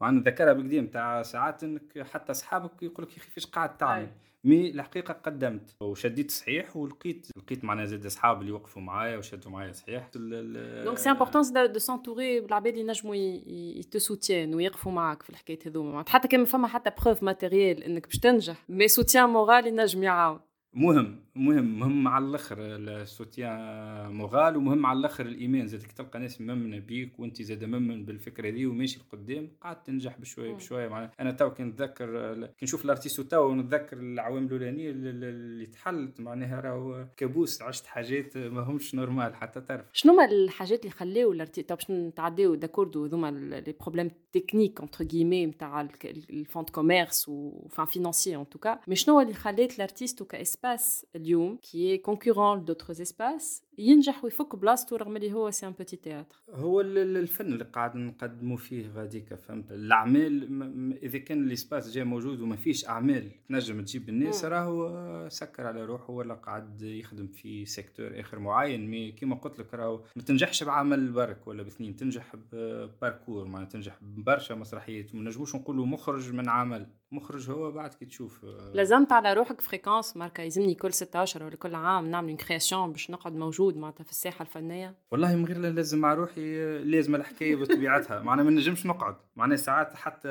وأنا 0.00 0.20
نذكرها 0.20 0.52
بالقديم. 0.52 0.86
تاع 0.86 1.22
ساعات 1.22 1.64
إنك 1.64 2.02
حتى 2.02 2.32
أصحابك 2.32 2.82
يقول 2.82 3.06
لك 3.06 3.12
يا 3.12 3.22
أخي 3.22 3.30
فاش 3.30 3.46
قاعد 3.46 3.76
تعمل. 3.76 4.08
mais 4.44 4.70
الحقيقة 4.70 5.14
قدمت. 5.14 5.74
وشديت 5.80 6.30
صحيح 6.30 6.76
ولقيت 6.76 7.26
لقيت 7.36 7.64
معنا 7.64 7.84
زاد 7.84 8.06
أصحاب 8.06 8.40
اللي 8.40 8.52
وقفوا 8.52 8.82
معايا 8.82 9.16
وشدوا 9.16 9.50
معايا 9.50 9.72
صحيح. 9.72 10.10
donc 10.14 10.98
c'est 10.98 11.10
important 11.10 11.72
de 11.72 11.78
s'entourer 11.78 12.40
بالعباد 12.40 12.72
اللي 12.72 12.80
ينجموا 12.80 13.14
ils 13.14 13.64
te 13.64 13.98
soutiennent 13.98 14.54
ويقفوا 14.54 14.92
معاك 14.92 15.22
في 15.22 15.30
الحكايات 15.30 15.66
هذوما 15.66 16.04
حتى 16.08 16.28
كان 16.28 16.40
ما 16.40 16.46
فما 16.46 16.68
حتى 16.68 16.90
preuve 17.04 17.22
matérielle 17.22 17.84
انك 17.84 18.06
باش 18.06 18.18
تنجح 18.18 18.64
mais 18.68 18.88
soutien 18.88 19.28
moral 19.28 19.66
ينجم 19.66 20.02
يعاون 20.02 20.40
مهم 20.74 21.20
مهم 21.34 21.78
مهم 21.78 22.08
على 22.08 22.24
الآخر 22.24 22.56
ال 22.60 22.79
soutien 22.79 24.12
moral 24.12 24.56
ومهم 24.56 24.86
على 24.86 24.98
الآخر 24.98 25.26
الايمان 25.26 25.66
زاد 25.66 25.80
تلقى 25.80 26.18
ناس 26.18 26.40
مامنة 26.40 26.78
بيك 26.78 27.20
وأنت 27.20 27.42
زاد 27.42 27.64
مامن 27.64 28.04
بالفكرة 28.04 28.50
دي 28.50 28.66
وماشي 28.66 29.00
لقدام 29.00 29.48
قاعد 29.60 29.82
تنجح 29.82 30.18
بشويه 30.18 30.52
بشويه 30.54 30.88
معناها 30.88 31.12
أنا 31.20 31.30
تو 31.30 31.50
كي 31.50 31.62
نتذكر 31.62 32.34
كي 32.46 32.64
نشوف 32.64 32.84
L'Artisto 32.84 33.20
تو 33.20 33.54
نتذكر 33.54 33.96
العوام 33.96 34.46
الأولانية 34.46 34.90
اللي 34.90 35.66
تحلت. 35.66 36.20
معناها 36.20 36.60
راهو 36.60 37.06
كابوس 37.16 37.62
عشت 37.62 37.86
حاجات 37.86 38.36
ما 38.36 38.60
همش 38.60 38.94
normal 38.94 39.34
حتى 39.34 39.60
تعرف. 39.60 39.84
شنو 39.92 40.12
هما 40.12 40.24
الحاجات 40.24 40.80
اللي 40.80 40.90
خلاو 40.90 41.32
الارتيست 41.32 41.72
باش 41.72 41.90
نتعداو 41.90 42.54
d'accord 42.54 43.04
هذوما 43.04 43.30
les 43.30 43.74
problèmes 43.80 44.10
techniques 44.32 44.80
entre 44.80 45.04
guillemets 45.04 45.46
نتاع 45.46 45.88
ال 46.04 46.15
fonds 46.15 46.70
de 46.70 46.82
commerce 46.82 47.28
enfin 47.28 47.86
financiers 47.86 48.36
en 48.36 48.48
tout 48.48 48.66
cas 48.66 48.80
mais 48.88 48.96
شنو 48.96 49.20
اللي 49.20 49.34
خلات 49.34 49.76
الأرتيست 49.76 50.22
ك 50.62 50.68
espace 50.68 51.06
اليوم 51.16 51.56
qui 51.56 51.98
concurrence 51.98 52.64
d'autres 52.64 52.90
espaces 52.90 53.62
ينجح 53.78 54.24
ويفك 54.24 54.56
بلاصتو 54.56 54.96
رغم 54.96 55.16
اللي 55.16 55.32
هو 55.32 55.50
c'est 55.50 55.66
un 55.66 55.72
petit 55.72 55.96
théâtre. 55.96 56.36
هو 56.50 56.80
الفن 56.80 57.52
اللي 57.52 57.64
قاعد 57.64 57.96
نقدموا 57.96 58.56
فيه 58.56 58.88
غاديك 58.88 59.34
فهمت؟ 59.34 59.72
الأعمال 59.72 60.98
إذا 61.02 61.18
كان 61.18 61.44
ال 61.44 61.51
espace 61.51 61.90
جاي 61.90 62.04
موجود 62.04 62.40
وما 62.40 62.56
فيش 62.56 62.88
أعمال 62.88 63.30
تنجم 63.48 63.82
تجيب 63.84 64.08
الناس 64.08 64.44
راهو 64.44 65.28
سكر 65.28 65.66
على 65.66 65.84
روحه 65.84 66.10
ولا 66.10 66.34
قاعد 66.34 66.82
يخدم 66.82 67.26
في 67.26 67.64
secteur 67.64 68.20
آخر 68.20 68.38
معين. 68.38 68.90
mais 68.90 69.12
كيما 69.12 69.36
قلت 69.36 69.58
لك 69.58 69.74
راهو 69.74 70.00
ما 70.16 70.22
تنجحش 70.22 70.64
بعمل 70.64 71.12
برك 71.12 71.46
ولا 71.46 71.62
باثنين 71.62 71.96
تنجح 71.96 72.36
ب 72.52 72.62
parcours 72.62 73.44
ما 73.44 73.64
تنجح 73.64 73.98
ببرشا 74.02 74.54
مسرحيات. 74.54 75.14
ما 75.14 75.22
نجموش 75.22 75.54
نقولوا 75.54 75.86
مخرج 75.86 76.32
من 76.32 76.48
عمل. 76.48 76.86
مخرج 77.12 77.50
هو 77.50 77.72
بعد 77.72 77.94
كي 77.94 78.04
تشوف 78.06 78.44
لازمت 78.74 79.12
على 79.12 79.32
روحك 79.32 79.60
fréquence 79.60 80.16
ماركا 80.16 80.42
يلزمني 80.42 80.74
كل 80.74 80.92
16 80.92 81.44
ولا 81.44 81.56
كل 81.56 81.74
عام 81.74 82.10
نعمل 82.10 82.36
création 82.36 82.92
باش 82.92 83.10
نقعد 83.10 83.34
موجود 83.34 83.76
معناتها 83.76 84.04
في 84.04 84.10
الساحة 84.10 84.42
الفنية. 84.42 84.94
والله 85.10 85.36
من 85.36 85.44
غير 85.44 85.58
لازم 85.58 85.98
مع 85.98 86.14
روحي 86.14 86.78
لازم 86.78 87.14
الحكاية 87.14 87.56
بطبيعتها. 87.56 88.22
معناها 88.26 88.44
ما 88.44 88.50
نجمش 88.50 88.86
نقعد. 88.86 89.16
معناها 89.36 89.56
ساعات 89.56 89.94
حتى 89.94 90.28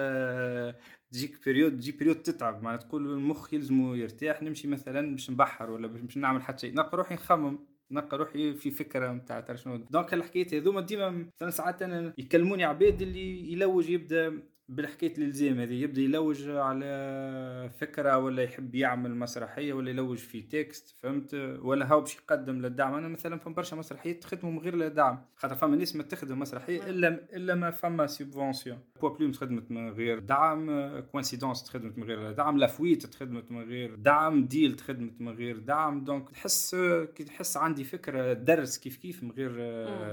تجيك 1.12 1.46
période 1.45 1.78
تجي 1.78 1.91
période 1.91 2.15
تتعب. 2.22 2.63
معناها 2.63 2.80
تقول 2.80 3.13
المخ 3.13 3.54
يلزمه 3.54 3.98
يرتاح 3.98 4.44
نمشي 4.44 4.67
مثلا 4.67 5.12
باش 5.12 5.30
نبحر 5.30 5.72
ولا 5.72 5.88
باش 5.88 6.17
نعمل 6.17 6.41
حتى 6.41 6.62
شيء. 6.62 6.74
نلقى 6.74 6.98
روحي 6.98 7.15
نخمم. 7.15 7.60
نلقى 7.91 8.17
روحي 8.17 8.54
في 8.54 8.72
فكرة 8.72 9.12
نتاع 9.12 9.56
شنو. 9.56 9.76
donc 9.76 10.13
الحكايات 10.13 10.54
هذوما 10.54 10.82
ديما 10.82 11.10
مثلا 11.36 11.50
ساعات 11.50 11.82
أنا 11.82 12.13
يكلموني 12.17 12.63
عباد 12.63 13.02
اللي 13.02 13.52
يلوج 13.54 13.89
يبدأ 13.89 14.41
بالحكايه 14.71 15.17
الإلزام 15.17 15.60
هذه 15.60 15.73
يبدأ 15.73 16.01
يلوج 16.01 16.49
على 16.49 17.71
فكرة 17.79 18.17
ولا 18.17 18.43
يحب 18.43 18.75
يعمل 18.75 19.15
مسرحية 19.15 19.73
ولا 19.73 19.89
يلوج 19.89 20.17
في 20.17 20.41
texte 20.41 20.95
فهمت؟ 20.99 21.34
ولا 21.62 21.91
هاو 21.91 21.99
باش 21.99 22.15
يقدم 22.15 22.62
للدعم 22.62 22.93
أنا 22.93 23.07
مثلا 23.07 23.38
فما 23.39 23.53
برشا 23.53 23.75
مسرحيات 23.75 24.23
تخدمهم 24.23 24.60
غير 24.60 24.75
للدعم 24.75 25.25
خاطر 25.36 25.55
فما 25.55 25.75
ناس 25.75 25.95
ما 25.95 26.03
تخدم 26.03 26.39
مسرحية 26.39 26.89
إلا 26.89 27.07
إلا 27.34 27.55
ما 27.55 27.71
فما 27.71 28.07
subvention 28.08 28.80
Poids 29.02 29.10
plume 29.10 29.32
تخدمت 29.31 29.71
من 29.71 29.89
غير 29.89 30.19
دعم 30.19 30.99
Coïncidence 31.00 31.63
تخدمت 31.63 31.97
من 31.97 32.03
غير 32.03 32.31
دعم 32.31 32.57
La 32.58 32.71
Fuite 32.71 33.06
تخدمت 33.05 33.51
من 33.51 33.63
غير 33.63 33.95
دعم 33.95 34.45
Deal 34.45 34.76
تخدمت 34.75 35.21
من 35.21 35.31
غير 35.31 35.60
دعم. 35.60 36.03
donc 36.04 36.30
تحس 36.29 36.75
كي 37.15 37.23
تحس 37.23 37.57
عندي 37.57 37.84
فكرة 37.84 38.34
درس 38.34 38.77
كيف 38.77 38.97
كيف 38.97 39.23
من 39.23 39.31
غير 39.31 39.51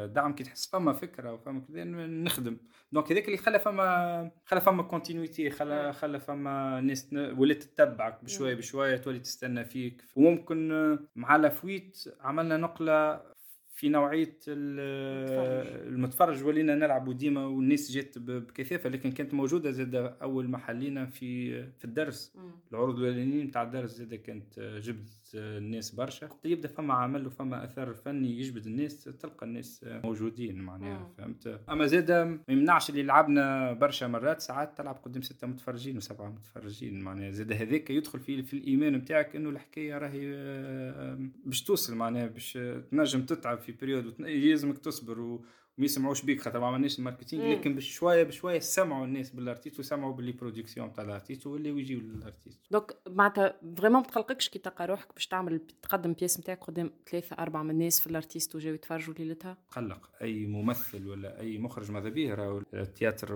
دعم 0.06 0.34
كي 0.34 0.44
تحس 0.44 0.70
فما 0.70 0.92
فكرة 0.92 1.32
وفما 1.32 1.60
كذا 1.60 1.84
نخدم. 1.84 2.56
donc 2.92 3.12
هذاك 3.12 3.24
اللي 3.24 3.36
خلى 3.36 3.58
فما 3.58 4.30
خلى 4.50 4.61
فما 4.61 4.82
continuité 4.82 5.50
خلى 5.50 5.92
خلى 5.92 6.20
فما 6.20 6.80
ناس 6.80 7.12
ولات 7.12 7.62
تتبعك 7.62 8.24
بشوية 8.24 8.54
بشوية 8.54 8.96
تولي 8.96 9.18
تستنى 9.18 9.64
فيك. 9.64 10.04
وممكن 10.16 10.98
مع 11.16 11.37
La 11.37 11.56
Fuite 11.56 12.04
عملنا 12.20 12.56
نقلة 12.56 13.20
في 13.78 13.88
نوعية 13.88 14.36
المتفرج. 15.86 16.44
ولينا 16.44 16.74
نلعبوا 16.74 17.12
ديما 17.12 17.46
والناس 17.46 17.92
جات 17.92 18.18
بكثافة 18.18 18.88
لكن 18.90 19.12
كانت 19.12 19.34
موجودة 19.34 19.70
زاد 19.70 19.94
أول 19.94 20.48
محلينا 20.50 21.06
في 21.06 21.62
في 21.72 21.84
الدرس. 21.84 22.36
العروض 22.72 22.98
الأولانيين 22.98 23.46
نتاع 23.46 23.62
الدرس 23.62 23.90
زاد 23.90 24.14
كانت 24.14 24.60
جبت 24.60 25.08
الناس 25.34 25.94
برشا. 25.94 26.28
يبدأ 26.44 26.68
فما 26.68 26.94
عمل 26.94 27.26
وفما 27.26 27.64
اثر 27.64 27.94
فني 27.94 28.38
يجبد 28.38 28.66
الناس 28.66 29.04
تلقى 29.04 29.46
الناس 29.46 29.86
موجودين 30.04 30.58
معناها 30.62 31.10
فهمت؟ 31.18 31.60
أما 31.70 31.86
زاد 31.86 32.10
ما 32.12 32.38
يمنعش 32.48 32.90
اللي 32.90 33.02
لعبنا 33.02 33.72
برشا 33.72 34.06
مرات 34.06 34.40
ساعات 34.40 34.78
تلعب 34.78 34.94
قدام 34.94 35.22
ستة 35.22 35.46
متفرجين 35.46 35.96
وسبعة 35.96 36.28
متفرجين 36.28 37.00
معناها. 37.00 37.30
زاد 37.30 37.52
هذاك 37.52 37.90
يدخل 37.90 38.20
في 38.20 38.42
في 38.42 38.54
الإيمان 38.54 38.92
نتاعك 38.92 39.36
إنه 39.36 39.50
الحكاية 39.50 39.98
راهي 39.98 40.28
باش 41.44 41.62
توصل 41.62 41.96
معناها 41.96 42.26
باش 42.26 42.58
تنجم 42.90 43.22
تتعب 43.22 43.58
في 43.72 43.78
période 43.80 44.20
يلزمك 44.20 44.78
تصبر 44.78 45.20
و 45.20 45.44
ما 45.78 45.84
يسمعوش 45.84 46.22
بيك 46.22 46.40
خاطر 46.40 46.60
ما 46.60 46.66
عملناش 46.66 46.98
ال 46.98 47.04
marketing 47.04 47.52
لكن 47.52 47.74
بشويه 47.74 48.22
بشويه 48.22 48.58
سمعوا 48.58 49.04
الناس 49.04 49.30
بالأرتيست 49.30 49.78
وسمعوا 49.78 50.12
باللي 50.12 50.32
production 50.32 50.92
تاع 50.92 51.04
الأرتيست 51.04 51.46
ولاو 51.46 51.78
يجيو 51.78 52.00
للأرتيست. 52.00 52.60
donc 52.70 52.96
معناتها 53.08 53.54
vraiment 53.76 54.00
ما 54.00 54.06
تقلقكش 54.06 54.48
كي 54.48 54.58
تلقى 54.58 54.86
روحك 54.86 55.14
باش 55.14 55.26
تعمل 55.26 55.60
تقدم 55.82 56.12
pièce 56.12 56.40
نتاعك 56.40 56.64
قدام 56.64 56.90
ثلاثة 57.10 57.36
أربعة 57.38 57.62
من 57.62 57.70
الناس 57.70 58.00
في 58.00 58.06
الأرتيست 58.06 58.54
وجاو 58.54 58.74
يتفرجوا 58.74 59.14
ليلتها؟ 59.14 59.56
قلق 59.70 60.10
أي 60.22 60.46
ممثل 60.46 61.06
ولا 61.06 61.40
أي 61.40 61.58
مخرج 61.58 61.90
ماذا 61.90 62.08
بيه 62.08 62.34
راهو 62.34 62.62
التياتر 62.74 63.28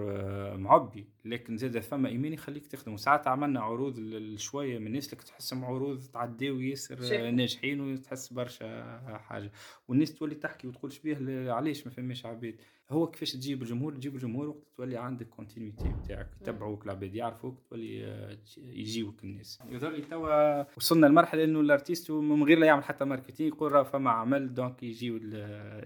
معبي 0.57 1.07
لكن 1.25 1.57
زاد 1.57 1.79
فما 1.79 2.09
ايمان 2.09 2.33
يخليك 2.33 2.67
تخدم 2.67 2.93
وساعات 2.93 3.27
عملنا 3.27 3.61
عروض 3.61 3.99
لشوية 3.99 4.79
من 4.79 4.87
الناس 4.87 5.15
لك 5.15 5.23
تحسهم 5.23 5.65
عروض 5.65 6.03
تعداو 6.13 6.61
ياسر 6.61 7.31
ناجحين 7.31 7.81
وتحس 7.81 8.33
برشا 8.33 8.83
حاجة. 9.19 9.53
والناس 9.89 10.15
تولي 10.15 10.35
تحكي 10.35 10.69
وتقول 10.69 10.93
شبيه 10.93 11.53
علاش 11.53 11.87
ما 11.87 11.93
فماش 11.93 12.27
عباد 12.33 12.61
هو 12.91 13.07
كيفاش 13.07 13.33
تجيب 13.33 13.63
الجمهور؟ 13.63 13.95
تجيب 13.95 14.15
الجمهور 14.15 14.49
وقت 14.49 14.67
تولي 14.77 14.97
عندك 14.97 15.29
continuité 15.29 15.85
بتاعك 16.05 16.29
يتبعوك 16.41 16.85
العباد 16.85 17.15
يعرفوك 17.15 17.59
تولي 17.71 18.17
يجيوك 18.57 19.25
الناس. 19.25 19.59
يظهر 19.71 19.91
لي 19.91 20.03
توا 20.03 20.63
وصلنا 20.77 21.07
لمرحلة 21.07 21.45
إنه 21.45 21.61
الأرتيست 21.61 22.11
من 22.11 22.43
غير 22.43 22.59
لا 22.59 22.67
يعمل 22.67 22.85
حتى 22.85 23.05
marketing 23.05 23.49
يقول 23.49 23.73
راه 23.73 23.83
فما 23.83 24.11
عمل 24.11 24.55
donc 24.55 24.83
يجيو 24.83 25.17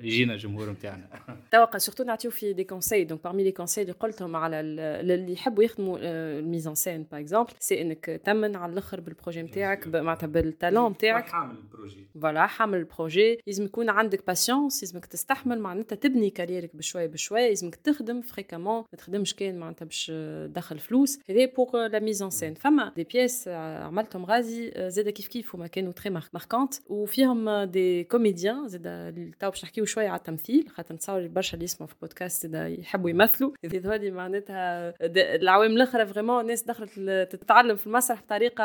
يجينا 0.01 0.35
الجمهور 0.35 0.71
نتاعنا 0.71 1.09
توا 1.53 1.79
surtout 1.79 2.05
نعطيو 2.05 2.31
في 2.31 2.53
des 2.53 2.65
conseils 2.65 3.05
donc 3.05 3.25
parmi 3.25 3.45
les 3.45 3.53
conseils 3.53 3.83
اللي 3.83 3.95
قلتهم 3.95 4.37
على 4.37 4.61
اللي 4.61 5.33
يحبوا 5.33 5.65
يخدموا 5.65 5.99
ال 6.03 6.13
mise 6.13 6.54
en 6.54 6.75
scène 6.75 7.03
par 7.03 7.21
exemple 7.21 7.53
c'est 7.59 7.83
إنك 7.83 8.21
تآمن 8.25 8.57
على 8.57 8.73
الأخر 8.73 9.01
بال 9.01 9.11
projet 9.11 9.43
نتاعك 9.43 9.87
معناتها 9.89 10.27
بال 10.27 10.43
talent 10.43 10.91
نتاعك 10.93 11.29
حامل 11.29 11.57
ال 11.57 11.64
projet 11.64 12.07
voilà 12.23 12.47
حامل 12.47 12.79
ال 12.79 12.88
projet 12.88 13.41
لازم 13.47 13.65
يكون 13.65 13.91
عندك 13.91 14.27
patience 14.27 14.83
لازمك 14.83 15.07
تستحمل 15.07 15.61
معناتها 15.61 15.97
تبني 15.97 16.31
كاريرك 16.31 16.77
بشوية. 16.77 16.96
بشوية 16.97 17.49
لازمك 17.49 17.75
تخدم 17.75 18.21
fréquemment 18.21 18.77
ما 18.77 18.99
تخدمش 18.99 19.35
كان 19.35 19.59
معناتها 19.59 19.85
باش 19.85 20.07
تدخل 20.47 20.79
فلوس. 20.79 21.19
هذا 21.31 21.45
pour 21.45 21.87
la 21.87 21.99
mise 21.99 22.20
en 22.20 22.31
scène 22.31 22.55
فما 22.55 22.93
des 22.97 23.05
pièces 23.05 23.49
عملتهم 23.49 24.25
غازي 24.25 24.73
زاد 24.77 25.09
كيف 25.09 25.29
كيف 25.29 25.55
هما 25.55 25.67
كانوا 25.67 25.93
très 25.93 26.11
marquantes 26.11 26.75
وفيهم 26.87 27.63
des 27.65 28.05
comédiens 28.05 28.69
زاد 28.69 29.35
تو 29.41 29.51
باش 29.51 29.65
نحكيو 29.65 29.85
شوية 29.85 30.09
على 30.09 30.19
التمثيل. 30.19 30.69
خاطر 30.69 30.95
نتصور 30.95 31.27
برشا 31.27 31.55
اللي 31.55 31.65
يسمعوا 31.65 31.89
في 31.89 31.95
بودكاست 32.01 32.47
زاد 32.47 32.79
يحبوا 32.79 33.11
يمثلوا. 33.11 33.51
يظهر 33.65 33.97
لي 33.97 34.11
معناتها 34.11 34.95
العوام 35.37 35.71
الأخرى 35.71 36.07
vraiment 36.07 36.41
الناس 36.41 36.63
دخلت 36.63 37.01
تتعلم 37.31 37.77
في 37.77 37.87
المسرح 37.87 38.23
بطريقة 38.23 38.65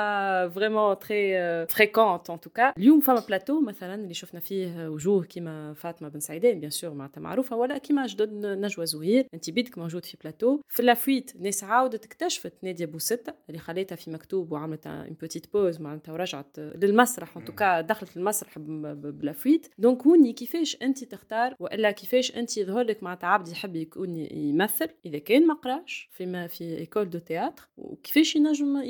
vraiment 0.50 1.00
très 1.00 1.36
fréquente 1.68 2.30
en 2.30 2.40
tout 2.40 2.59
cas 2.59 2.74
اليوم 2.78 3.00
فما 3.00 3.20
بلاتو 3.28 3.62
مثلا 3.62 3.96
اللي 3.96 4.14
شفنا 4.14 4.40
فيه 4.40 4.90
وجوه 4.90 5.24
كيما 5.24 5.74
فاطمة 5.74 6.10
بن 6.10 6.20
سعيدان 6.20 6.60
bien 6.60 6.72
sûr 6.72 6.94
معناتها 6.94 7.22
معروفة. 7.22 7.56
ولا 7.56 7.78
كيما 7.78 8.06
جدد 8.16 8.46
نجوى 8.46 8.86
زهير 8.86 9.28
أنت 9.34 9.50
بيدك 9.50 9.78
موجود 9.78 10.06
في 10.06 10.18
بلاتو. 10.22 10.62
في 10.70 10.84
La 10.84 10.98
Fuite 10.98 11.32
ناس 11.40 11.64
عاودت 11.64 12.06
اكتشفت 12.06 12.54
نادية 12.64 12.86
بوستة 12.86 13.34
اللي 13.50 13.60
خليتها 13.60 13.96
في 13.96 14.12
مكتوب 14.12 14.52
وعملت 14.52 14.88
une 14.88 15.16
petite 15.22 15.54
pause 15.54 15.82
معناتها 15.82 16.14
ورجعت 16.14 16.60
للمسرح 16.60 17.38
en 17.38 17.46
tout 17.46 17.66
cas 17.66 17.82
دخلت 17.82 18.18
للمسرح 18.18 18.60
ب 18.60 18.73
La 18.73 19.00
Fuite 19.00 19.68
donc 19.78 20.08
هوني 20.08 20.34
كيفاش 20.34 20.78
أنت 20.82 21.04
تختار 21.04 21.56
وإلا 21.60 21.92
كيفاش 21.92 22.36
أنت 22.38 22.58
يظهر 22.58 22.84
لك 22.84 23.04
معناتها 23.04 23.28
عبد 23.28 23.48
يحب 23.48 23.76
يكون 23.76 24.18
يمثل؟ 24.18 24.90
إذا 25.06 25.18
كان 25.18 25.48
ما 25.48 25.54
قراش 25.54 26.10
فيما 26.12 26.48
في 26.48 26.78
école 26.78 27.10
de 27.10 27.20
théâtre 27.20 27.70
وكيفاش 27.78 28.36
ينجم 28.36 28.82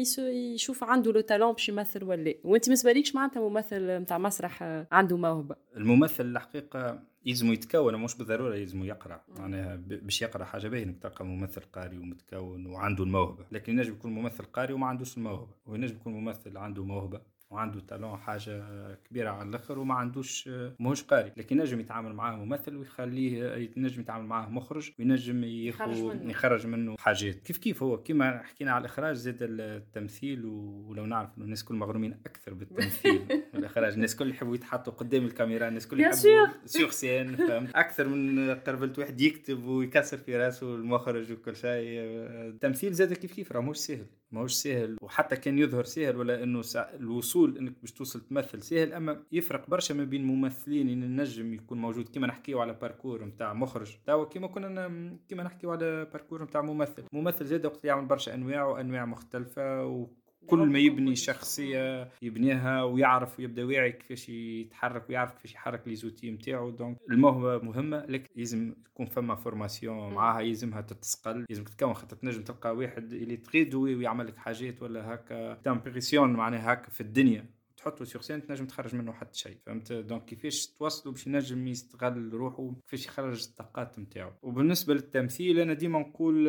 يشوف 0.55 0.84
عنده 0.84 1.12
le 1.12 1.21
talent 1.21 1.51
باش 1.51 1.69
يمثل 1.69 2.03
ولا 2.03 2.34
وأنت 2.43 2.69
ما 2.69 2.75
بالكش 2.84 3.15
معناتها 3.15 3.49
ممثل 3.49 3.97
نتاع 3.97 4.17
مسرح 4.17 4.63
عنده 4.91 5.17
موهبة. 5.17 5.55
الممثل 5.77 6.25
الحقيقة 6.25 7.11
يلزم 7.25 7.53
يتكون 7.53 7.97
مش 7.97 8.15
بالضرورة 8.15 8.55
يلزم 8.55 8.84
يقرأ. 8.84 9.21
معناها 9.27 9.75
باش 9.75 10.21
يقرأ 10.21 10.43
حاجة 10.43 10.67
باهية 10.67 10.84
انك 10.84 10.99
تلقى 11.01 11.25
ممثل 11.25 11.62
قاري 11.62 11.97
ومتكون 11.97 12.65
وعنده 12.65 13.03
الموهبة. 13.03 13.45
لكن 13.51 13.73
ينجم 13.73 13.93
يكون 13.93 14.12
ممثل 14.12 14.43
قاري 14.43 14.73
وما 14.73 14.88
عندوش 14.88 15.17
الموهبة. 15.17 15.55
وينجم 15.65 15.95
يكون 15.95 16.13
ممثل 16.13 16.57
عنده 16.57 16.84
موهبة 16.84 17.21
وعنده 17.51 17.79
talent 17.79 18.17
حاجة 18.17 18.63
كبيرة 19.09 19.29
على 19.29 19.49
الآخر 19.49 19.79
وما 19.79 19.93
عندوش 19.93 20.49
ماهوش 20.79 21.03
قاري. 21.03 21.31
لكن 21.37 21.59
ينجم 21.59 21.79
يتعامل 21.79 22.13
معاه 22.13 22.35
ممثل 22.35 22.75
ويخليه 22.75 23.71
ينجم 23.77 24.01
يتعامل 24.01 24.25
معاه 24.25 24.49
مخرج 24.49 24.91
وينجم 24.99 25.43
يخرج 25.43 26.67
منه. 26.67 26.95
حاجات. 26.99 27.35
كيف 27.35 27.57
كيف 27.57 27.83
هو؟ 27.83 27.97
كما 27.97 28.43
حكينا 28.43 28.71
على 28.71 28.81
الإخراج 28.81 29.15
زاد 29.15 29.37
التمثيل 29.41 30.45
ولو 30.45 31.05
نعرف 31.05 31.38
إنه 31.38 31.45
الناس 31.45 31.63
كل 31.63 31.76
مغرومين 31.76 32.13
أكثر 32.26 32.53
بالتمثيل. 32.53 33.21
والاخراج 33.53 33.93
الناس 33.93 34.15
كل 34.15 34.30
يحبوا 34.30 34.55
يتحطوا 34.55 34.93
قدام 34.93 35.26
الكاميرا 35.26 35.67
الناس 35.67 35.88
كل 35.88 35.99
يحبوا 35.99 36.47
سيغ 36.65 36.89
سين 36.89 37.36
فهمت؟ 37.36 37.76
أكثر 37.76 38.07
من 38.07 38.55
قربلت 38.55 38.99
واحد 38.99 39.21
يكتب 39.21 39.63
ويكسر 39.63 40.17
في 40.17 40.38
راسه 40.38 40.76
المخرج 40.76 41.32
وكل 41.32 41.55
شيء 41.55 42.01
التمثيل 42.49 42.93
زاد 42.93 43.13
كيف 43.13 43.34
كيف؟ 43.34 43.51
راه 43.51 43.61
مش 43.61 43.78
سهل. 43.78 44.05
ماهوش 44.32 44.53
سهل 44.53 44.97
وحتى 45.01 45.36
كان 45.36 45.59
يظهر 45.59 45.84
سهل 45.84 46.17
ولا 46.17 46.43
إنه 46.43 46.61
الوصول 46.75 47.57
إنك 47.57 47.73
باش 47.82 47.91
توصل 47.91 48.21
تمثل 48.21 48.61
سهل 48.61 48.93
أما 48.93 49.23
يفرق 49.32 49.69
برشا 49.69 49.93
ما 49.93 50.03
بين 50.03 50.23
ممثلين 50.23 50.89
إن 50.89 51.03
النجم 51.03 51.53
يكون 51.53 51.82
موجود. 51.82 52.09
كيما 52.09 52.27
نحكيو 52.27 52.61
على 52.61 52.73
parcours 52.74 53.26
نتاع 53.25 53.53
مخرج 53.53 53.97
توا 54.05 54.25
كيما 54.25 54.47
كنا 54.47 55.17
كيما 55.29 55.43
نحكيو 55.43 55.71
على 55.71 56.05
parcours 56.05 56.43
نتاع 56.43 56.61
ممثل. 56.61 57.03
ممثل 57.13 57.45
زاد 57.45 57.65
وقت 57.65 57.86
يعمل 57.86 58.05
برشا 58.05 58.34
أنواع 58.34 58.65
وأنواع 58.65 59.05
مختلفة 59.05 59.86
و 59.86 60.07
كل 60.47 60.59
ما 60.59 60.79
يبني 60.79 61.15
شخصية 61.15 62.11
يبنيها 62.21 62.83
ويعرف 62.83 63.39
ويبدأ 63.39 63.63
واعي 63.65 63.91
كيفاش 63.91 64.29
يتحرك 64.29 65.09
ويعرف 65.09 65.31
كيفاش 65.33 65.53
يحرك 65.53 65.87
les 65.88 65.95
outils 65.95 66.32
نتاعو 66.31 66.69
donc 66.69 66.97
الموهبة 67.11 67.65
مهمة 67.65 68.05
لكن 68.05 68.29
لازم 68.35 68.75
يكون 68.91 69.05
فما 69.05 69.35
formation 69.36 70.13
معاها 70.13 70.41
يلزمها 70.41 70.81
تتسقل 70.81 71.45
لازم 71.49 71.63
تتكون 71.63 71.93
خاطر 71.93 72.15
تنجم 72.17 72.43
تلقى 72.43 72.75
واحد 72.75 73.13
اللي 73.13 73.37
تغيد 73.37 73.75
ويعمل 73.75 74.27
لك 74.27 74.37
حاجات 74.37 74.81
ولا 74.81 75.13
هكا. 75.13 75.53
t'impressionne 75.53 76.34
معناها 76.33 76.73
هكا 76.73 76.89
في 76.89 77.01
الدنيا. 77.01 77.61
تحطه 77.82 78.05
sur 78.05 78.22
scène 78.22 78.47
تنجم 78.47 78.65
تخرج 78.65 78.95
منه 78.95 79.13
حتى 79.13 79.39
شيء 79.39 79.57
فهمت؟ 79.65 79.93
donc 79.93 80.26
كيفاش 80.25 80.67
توصلوا 80.67 81.13
باش 81.13 81.27
ينجم 81.27 81.67
يستغل 81.67 82.34
روحه 82.34 82.73
كيفاش 82.82 83.05
يخرج 83.05 83.47
الطاقات 83.47 83.99
نتاعو. 83.99 84.32
وبالنسبة 84.41 84.93
للتمثيل 84.93 85.59
أنا 85.59 85.73
ديما 85.73 85.99
نقول 85.99 86.45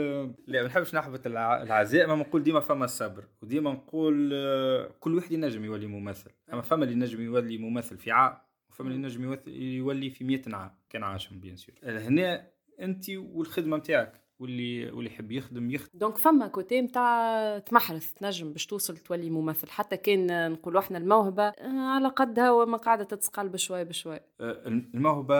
لا 0.47 0.63
ما 0.63 0.69
نحبش 0.69 0.95
نحبط 0.95 1.27
العزاء 1.27 2.07
ما 2.07 2.15
نقول 2.15 2.43
ديما 2.43 2.61
فما 2.61 2.85
الصبر. 2.85 3.25
وديما 3.43 3.73
نقول 3.73 4.31
كل 5.01 5.15
واحد 5.15 5.33
ينجم 5.33 5.65
يولي 5.65 5.87
ممثل. 5.87 6.31
أما 6.53 6.63
فما 6.63 6.85
اللي 6.85 6.95
ينجم 6.95 7.23
يولي 7.23 7.59
ممثل 7.59 7.99
في 7.99 8.11
عام 8.11 8.37
وفما 8.71 8.89
اللي 8.89 8.99
ينجم 8.99 9.39
يولي 9.47 10.11
في 10.11 10.25
100 10.25 10.43
عام 10.53 10.71
كان 10.91 11.03
عاشم 11.03 11.41
bien 11.41 11.57
sûr 11.57 11.75
هنا 11.85 12.51
انت 12.81 13.11
والخدمة 13.11 13.77
نتاعك. 13.77 14.22
واللي 14.43 14.91
واللي 14.91 15.11
يحب 15.11 15.33
يخدم 15.33 15.71
يخدم. 15.71 15.99
donc 15.99 16.19
فما 16.19 16.47
côté 16.47 16.81
نتاع 16.81 17.59
تمحرث 17.59 18.13
تنجم 18.13 18.53
باش 18.53 18.67
توصل 18.67 18.97
تولي 18.97 19.31
ممثل. 19.31 19.71
حتى 19.71 19.97
كان 19.97 20.53
نقولوا 20.53 20.81
إحنا 20.81 20.99
الموهبة 20.99 21.43
آه، 21.43 21.95
على 21.95 22.09
قدها 22.09 22.51
وما 22.51 22.77
قاعدة 22.77 23.05
تتسقل 23.05 23.49
بشوي 23.49 23.85
بشوي. 23.85 24.21
آه، 24.41 24.63
الموهبة 24.67 25.37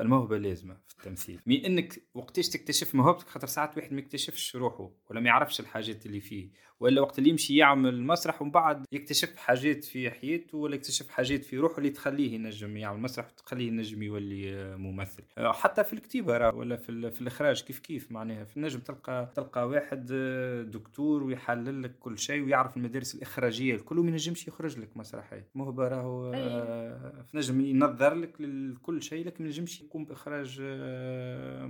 الموهبة 0.00 0.38
لازمة 0.38 0.76
في 0.86 0.94
التمثيل. 0.98 1.40
مي 1.46 1.66
إنك 1.66 2.02
وقتاش 2.14 2.48
تكتشف 2.48 2.94
موهبتك 2.94 3.28
خاطر 3.28 3.46
ساعات 3.46 3.76
واحد 3.76 3.92
ما 3.92 3.98
يكتشفش 3.98 4.56
روحه 4.56 4.90
ولا 5.10 5.20
ما 5.20 5.26
يعرفش 5.26 5.60
الحاجات 5.60 6.06
اللي 6.06 6.20
فيه. 6.20 6.50
ولا 6.82 7.00
وقت 7.00 7.18
اللي 7.18 7.30
يمشي 7.30 7.56
يعمل 7.56 8.02
مسرح 8.02 8.42
ومن 8.42 8.50
بعد 8.50 8.84
يكتشف 8.92 9.36
حاجات 9.36 9.84
في 9.84 10.10
حياته 10.10 10.58
ولا 10.58 10.74
يكتشف 10.74 11.08
حاجات 11.08 11.44
في 11.44 11.58
روحه 11.58 11.78
اللي 11.78 11.90
تخليه 11.90 12.34
ينجم 12.34 12.76
يعمل 12.76 13.00
مسرح 13.00 13.26
وتخليه 13.26 13.68
ينجم 13.68 14.02
يولي 14.02 14.74
ممثل. 14.76 15.22
آه، 15.38 15.52
حتى 15.52 15.84
في 15.84 15.92
الكتيبة 15.92 16.48
ولا 16.48 16.76
في, 16.76 17.10
في 17.10 17.20
الإخراج 17.20 17.62
كيف 17.62 17.78
كيف 17.78 18.12
معناها. 18.12 18.44
في 18.44 18.56
النجم 18.56 18.80
تلقى 18.80 19.32
تلقى 19.36 19.68
واحد 19.68 20.08
آه، 20.12 20.62
دكتور 20.62 21.22
ويحلل 21.22 21.82
لك 21.82 21.98
كل 22.00 22.18
شيء 22.18 22.44
ويعرف 22.44 22.76
المدارس 22.76 23.14
الإخراجية. 23.14 23.74
الكل 23.74 23.98
وما 23.98 24.10
ينجمش 24.10 24.48
يخرج 24.48 24.78
لك 24.78 24.96
مسرحيه 24.96 25.48
موهبه 25.54 25.88
راهو 25.88 26.32
آه، 26.34 27.24
في 27.30 27.36
نجم 27.36 27.60
ينظر 27.60 28.14
لك 28.14 28.40
لكل 28.40 29.02
شيء 29.02 29.26
لكن 29.26 29.44
ما 29.44 29.50
ينجمش 29.50 29.80
يقوم 29.80 30.04
بإخراج 30.04 30.62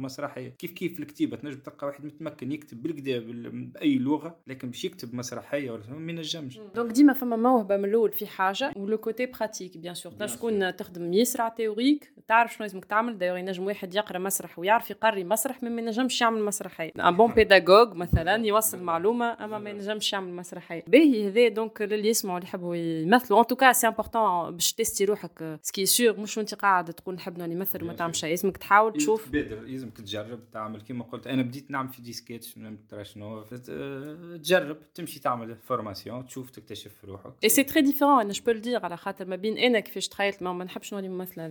مسرحية. 0.00 0.48
كيف 0.48 0.72
كيف 0.72 1.00
الكتيبة 1.00 1.36
تنجم 1.36 1.58
تلقى 1.58 1.86
واحد 1.86 2.04
متمكن 2.04 2.52
يكتب 2.52 2.82
بالكدا 2.82 3.18
بأي 3.50 3.98
لغة 3.98 4.36
لكن 4.46 4.70
باش 4.70 4.84
يكتب 4.84 5.01
يكتب 5.02 5.14
مسرحية 5.14 5.70
ولا 5.70 5.82
ما 5.88 6.12
ينجمش 6.12 6.60
donc 6.74 6.92
ديما 6.92 7.12
فما 7.12 7.36
موهبه 7.36 7.76
من 7.76 7.84
الأول 7.84 8.12
في 8.12 8.26
حاجة 8.26 8.72
و 8.76 8.84
le 8.84 8.98
côté 8.98 9.26
pratique 9.26 9.78
bien 9.78 9.94
sûr 9.94 10.12
تكون 10.12 10.76
تخدم 10.76 11.12
ياسر 11.12 11.48
théorique 11.48 12.12
تعرف 12.28 12.52
شنو 12.52 12.60
لازمك 12.60 12.84
تعمل 12.84 13.18
دايوغ 13.18 13.36
ينجم 13.36 13.66
واحد 13.66 13.94
يقرا 13.94 14.18
مسرح 14.18 14.58
ويعرف 14.58 14.90
يقري 14.90 15.24
مسرح 15.24 15.62
ما 15.62 15.82
ينجمش 15.82 16.20
يعمل 16.20 16.42
مسرحيه 16.44 16.92
un 16.98 17.16
bon 17.16 17.32
pédagogue 17.32 17.94
مثلا 17.94 18.46
يوصل 18.46 18.82
معلومه 18.82 19.44
اما 19.44 19.58
ما 19.58 19.70
ينجمش 19.70 20.12
يعمل 20.12 20.32
مسرحيه 20.32 20.84
باهي 20.88 21.28
هذا 21.28 21.48
donc 21.48 21.82
للي 21.82 22.08
يسمعوا 22.08 22.38
اللي 22.38 22.48
يحبوا 22.48 22.76
يمثلوا 22.76 23.40
en 23.40 23.46
tout 23.46 23.61
cas 23.61 23.72
c'est 23.72 23.86
important 23.88 24.50
باش 24.50 24.72
teste 24.72 25.04
روحك 25.04 25.58
ce 25.62 25.72
qui 25.72 25.86
est 25.86 26.03
sûr 26.03 26.20
مش 26.20 26.38
وانت 26.38 26.54
قاعد 26.54 26.92
تقول 26.92 27.14
نحب 27.14 27.38
نمثل 27.38 27.82
وما 27.84 27.92
تعمل 27.92 28.16
شيء 28.16 28.30
لازمك 28.30 28.56
تحاول 28.56 28.92
تشوف 28.92 29.30
بادر 29.30 29.60
لازمك 29.60 29.96
تجرب 29.96 30.50
تعمل 30.52 30.80
كيما 30.80 31.04
قلت 31.04 31.26
أنا 31.26 31.42
بديت 31.42 31.70
نعمل 31.70 31.88
في 31.88 32.02
des 32.02 32.12
sketchs 32.12 32.58
شنو. 33.02 33.42
تجرب. 33.42 34.76
تمشي 34.94 35.20
تعمل 35.20 35.56
formation 35.56 36.26
تشوف 36.26 36.50
تكتشف 36.50 37.04
روحك 37.04 37.32
اي 37.44 37.48
c'est 37.48 37.62
très 37.62 37.82
différent 37.82 38.20
أنا 38.20 38.32
je 38.32 38.52
dirais 38.52 38.84
على 38.84 38.96
خاطر 38.96 39.24
ما 39.24 39.36
بين 39.36 39.58
أنا 39.58 39.80
كيفاش 39.80 40.08
تخيلت 40.08 40.42
ما, 40.42 40.52
ما 40.52 40.64
نحبش 40.64 40.92
نولي 40.92 41.08
ممثله 41.08 41.48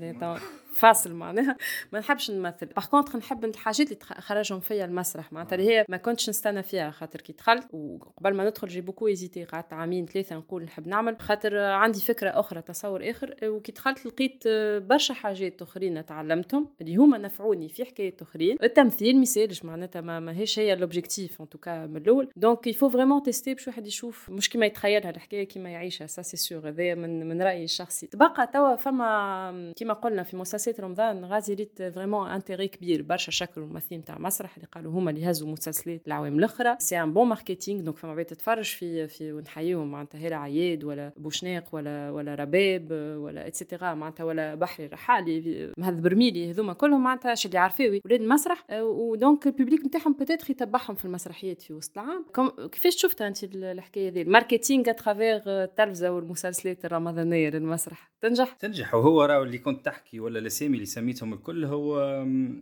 فاصل 0.74 1.13
معناها. 1.13 1.57
ما 1.91 1.99
نحبش 1.99 2.32
نمثل. 2.32 2.65
par 2.66 2.86
contre 2.86 3.16
نحب 3.15 3.45
الحاجات 3.45 3.88
اللي 3.91 3.99
خرجهم 4.22 4.59
فيا 4.59 4.86
المسرح. 4.86 5.34
معناتها 5.34 5.55
اللي 5.55 5.69
هي 5.69 5.86
ما 5.89 5.97
كنتش 5.97 6.30
نستنى 6.30 6.63
فيها 6.63 6.91
خاطر 6.91 7.22
كي 7.22 7.34
دخلت 7.34 7.67
وقبل 7.74 8.34
ما 8.34 8.49
ندخل 8.49 8.67
j'ai 8.68 8.82
beaucoup 8.82 9.07
hésité 9.07 9.43
قعدت 9.43 9.74
عامين 9.74 10.05
ثلاثة 10.05 10.36
نقول 10.36 10.63
نحب 10.63 10.88
نعمل. 10.88 11.17
خاطر 11.19 11.57
عندي 11.57 11.99
فكرة 11.99 12.30
أخرى 12.30 12.61
تصور 12.61 13.09
آخر. 13.09 13.36
وكي 13.43 13.72
دخلت 13.72 14.05
لقيت 14.05 14.43
برشا 14.88 15.13
حاجات 15.13 15.61
أخرين 15.61 16.05
تعلمتهم 16.05 16.67
اللي 16.82 16.95
هما 16.95 17.17
نفعوني 17.17 17.69
في 17.69 17.86
حكايات 17.86 18.22
أخرين. 18.22 18.57
التمثيل 18.63 19.15
ما 19.15 19.22
يسالش 19.22 19.65
معناتها 19.65 20.01
ما 20.01 20.19
ماهيش 20.19 20.59
هي 20.59 20.76
l'objectif 20.76 21.41
en 21.41 21.49
tout 21.49 21.70
cas 21.70 21.86
من 21.86 21.97
الأول. 21.97 22.30
donc 22.36 22.68
il 22.68 22.75
faut 22.75 22.89
vraiment 22.89 23.24
tester 23.24 23.53
باش 23.53 23.67
واحد 23.67 23.88
يشوف. 23.88 24.30
مش 24.30 24.49
كيما 24.49 24.65
يتخيلها 24.65 25.09
الحكاية 25.09 25.43
كيما 25.43 25.69
يعيشها. 25.69 26.07
ça 26.07 26.22
c'est 26.22 26.38
sûr 26.38 26.70
هذايا 26.69 26.95
من 26.95 27.30
من 27.30 27.41
رأيي 27.41 27.63
الشخصي. 27.63 28.07
تبقى 28.07 28.47
توا 28.53 28.76
فما 28.76 29.74
كيما 29.76 29.93
قلنا 29.93 30.24
في 30.24 30.38
مسلسلات 30.62 30.80
رمضان 30.80 31.26
غازي 31.26 31.53
ريت 31.53 31.82
vraiment 31.82 32.30
intérêt 32.30 32.68
كبير 32.68 33.01
برشا 33.01 33.32
شكل 33.32 33.62
الممثلين 33.62 34.03
تاع 34.03 34.18
المسرح 34.18 34.55
اللي 34.55 34.68
قالوا 34.72 34.91
هما 34.91 35.12
اللي 35.12 35.30
هزوا 35.30 35.47
مسلسلات 35.47 36.07
العوام 36.07 36.39
الاخرى 36.39 36.76
c'est 36.80 37.03
un 37.03 37.14
bon 37.14 37.28
marketing 37.28 37.82
donc 37.82 37.97
فما 37.97 38.16
بيت 38.16 38.30
تتفرج 38.30 38.66
في 38.66 39.07
في 39.07 39.34
ونحييهم 39.34 39.91
معناتها 39.91 40.20
هيرا 40.20 40.36
عياد 40.36 40.84
ولا 40.84 41.14
بوشناق 41.18 41.64
ولا 41.72 42.12
ولا 42.12 42.36
رباب 42.36 42.91
ولا 43.18 43.47
et 43.47 43.59
cetera 43.59 43.93
معناتها 43.93 44.24
ولا 44.24 44.55
بحري 44.55 44.88
رحالي 44.88 45.72
مهذب 45.78 46.01
الرميلي 46.01 46.51
هذوما 46.51 46.74
كلهم 46.74 47.03
معناتها 47.03 47.36
شي 47.36 47.47
اللي 47.47 47.59
عارفاوي 47.59 48.01
ولاد 48.05 48.22
المسرح 48.22 48.66
و 48.82 48.95
donc 48.95 49.47
ال 49.47 49.53
public 49.53 49.86
نتاعهم 49.86 50.14
peut-être 50.14 50.51
يتبعهم 50.51 50.95
في 50.95 51.05
المسرحيات 51.05 51.62
في 51.62 51.74
وسط 51.74 51.99
العام 51.99 52.26
كيفاش 52.72 52.95
شفتها 52.95 53.28
انت 53.28 53.43
الحكاية 53.43 54.09
هذه 54.09 54.22
ال 54.22 54.28
marketing 54.28 54.89
à 54.89 54.99
travers 54.99 55.64
التلفزه 55.64 56.12
والمسلسلات 56.12 56.86
الرمضانيه 56.86 57.49
للمسرح 57.49 58.11
تنجح؟ 58.22 58.53
تنجح. 58.53 58.93
وهو 58.95 59.24
راه 59.26 59.43
اللي 59.43 59.57
كنت 59.57 59.86
تحكي 59.86 60.19
ولا 60.19 60.39
الاسامي 60.39 60.74
اللي 60.74 60.86
سميتهم 60.86 61.34
الكل 61.34 61.65
هو 61.65 61.99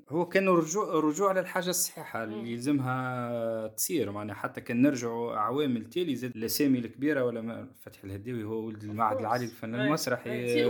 هو 0.10 0.26
كان 0.26 0.50
رجوع 0.50 1.00
رجوع 1.00 1.32
للحاجه 1.32 1.70
الصحيحة 1.70 2.24
اللي 2.24 2.52
يلزمها 2.52 3.68
تصير. 3.68 4.12
معناها 4.12 4.36
حتى 4.36 4.62
كان 4.62 4.82
نرجعوا 4.82 5.36
عوامل 5.36 5.86
تالي 5.90 6.16
زاد 6.16 6.36
الاسامي 6.36 6.80
الكبيرة 6.80 7.24
ولا 7.24 7.68
فتحي 7.80 8.08
الهداوي 8.08 8.44
هو 8.44 8.66
ولد 8.66 8.84
المعهد 8.84 9.18
العالي 9.20 9.46
للفن 9.46 9.76
المسرحي 9.76 10.66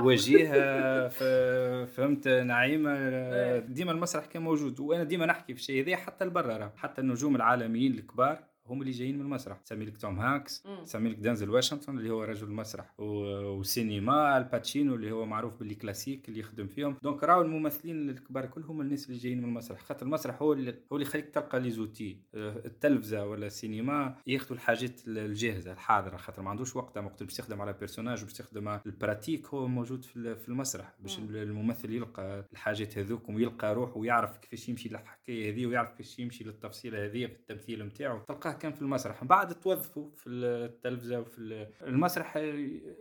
وجيها 0.00 1.08
فهمت 1.94 2.28
نعيمة. 2.28 3.58
ديما 3.58 3.92
المسرح 3.92 4.26
كان 4.26 4.42
موجود 4.42 4.80
وأنا 4.80 5.04
ديما 5.04 5.26
نحكي 5.26 5.54
في 5.54 5.60
الشيء 5.60 5.82
هذا 5.84 5.96
حتى 5.96 6.24
لبرا 6.24 6.72
حتى 6.76 7.00
النجوم 7.00 7.36
العالميين 7.36 7.94
الكبار 7.94 8.49
هم 8.70 8.80
اللي 8.80 8.92
جايين 8.92 9.14
من 9.14 9.20
المسرح. 9.20 9.58
تسمي 9.58 9.84
لك 9.84 9.98
توم 9.98 10.18
هانكس 10.18 10.62
تسمي 10.84 11.10
لك 11.10 11.16
دانزل 11.16 11.50
واشنطن 11.50 11.98
اللي 11.98 12.10
هو 12.10 12.24
رجل 12.24 12.46
المسرح 12.46 12.94
وسينما 12.98 14.38
آل 14.38 14.50
باتشينو 14.50 14.94
اللي 14.94 15.12
هو 15.12 15.26
معروف 15.26 15.58
ب 15.58 15.62
les 15.62 15.74
classiques 15.74 16.28
اللي 16.28 16.40
يخدم 16.40 16.66
فيهم. 16.66 16.96
donc 17.02 17.24
راهو 17.24 17.42
الممثلين 17.42 18.10
الكبار 18.10 18.46
كلهم 18.46 18.80
الناس 18.80 19.06
اللي 19.06 19.18
جايين 19.18 19.38
من 19.38 19.44
المسرح. 19.44 19.80
خاطر 19.80 20.06
المسرح 20.06 20.42
هو 20.42 20.52
اللي 20.52 20.70
هو 20.92 20.96
اللي 20.96 21.06
يخليك 21.06 21.28
تلقى 21.28 21.60
les 21.60 21.70
outils. 21.70 22.20
التلفزة 22.34 23.26
ولا 23.26 23.46
السينما 23.46 24.16
ياخذوا 24.26 24.56
الحاجات 24.56 25.00
الجاهزة 25.06 25.72
الحاضرة. 25.72 26.16
خاطر 26.16 26.42
ما 26.42 26.50
عندوش 26.50 26.76
وقت 26.76 26.98
وقت 26.98 27.22
باش 27.22 27.38
يخدم 27.38 27.60
على 27.60 27.72
personnage 27.72 28.24
باش 28.24 28.40
يخدم 28.40 28.68
ال 28.86 28.93
pratique 28.93 29.46
هو 29.46 29.68
موجود 29.68 30.04
في 30.04 30.48
المسرح. 30.48 30.94
باش 31.00 31.18
الممثل 31.18 31.92
يلقى 31.92 32.46
الحاجات 32.52 32.98
هذوك 32.98 33.28
ويلقى 33.28 33.74
روحه 33.74 33.96
ويعرف 33.96 34.38
كيفاش 34.38 34.68
يمشي 34.68 34.88
للحكاية 34.88 35.52
هذه 35.52 35.66
ويعرف 35.66 35.90
كيفاش 35.90 36.18
يمشي 36.18 36.44
للتفصيلة 36.44 37.04
هذه 37.04 37.26
في 37.26 37.32
التمثيل 37.32 37.86
نتاعو. 37.86 38.18
تلقاه 38.18 38.52
كان 38.60 38.72
في 38.72 38.82
المسرح. 38.82 39.24
بعد 39.24 39.54
توظفوا 39.54 40.10
في 40.16 40.30
التلفزة 40.30 41.20
وفي 41.20 41.66
المسرح 41.82 42.38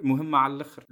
مهمة 0.02 0.38
على 0.38 0.54
الأخر 0.54 0.84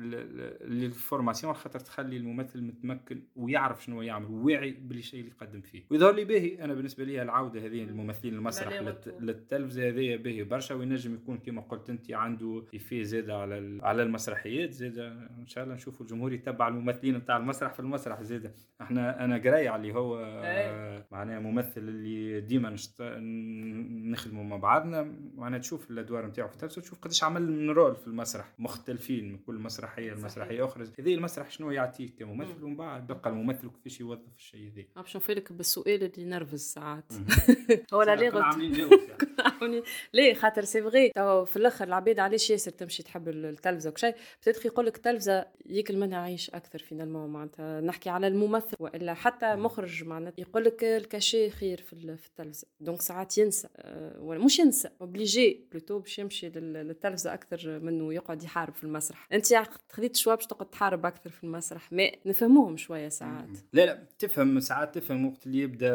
لل 0.67 0.83
formation 0.83 1.53
خاطر 1.53 1.79
تخلي 1.79 2.17
الممثل 2.17 2.61
متمكن 2.61 3.21
ويعرف 3.35 3.83
شنو 3.83 4.01
يعمل 4.01 4.25
وواعي 4.25 4.71
بالشيء 4.71 5.19
اللي 5.19 5.31
يقدم 5.31 5.61
فيه. 5.61 5.83
ويظهر 5.89 6.15
لي 6.15 6.25
باهي 6.25 6.63
أنا 6.63 6.73
بالنسبة 6.73 7.03
لي 7.03 7.21
العوده 7.21 7.59
هذه 7.65 7.83
الممثلين 7.83 8.33
المسرح 8.33 8.81
للتلفزة 9.19 9.87
هذه 9.87 10.15
باهي 10.15 10.43
برشا 10.43 10.75
وينجم 10.75 11.13
يكون 11.13 11.37
كما 11.37 11.61
قلت 11.61 11.89
أنت 11.89 12.11
عنده 12.11 12.63
في 12.79 13.03
زاد 13.03 13.29
على 13.29 13.79
على 13.83 14.03
المسرحيات 14.03 14.71
زاد 14.71 14.99
إن 15.39 15.47
شاء 15.47 15.63
الله 15.63 15.75
نشوفوا 15.75 16.05
الجمهور 16.05 16.33
يتبع 16.33 16.67
الممثلين 16.67 17.15
نتاع 17.15 17.37
المسرح 17.37 17.73
في 17.73 17.79
المسرح 17.79 18.21
زاد 18.21 18.51
إحنا 18.81 19.25
أنا 19.25 19.37
قراي 19.37 19.75
اللي 19.75 19.93
هو 19.93 20.19
إيه. 20.19 21.07
معناها 21.11 21.39
ممثل 21.39 21.81
اللي 21.81 22.41
ديما 22.41 22.75
نخدموا 24.11 24.43
مع 24.57 24.61
بعضنا 24.61 25.13
معناها 25.35 25.59
تشوف 25.59 25.91
الأدوار 25.91 26.25
نتاعو 26.25 26.47
في 26.47 26.53
التلفزة 26.53 26.81
تشوف 26.81 26.99
قداش 26.99 27.23
عمل 27.23 27.41
من 27.41 27.69
rôle 27.69 27.95
في 27.95 28.07
المسرح 28.07 28.53
مختلفين 28.59 29.31
من 29.31 29.37
كل 29.37 29.55
مسرحية 29.55 30.11
لمسرحية 30.11 30.65
أخرى. 30.65 30.83
هذه 30.99 31.13
المسرح 31.15 31.51
شنو 31.51 31.71
يعطيك 31.71 32.15
كممثل؟ 32.19 32.63
ومن 32.63 32.75
بعد 32.75 33.07
بقى 33.07 33.29
الممثل 33.29 33.69
كيفاش 33.69 33.99
يوظف 33.99 34.35
الشيء 34.37 34.71
هذا. 34.73 34.85
باش 34.95 35.17
نفيلك 35.17 35.53
بالسؤال 35.53 36.03
اللي 36.03 36.21
ينرفز 36.21 36.61
ساعات. 36.61 37.13
هو 37.93 38.01
لا 38.01 38.15
لي 38.15 38.31
ليه 40.13 40.33
خاطر 40.33 40.63
c'est 40.63 40.81
vrai 40.81 41.11
في 41.45 41.55
الأخر 41.55 41.85
العباد 41.85 42.19
علاش 42.19 42.49
ياسر 42.49 42.71
تمشي 42.71 43.03
تحب 43.03 43.27
التلفزة 43.27 43.89
وكشي. 43.89 44.11
بتدخل 44.41 44.65
يقول 44.65 44.85
لك 44.85 44.95
التلفزة 44.95 45.45
ياكل 45.65 45.97
منها 45.97 46.19
عيش 46.19 46.49
أكثر 46.49 46.79
finalement 46.79 47.29
معناتها 47.29 47.81
نحكي 47.81 48.09
على 48.09 48.27
الممثل. 48.27 48.77
وإلا 48.79 49.13
حتى 49.13 49.55
مخرج 49.55 50.03
معناتها 50.03 50.41
يقول 50.41 50.63
لك 50.63 50.83
ال 50.83 50.93
cachet 50.93 51.49
خير 51.49 51.81
في 51.81 51.93
التلفزة. 51.93 52.67
donc 52.79 53.01
ساعات 53.01 53.37
ينسى. 53.37 53.67
ولا 54.19 54.39
مش 54.47 54.59
ينسى 54.59 54.89
obligé 55.01 55.65
plutôt 55.71 55.99
باش 55.99 56.19
يمشي 56.19 56.49
للتلفزة 56.49 57.33
أكثر 57.33 57.79
منه 57.79 58.13
يقعد 58.13 58.43
يحارب 58.43 58.73
في 58.73 58.83
المسرح. 58.83 59.27
أنت 59.33 59.45
خذيت 59.89 60.15
شوية 60.15 60.35
باش 60.35 60.45
تقعد 60.45 60.69
تحارب 60.69 61.05
أكثر 61.05 61.29
في 61.29 61.43
المسرح 61.43 61.93
ما 61.93 62.11
نفهموهم 62.25 62.77
شوية 62.77 63.09
ساعات. 63.09 63.49
لا 63.73 63.85
لا 63.85 64.03
تفهم 64.19 64.59
ساعات 64.59 64.95
تفهم 64.95 65.25
وقت 65.25 65.47
اللي 65.47 65.59
يبدأ 65.59 65.89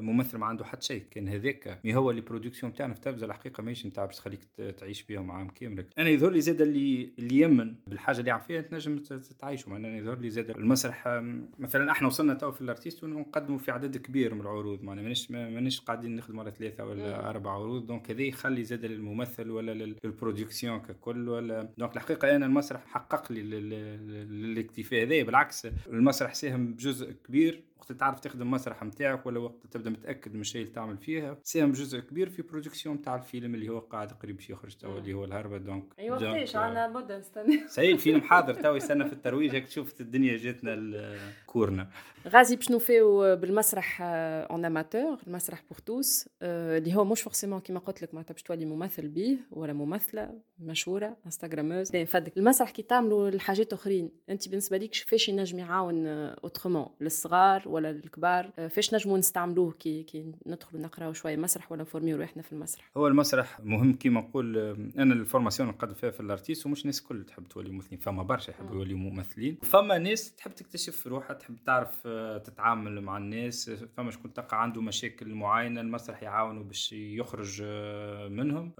ممثل 0.00 0.38
ما 0.38 0.46
عنده 0.46 0.64
حتى 0.64 0.86
شيء. 0.86 1.02
كان 1.10 1.28
هذاك 1.28 1.80
mais 1.84 1.96
هو 1.96 2.10
les 2.10 2.20
productions 2.20 2.74
تاعنا 2.74 2.94
في 2.94 2.98
التلفزة. 2.98 3.26
الحقيقة 3.26 3.62
ماهيش 3.62 3.86
نتاع 3.86 4.04
باش 4.04 4.16
تخليك 4.16 4.40
تعيش 4.78 5.02
بهم 5.02 5.30
عام 5.30 5.48
كامل 5.48 5.86
أنا 5.98 6.08
يظهر 6.08 6.30
لي 6.30 6.40
زاد 6.40 6.60
اللي 6.60 7.12
اللي 7.18 7.40
يمن 7.40 7.74
بالحاجة 7.86 8.20
اللي 8.20 8.30
عارفيها 8.30 8.60
تنجم 8.60 8.98
تعيشوا. 9.40 9.70
معناها 9.70 9.96
يظهر 9.96 10.18
لي 10.18 10.30
زاد 10.30 10.50
المسرح 10.50 11.22
مثلا 11.58 11.90
إحنا 11.90 12.06
وصلنا 12.06 12.34
تو 12.34 12.52
في 12.52 12.60
الأرتيست 12.60 13.04
ونقدموا 13.04 13.58
في 13.58 13.70
عدد 13.70 13.96
كبير 13.96 14.34
من 14.34 14.40
العروض. 14.40 14.82
معناها 14.82 15.02
مانيش 15.02 15.30
مانيش 15.30 15.80
قاعدين 15.80 16.16
نخدموا 16.16 16.42
على 16.42 16.52
ثلاثة 16.58 16.84
ولا 16.84 17.30
أربع 17.30 17.47
عروض 17.48 17.86
donc 17.86 18.10
هذا 18.10 18.22
يخلي 18.22 18.64
زاد 18.64 18.84
للممثل 18.84 19.50
ولا 19.50 19.72
لل 20.04 20.17
production 20.17 20.80
ككل 20.80 21.28
ولا 21.28 21.68
donc 21.78 21.96
الحقيقة 21.96 22.36
أنا 22.36 22.46
المسرح 22.46 22.86
حقق 22.86 23.32
لي 23.32 23.40
الاكتفاء 23.40 25.02
هذا 25.02 25.22
بالعكس 25.22 25.66
المسرح 25.86 26.34
ساهم 26.34 26.72
بجزء 26.72 27.12
كبير 27.12 27.62
وقت 27.90 28.00
تعرف 28.00 28.20
تخدم 28.20 28.50
مسرح 28.50 28.82
نتاعك 28.82 29.26
ولا 29.26 29.38
وقت 29.38 29.66
تبدا 29.70 29.90
متاكد 29.90 30.34
من 30.34 30.40
الشيء 30.40 30.62
اللي 30.62 30.72
تعمل 30.72 30.96
فيها 30.98 31.38
ساهم 31.42 31.72
جزء 31.72 32.00
كبير 32.00 32.28
في 32.28 32.42
production 32.42 33.02
تاع 33.02 33.14
الفيلم 33.14 33.54
اللي 33.54 33.68
هو 33.68 33.78
قاعد 33.78 34.12
قريب 34.12 34.36
باش 34.36 34.50
يخرج 34.50 34.76
تو 34.76 34.98
اللي 34.98 35.14
هو 35.14 35.24
الهربة. 35.24 35.58
donc 35.58 35.84
ايوا 35.98 36.16
وقتاش؟ 36.16 36.56
عندنا 36.56 36.88
مده 36.88 37.18
نستنى 37.18 37.68
سي 37.68 37.92
الفيلم 37.92 38.20
حاضر 38.20 38.54
تو 38.54 38.74
يستنى 38.74 39.04
في 39.04 39.12
الترويج 39.12 39.54
هيك 39.54 39.68
شفت 39.68 40.00
الدنيا 40.00 40.36
جاتنا 40.36 41.16
كورنا. 41.46 41.90
غازي 42.28 42.56
باش 42.56 42.70
نوفيو 42.70 43.36
بالمسرح 43.36 43.98
en 44.02 44.64
amateur 44.64 45.18
المسرح 45.26 45.62
pour 45.70 45.78
tous 45.78 46.28
اللي 46.42 46.96
هو 46.96 47.04
مش 47.04 47.22
forcément 47.22 47.60
كيما 47.60 47.78
قلت 47.78 48.02
لك 48.02 48.14
معناتها 48.14 48.32
باش 48.32 48.42
تولي 48.42 48.64
ممثل 48.64 49.08
بيه 49.08 49.36
ولا 49.50 49.72
ممثلة 49.72 50.40
مشهورة 50.58 51.16
instagrameuse 51.26 51.96
نفدك 51.96 52.36
المسرح 52.36 52.70
كي 52.70 52.82
تعملوا 52.82 53.28
الحاجات 53.28 53.72
أخرين 53.72 54.10
أنت 54.30 54.48
بالنسبة 54.48 54.76
ليك 54.76 54.90
كيفاش 54.90 55.28
ينجم 55.28 55.58
يعاون 55.58 56.06
autrement 56.06 56.86
للصغار 57.00 57.68
ولا 57.78 57.90
الكبار 57.90 58.50
آه، 58.58 58.68
فاش 58.68 58.94
نجموا 58.94 59.18
نستعملوه؟ 59.18 59.72
كي 59.72 60.02
كي 60.02 60.32
ندخلوا 60.46 60.82
نقراو 60.82 61.12
شوية 61.12 61.36
مسرح 61.36 61.72
ولا 61.72 61.82
نفورميو 61.82 62.16
روحنا 62.16 62.42
في 62.42 62.52
المسرح؟ 62.52 62.90
هو 62.96 63.06
المسرح 63.06 63.60
مهم 63.60 63.92
كيما 63.92 64.20
نقول 64.20 64.58
آه، 64.58 65.02
أنا 65.02 65.14
ال 65.14 65.19
formation 65.19 65.68
نقدم 65.68 65.94
فيها 65.94 66.10
في 66.10 66.20
الأرتيست 66.20 66.66
ومش 66.66 66.82
الناس 66.82 67.00
الكل 67.00 67.24
تحب 67.24 67.48
تولي 67.48 67.70
ممثلين 67.70 68.00
فما 68.00 68.22
برشا 68.22 68.50
يحبوا 68.50 68.76
يوليو 68.76 68.96
ممثلين. 68.96 69.58
فما 69.62 69.98
ناس 69.98 70.34
تحب 70.34 70.54
تكتشف 70.54 71.06
روحها 71.06 71.34
تحب 71.34 71.56
تعرف 71.66 72.02
آه، 72.06 72.38
تتعامل 72.38 73.00
مع 73.00 73.16
الناس 73.16 73.70
فما 73.70 74.10
شكون 74.10 74.32
تلقى 74.32 74.62
عنده 74.62 74.80
مشاكل 74.80 75.34
معينة 75.34 75.80
المسرح 75.80 76.22
يعاونوا 76.22 76.64
باش 76.64 76.92
يخرج 76.92 77.62
منهم. 78.30 78.72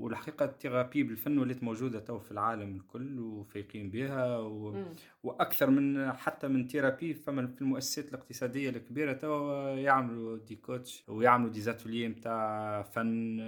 والحقيقة 0.00 0.44
ال 0.44 0.50
thérapie 0.50 1.02
بالفن 1.02 1.38
ولات 1.38 1.62
موجودة 1.62 2.00
تو 2.00 2.18
في 2.18 2.30
العالم 2.30 2.76
الكل 2.76 3.18
وفايقين 3.18 3.90
بها 3.90 4.38
و... 4.38 4.84
وأكثر 5.22 5.70
من 5.70 6.12
حتى 6.12 6.48
من 6.48 6.68
thérapie 6.68 7.14
فما 7.14 7.46
في 7.46 7.60
المؤسسات 7.62 8.08
الاقتصادية 8.08 8.70
الكبيرة 8.70 9.12
توا 9.12 9.70
يعملوا 9.70 10.38
des 10.38 10.56
coachs 10.56 11.04
ويعملوا 11.08 11.50
des 11.50 11.60
ateliers 11.60 12.08
نتاع 12.08 12.82
فن 12.82 13.38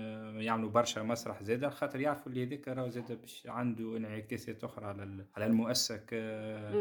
يعملوا 0.41 0.71
برشا 0.71 1.01
مسرح 1.01 1.43
زاده 1.43 1.71
خاطر 1.71 2.01
يعرفوا 2.01 2.33
اللي 2.33 2.47
هذاك 2.47 2.69
راهو 2.69 2.89
زاده 2.89 3.15
باش 3.15 3.47
عنده 3.47 3.97
انعكاسات 3.97 4.65
أخرى 4.65 4.87
على 4.87 5.27
على 5.37 5.47
المؤسسة 5.47 5.97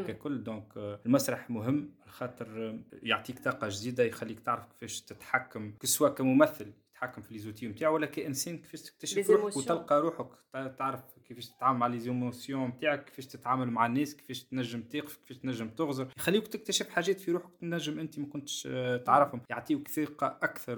ككل. 0.08 0.44
donc 0.44 0.78
المسرح 1.06 1.50
مهم 1.50 1.92
خاطر 2.08 2.80
يعطيك 3.04 3.40
طاقة 3.40 3.68
جديدة 3.72 4.04
يخليك 4.04 4.40
تعرف 4.40 4.66
كيفاش 4.66 5.02
تتحكم 5.02 5.72
que 5.80 5.90
ce 5.90 5.96
soit 5.96 6.10
كممثل 6.10 6.72
تتحكم 6.92 7.22
في 7.22 7.34
les 7.34 7.45
outils 7.45 7.68
نتاعو 7.68 7.96
ولا 7.96 8.06
كإنسان 8.06 8.58
كيفاش 8.58 8.82
تكتشف 8.82 9.30
روحك 9.30 9.58
وتلقى 9.58 10.02
روحك 10.02 10.30
تعرف 10.78 11.02
كيفاش 11.32 11.50
تتعامل 11.50 11.80
مع 11.80 11.88
les 11.88 12.10
émotions 12.10 12.68
نتاعك 12.68 13.06
كيفاش 13.06 13.26
تتعامل 13.26 13.72
مع 13.72 13.86
الناس 13.86 14.16
كيفاش 14.16 14.44
تنجم 14.44 14.82
تقف 14.82 15.16
كيفاش 15.18 15.38
تنجم 15.38 15.70
تغزر. 15.70 16.08
يخليك 16.18 16.48
تكتشف 16.48 16.90
حاجات 16.90 17.20
في 17.20 17.32
روحك 17.32 17.50
تنجم 17.62 18.00
أنت 18.00 18.20
ما 18.20 18.26
كنتش 18.26 18.68
آه، 18.72 18.98
تعرفهم. 18.98 19.42
يعطيوك 19.50 19.88
ثقة 19.88 20.28
أكثر 20.42 20.78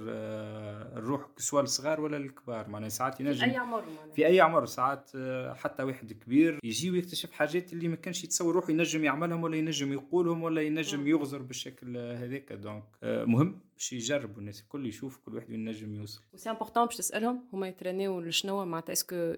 الروح 0.97 1.21
آه، 1.21 1.27
سواء 1.37 1.63
الصغار 1.63 2.01
ولا 2.01 2.17
الكبار. 2.17 2.69
معناها 2.69 2.89
ساعات 2.89 3.19
ينجم 3.19 3.45
في 3.45 3.51
أي 3.51 3.57
عمر 3.57 3.83
في 4.15 4.27
أي 4.27 4.41
عمر 4.41 4.65
ساعات 4.65 5.11
آه، 5.15 5.53
حتى 5.53 5.83
واحد 5.83 6.13
كبير 6.13 6.59
يجي 6.63 6.91
ويكتشف 6.91 7.31
حاجات 7.31 7.73
اللي 7.73 7.87
ما 7.87 7.95
كانش 7.95 8.23
يتصور 8.23 8.55
روحه 8.55 8.71
ينجم 8.71 9.03
يعملهم 9.03 9.43
ولا 9.43 9.55
ينجم 9.57 9.93
يقولهم 9.93 10.43
ولا 10.43 10.61
ينجم 10.61 11.07
يغزر 11.07 11.41
بالشكل 11.41 11.97
هذاك. 11.97 12.53
donc 12.53 12.83
مهم. 13.03 13.59
باش 13.83 13.93
يجربوا 13.93 14.41
الناس 14.41 14.61
الكل 14.61 14.85
يشوف 14.85 15.17
كل 15.17 15.35
واحد 15.35 15.49
ينجم 15.49 15.95
يوصل. 15.95 16.21
و 16.33 16.36
c'est 16.36 16.49
important 16.49 16.85
باش 16.85 16.95
تسألهم 16.95 17.43
هما 17.53 17.67
يترينيو 17.67 18.19
لشنو 18.19 18.65
معناتها 18.65 18.93
est-ce 18.93 19.20
que 19.20 19.33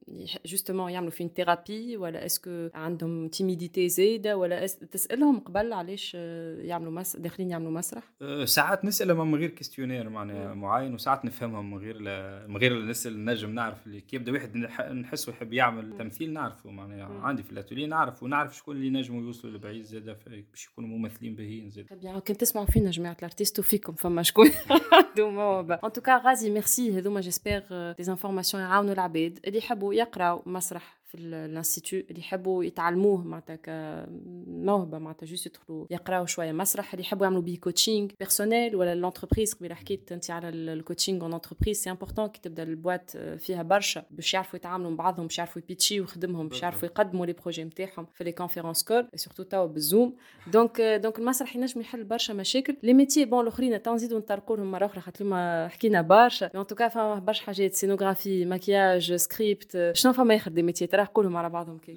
justement 0.45 0.91
يعملوا 0.91 1.11
في 1.11 1.18
une 1.18 1.29
thérapie 1.35 1.97
ولا 1.97 2.25
est-ce 2.25 2.55
que 2.55 2.69
عندهم 2.73 3.27
timidité 3.27 3.89
زايدة 3.89 4.37
ولا 4.37 4.67
تسألهم 4.67 5.39
قبل 5.39 5.73
علاش 5.73 6.13
يعملوا 6.13 6.91
مس... 6.91 7.15
داخلين 7.15 7.49
يعملوا 7.49 7.71
مسرح؟ 7.71 8.03
أه 8.21 8.45
ساعات 8.45 8.85
نسألهم 8.85 9.31
من 9.31 9.39
غير 9.39 9.49
questionnaire 9.49 10.09
معناها 10.09 10.53
معين 10.53 10.93
وساعات 10.93 11.25
نفهمهم 11.25 11.71
من 11.71 11.77
غير 11.77 12.01
ل... 12.01 12.09
من 12.49 12.57
غير 12.57 12.85
نسال 12.85 13.25
نجم 13.25 13.49
نعرف 13.49 13.87
اللي 13.87 14.01
كي 14.01 14.15
يبدأ 14.15 14.31
واحد 14.31 14.57
نحسه 14.91 15.31
يحب 15.31 15.53
يعمل. 15.53 15.97
تمثيل 15.97 16.33
نعرفه 16.33 16.71
معناها. 16.71 17.19
عندي 17.21 17.43
في 17.43 17.51
الأتولي 17.51 17.85
نعرف 17.85 18.23
ونعرف 18.23 18.57
شكون 18.57 18.75
اللي 18.75 18.89
نجموا 18.89 19.21
يوصلوا 19.21 19.53
لبعيد 19.53 19.83
زاده 19.83 20.17
باش 20.51 20.65
يكونوا 20.65 20.89
ممثلين 20.89 21.35
باهيين 21.35 21.69
زاده. 21.69 22.19
كنت 22.19 22.41
تسمعوا 22.41 22.67
فينا 22.67 22.91
جماعة 22.91 23.17
الأرتيستو 23.19 23.59
وفيكم 23.59 23.93
فما 23.93 24.21
شكون 24.35 24.51
عندهم 24.93 25.35
موهبه 25.35 25.79
en 25.83 25.91
tout 25.91 26.06
cas 26.06 26.17
غازي 26.17 26.49
ميرسي 26.49 26.97
هذوما 26.99 27.21
j'espère 27.21 27.59
des 27.99 28.11
informations 28.11 28.63
يعاونوا 28.63 28.93
العباد 28.93 29.39
اللي 29.47 29.57
يحبوا 29.57 29.93
يقراوا 29.93 30.41
مسرح 30.45 30.97
في 31.15 31.21
ال 31.21 31.30
institut 31.30 31.97
اللي 31.97 32.19
يحبوا 32.19 32.63
يتعلموه 32.63 33.23
معناتها 33.23 33.55
كموهبه 33.55 34.97
معناتها 34.97 35.25
juste 35.25 35.45
يدخلوا 35.45 35.85
يقراوا 35.89 36.25
شوية 36.25 36.51
مسرح 36.51 36.93
اللي 36.93 37.03
يحبوا 37.05 37.25
يعملوا 37.25 37.41
بيه 37.41 37.59
coaching 37.59 38.09
personnel 38.19 38.75
ولا 38.75 38.95
l'entreprise 38.95 39.53
قبل 39.53 39.73
حكيت 39.73 40.11
أنت 40.11 40.31
على 40.31 40.49
ال 40.49 40.57
coaching 40.57 41.23
en 41.23 41.33
entreprise 41.33 41.77
c'est 41.77 41.91
important 41.91 42.27
كي 42.27 42.41
تبدأ 42.41 42.63
ال 42.63 42.72
boîte 42.72 43.17
فيها 43.17 43.63
برشا. 43.63 44.05
باش 44.11 44.33
يعرفوا 44.33 44.55
يتعاملوا 44.55 44.91
مع 44.91 44.95
بعضهم 44.97 45.27
باش 45.27 45.37
يعرفوا 45.37 45.61
يبيتشيو 45.61 46.01
خدمهم 46.01 46.47
باش 46.47 46.63
يعرفوا 46.63 46.85
يقدموا 46.85 47.25
les 47.25 47.33
projets 47.33 47.63
نتاعهم 47.63 48.07
في 48.13 48.23
لي 48.23 48.31
كونفيرونس 48.31 48.83
كول 48.83 49.07
سورتو 49.15 49.43
توا 49.43 49.65
بالزوم 49.65 50.15
دونك 50.47 50.81
دونك 50.81 51.19
المسرح 51.19 51.55
ينجم 51.55 51.81
يحل 51.81 52.03
برشا 52.03 52.33
مشاكل. 52.33 52.77
لي 52.83 52.93
ميتي 52.93 53.25
بون 53.25 53.41
الأخرين 53.41 53.81
تو 53.81 53.93
نزيدوا 53.93 54.19
نطرقوا 54.19 54.57
لهم 54.57 54.71
مرة 54.71 54.85
أخرى 54.85 55.01
خاطر 55.01 55.25
ما 55.25 55.67
حكينا 55.67 56.01
برشا. 56.01 56.49
ان 56.55 56.67
توكا 56.67 56.87
فما 56.87 57.19
برشا 57.19 57.43
حاجات 57.43 57.73
سينوغرافي 57.73 58.45
ماكياج 58.45 59.13
سكريبت 59.13 59.91
شنو 59.93 60.13
فما 60.13 60.33
يخدم 60.33 60.65
ميتي 60.65 60.87
ترى؟ 60.87 61.04
يحكوا 61.05 61.37
على 61.37 61.49
بعضهم 61.49 61.77
كي 61.77 61.93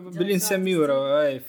باللي 0.00 0.34
نسميو 0.34 0.86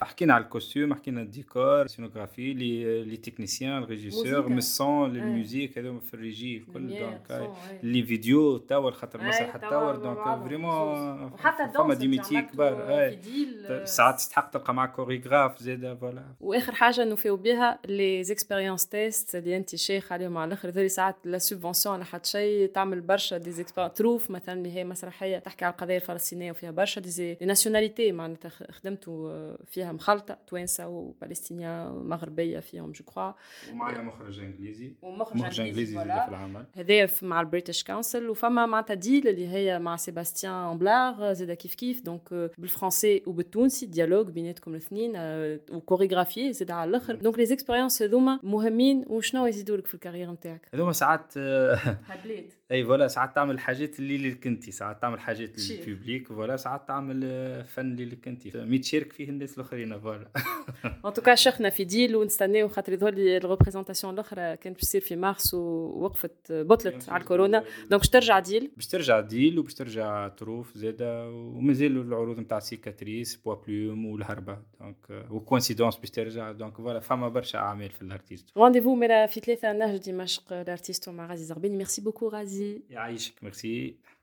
حكينا 0.02 0.34
على 0.34 0.44
الكوستيوم 0.44 0.94
حكينا 0.94 1.22
الديكور 1.22 1.88
سينوغرافي 1.88 2.54
لي 2.54 3.04
لي 3.04 3.18
تكنيسيان 3.18 3.84
الريجيسور 3.84 4.48
من 4.48 4.58
الصون 4.58 5.16
الميوزيك 5.16 5.78
هذوما 5.78 6.00
في 6.00 6.14
الريجي 6.14 6.58
الكل 6.58 7.00
دونك 7.00 7.52
لي 7.84 8.04
فيديو 8.04 8.58
تاور 8.58 8.92
خاطر 8.92 9.24
مسرح 9.24 9.56
التاور 9.56 9.96
دونك 9.96 10.44
فريمون 10.44 11.32
فما 11.76 11.94
des 11.94 12.08
métiers 12.08 12.42
كبار 12.42 13.16
ساعات 13.86 14.16
تستحق 14.16 14.50
تلقى 14.50 14.74
معك 14.74 14.92
chorégraphe 14.92 15.60
زاده 15.60 15.96
voilà. 15.96 16.26
وآخر 16.42 16.76
حاجة 16.76 17.04
نوفيو 17.04 17.38
بها 17.38 17.80
les 17.86 18.24
expériences 18.24 18.88
test 18.88 19.36
اللي 19.36 19.58
انت 19.58 19.76
شيخ 19.76 20.12
عليهم 20.12 20.38
على 20.38 20.48
الأخر 20.48 20.70
ذولي 20.70 20.90
ساعات 20.90 21.16
la 21.26 21.38
subvention 21.38 21.96
ولا 21.96 22.04
حتى 22.06 22.30
شيء 22.30 22.68
تعمل 22.68 23.02
برشا 23.02 23.38
دي 23.38 23.64
تروف 23.96 24.32
مثلا 24.32 24.56
اللي 24.56 24.76
هي 24.76 24.84
مسرحية 24.84 25.38
تحكي 25.38 25.66
على 25.66 25.72
القضية 25.72 25.96
الفلسطينية 25.96 26.52
وفيها 26.52 26.72
برشا 26.82 27.02
des 27.02 27.38
nationalités 27.42 28.12
معناتها 28.12 28.50
خدمتوا 28.50 29.56
فيها 29.66 29.92
مخلطة 29.92 30.38
توانسة 30.48 30.88
وفلسطينية 30.88 31.90
مغربيه 31.90 32.60
فيهم 32.60 32.92
je 32.92 33.06
crois 33.06 33.32
ومعنا 33.72 34.02
مخرج 34.02 34.40
إنجليزي؟ 34.40 34.94
ومخرج 35.02 35.62
إنجليزي 35.62 35.96
في 35.96 36.04
العمل. 36.04 36.66
هذايا 36.76 37.10
مع 37.22 37.42
ال 37.42 37.47
British 37.47 37.84
Council. 37.84 38.30
وفما 38.30 38.66
معناتها 38.66 38.94
ديل 38.94 39.28
اللي 39.28 39.48
هي 39.48 39.80
مع 39.80 39.96
سيباستيان 39.96 40.78
بلاغ 40.78 41.34
زاده 41.34 41.54
كيف 41.54 41.76
كيف. 41.76 42.02
donc 42.02 42.52
بالفرنسي 42.58 43.24
وبالتونسي 43.28 43.86
dialogue 43.86 44.30
بيناتكم 44.30 44.72
الاثنين 44.72 45.14
وكوريغرافي 45.72 46.54
زاد 46.54 46.72
على 46.72 46.90
الأخر. 46.90 47.16
donc 47.16 47.40
les 47.40 47.46
expériences 47.46 48.02
هذوما 48.02 48.40
مهمين. 48.44 49.06
وشنو 49.08 49.46
يزيدوا 49.46 49.78
لك 49.78 49.88
في 49.88 49.94
ال 49.94 49.98
carrière 49.98 50.32
نتاعك؟ 50.32 50.68
هذوما 50.74 50.92
ساعات 50.92 51.34
حبيت 52.10 52.54
أي 52.72 52.86
voilà 52.86 53.08
ساعات 53.08 53.36
تعمل 53.36 53.60
حاجات 53.60 54.00
اللي 54.00 54.38
انت 54.46 54.70
ساعات 54.70 55.02
تعمل 55.02 55.20
حاجات 55.20 55.60
لل 55.60 55.77
public 55.77 56.28
voilà 56.28 56.58
ساعات 56.62 56.88
تعمل 56.88 57.22
فن 57.66 57.92
اللي 57.92 58.06
لك 58.06 58.28
انت 58.28 58.58
mais 58.58 58.78
تشارك 58.78 59.14
فيه 59.14 59.30
الناس 59.30 59.58
الآخرين 59.58 60.00
voilà. 60.00 60.28
en 61.06 61.14
tout 61.14 61.26
cas 61.26 61.36
شيخنا 61.36 61.70
في 61.70 61.84
ديل 61.84 62.16
ونستناو 62.16 62.68
خاطر 62.68 62.94
يظهر 62.94 63.14
لي 63.14 63.38
ال 63.38 63.43
représentation 63.43 64.14
الأخرى 64.14 64.58
كانت 64.58 64.76
باش 64.76 64.82
تصير 64.82 65.02
في 65.02 65.16
مارس 65.16 65.54
ووقفت 65.54 66.52
بطلت 66.52 67.10
على 67.10 67.22
الكورونا. 67.22 67.64
donc 67.90 68.02
باش 68.02 68.10
ترجع 68.10 68.40
ديل 68.40 68.72
باش 68.76 68.88
ترجع 68.88 69.20
ديل 69.20 69.60
وباش 69.60 69.74
ترجع 69.74 70.28
تروف 70.28 70.78
زاده 70.78 71.30
ومازال 71.30 71.98
العروض 71.98 72.40
نتاع 72.40 72.60
Cicatrice 72.60 73.36
Poids 73.36 73.56
plume 73.56 74.06
والهربة. 74.06 74.58
donc 74.80 75.26
و 75.32 75.37
Coïncidence 75.37 75.98
باش 75.98 76.10
ترجع. 76.10 76.52
donc 76.52 76.78
voilà 76.78 77.00
فما 77.00 77.30
برشا 77.30 77.60
أعمال 77.60 77.90
في 77.90 78.02
الأرتيستو. 78.02 78.50
rendez-vous 78.58 78.96
ميرا 78.96 79.26
في 79.26 79.40
ثلاثة 79.40 79.74
نهج 79.74 80.12
دمشق 80.12 80.54
الارتيستو 80.54 81.10
مع 81.10 81.28
غازي 81.28 81.44
زغباني 81.44 81.78
merci 81.78 82.02
beaucoup 82.02 82.28
غازي 82.28 82.82
يعيشك. 82.90 83.34
ميرسي 83.44 83.96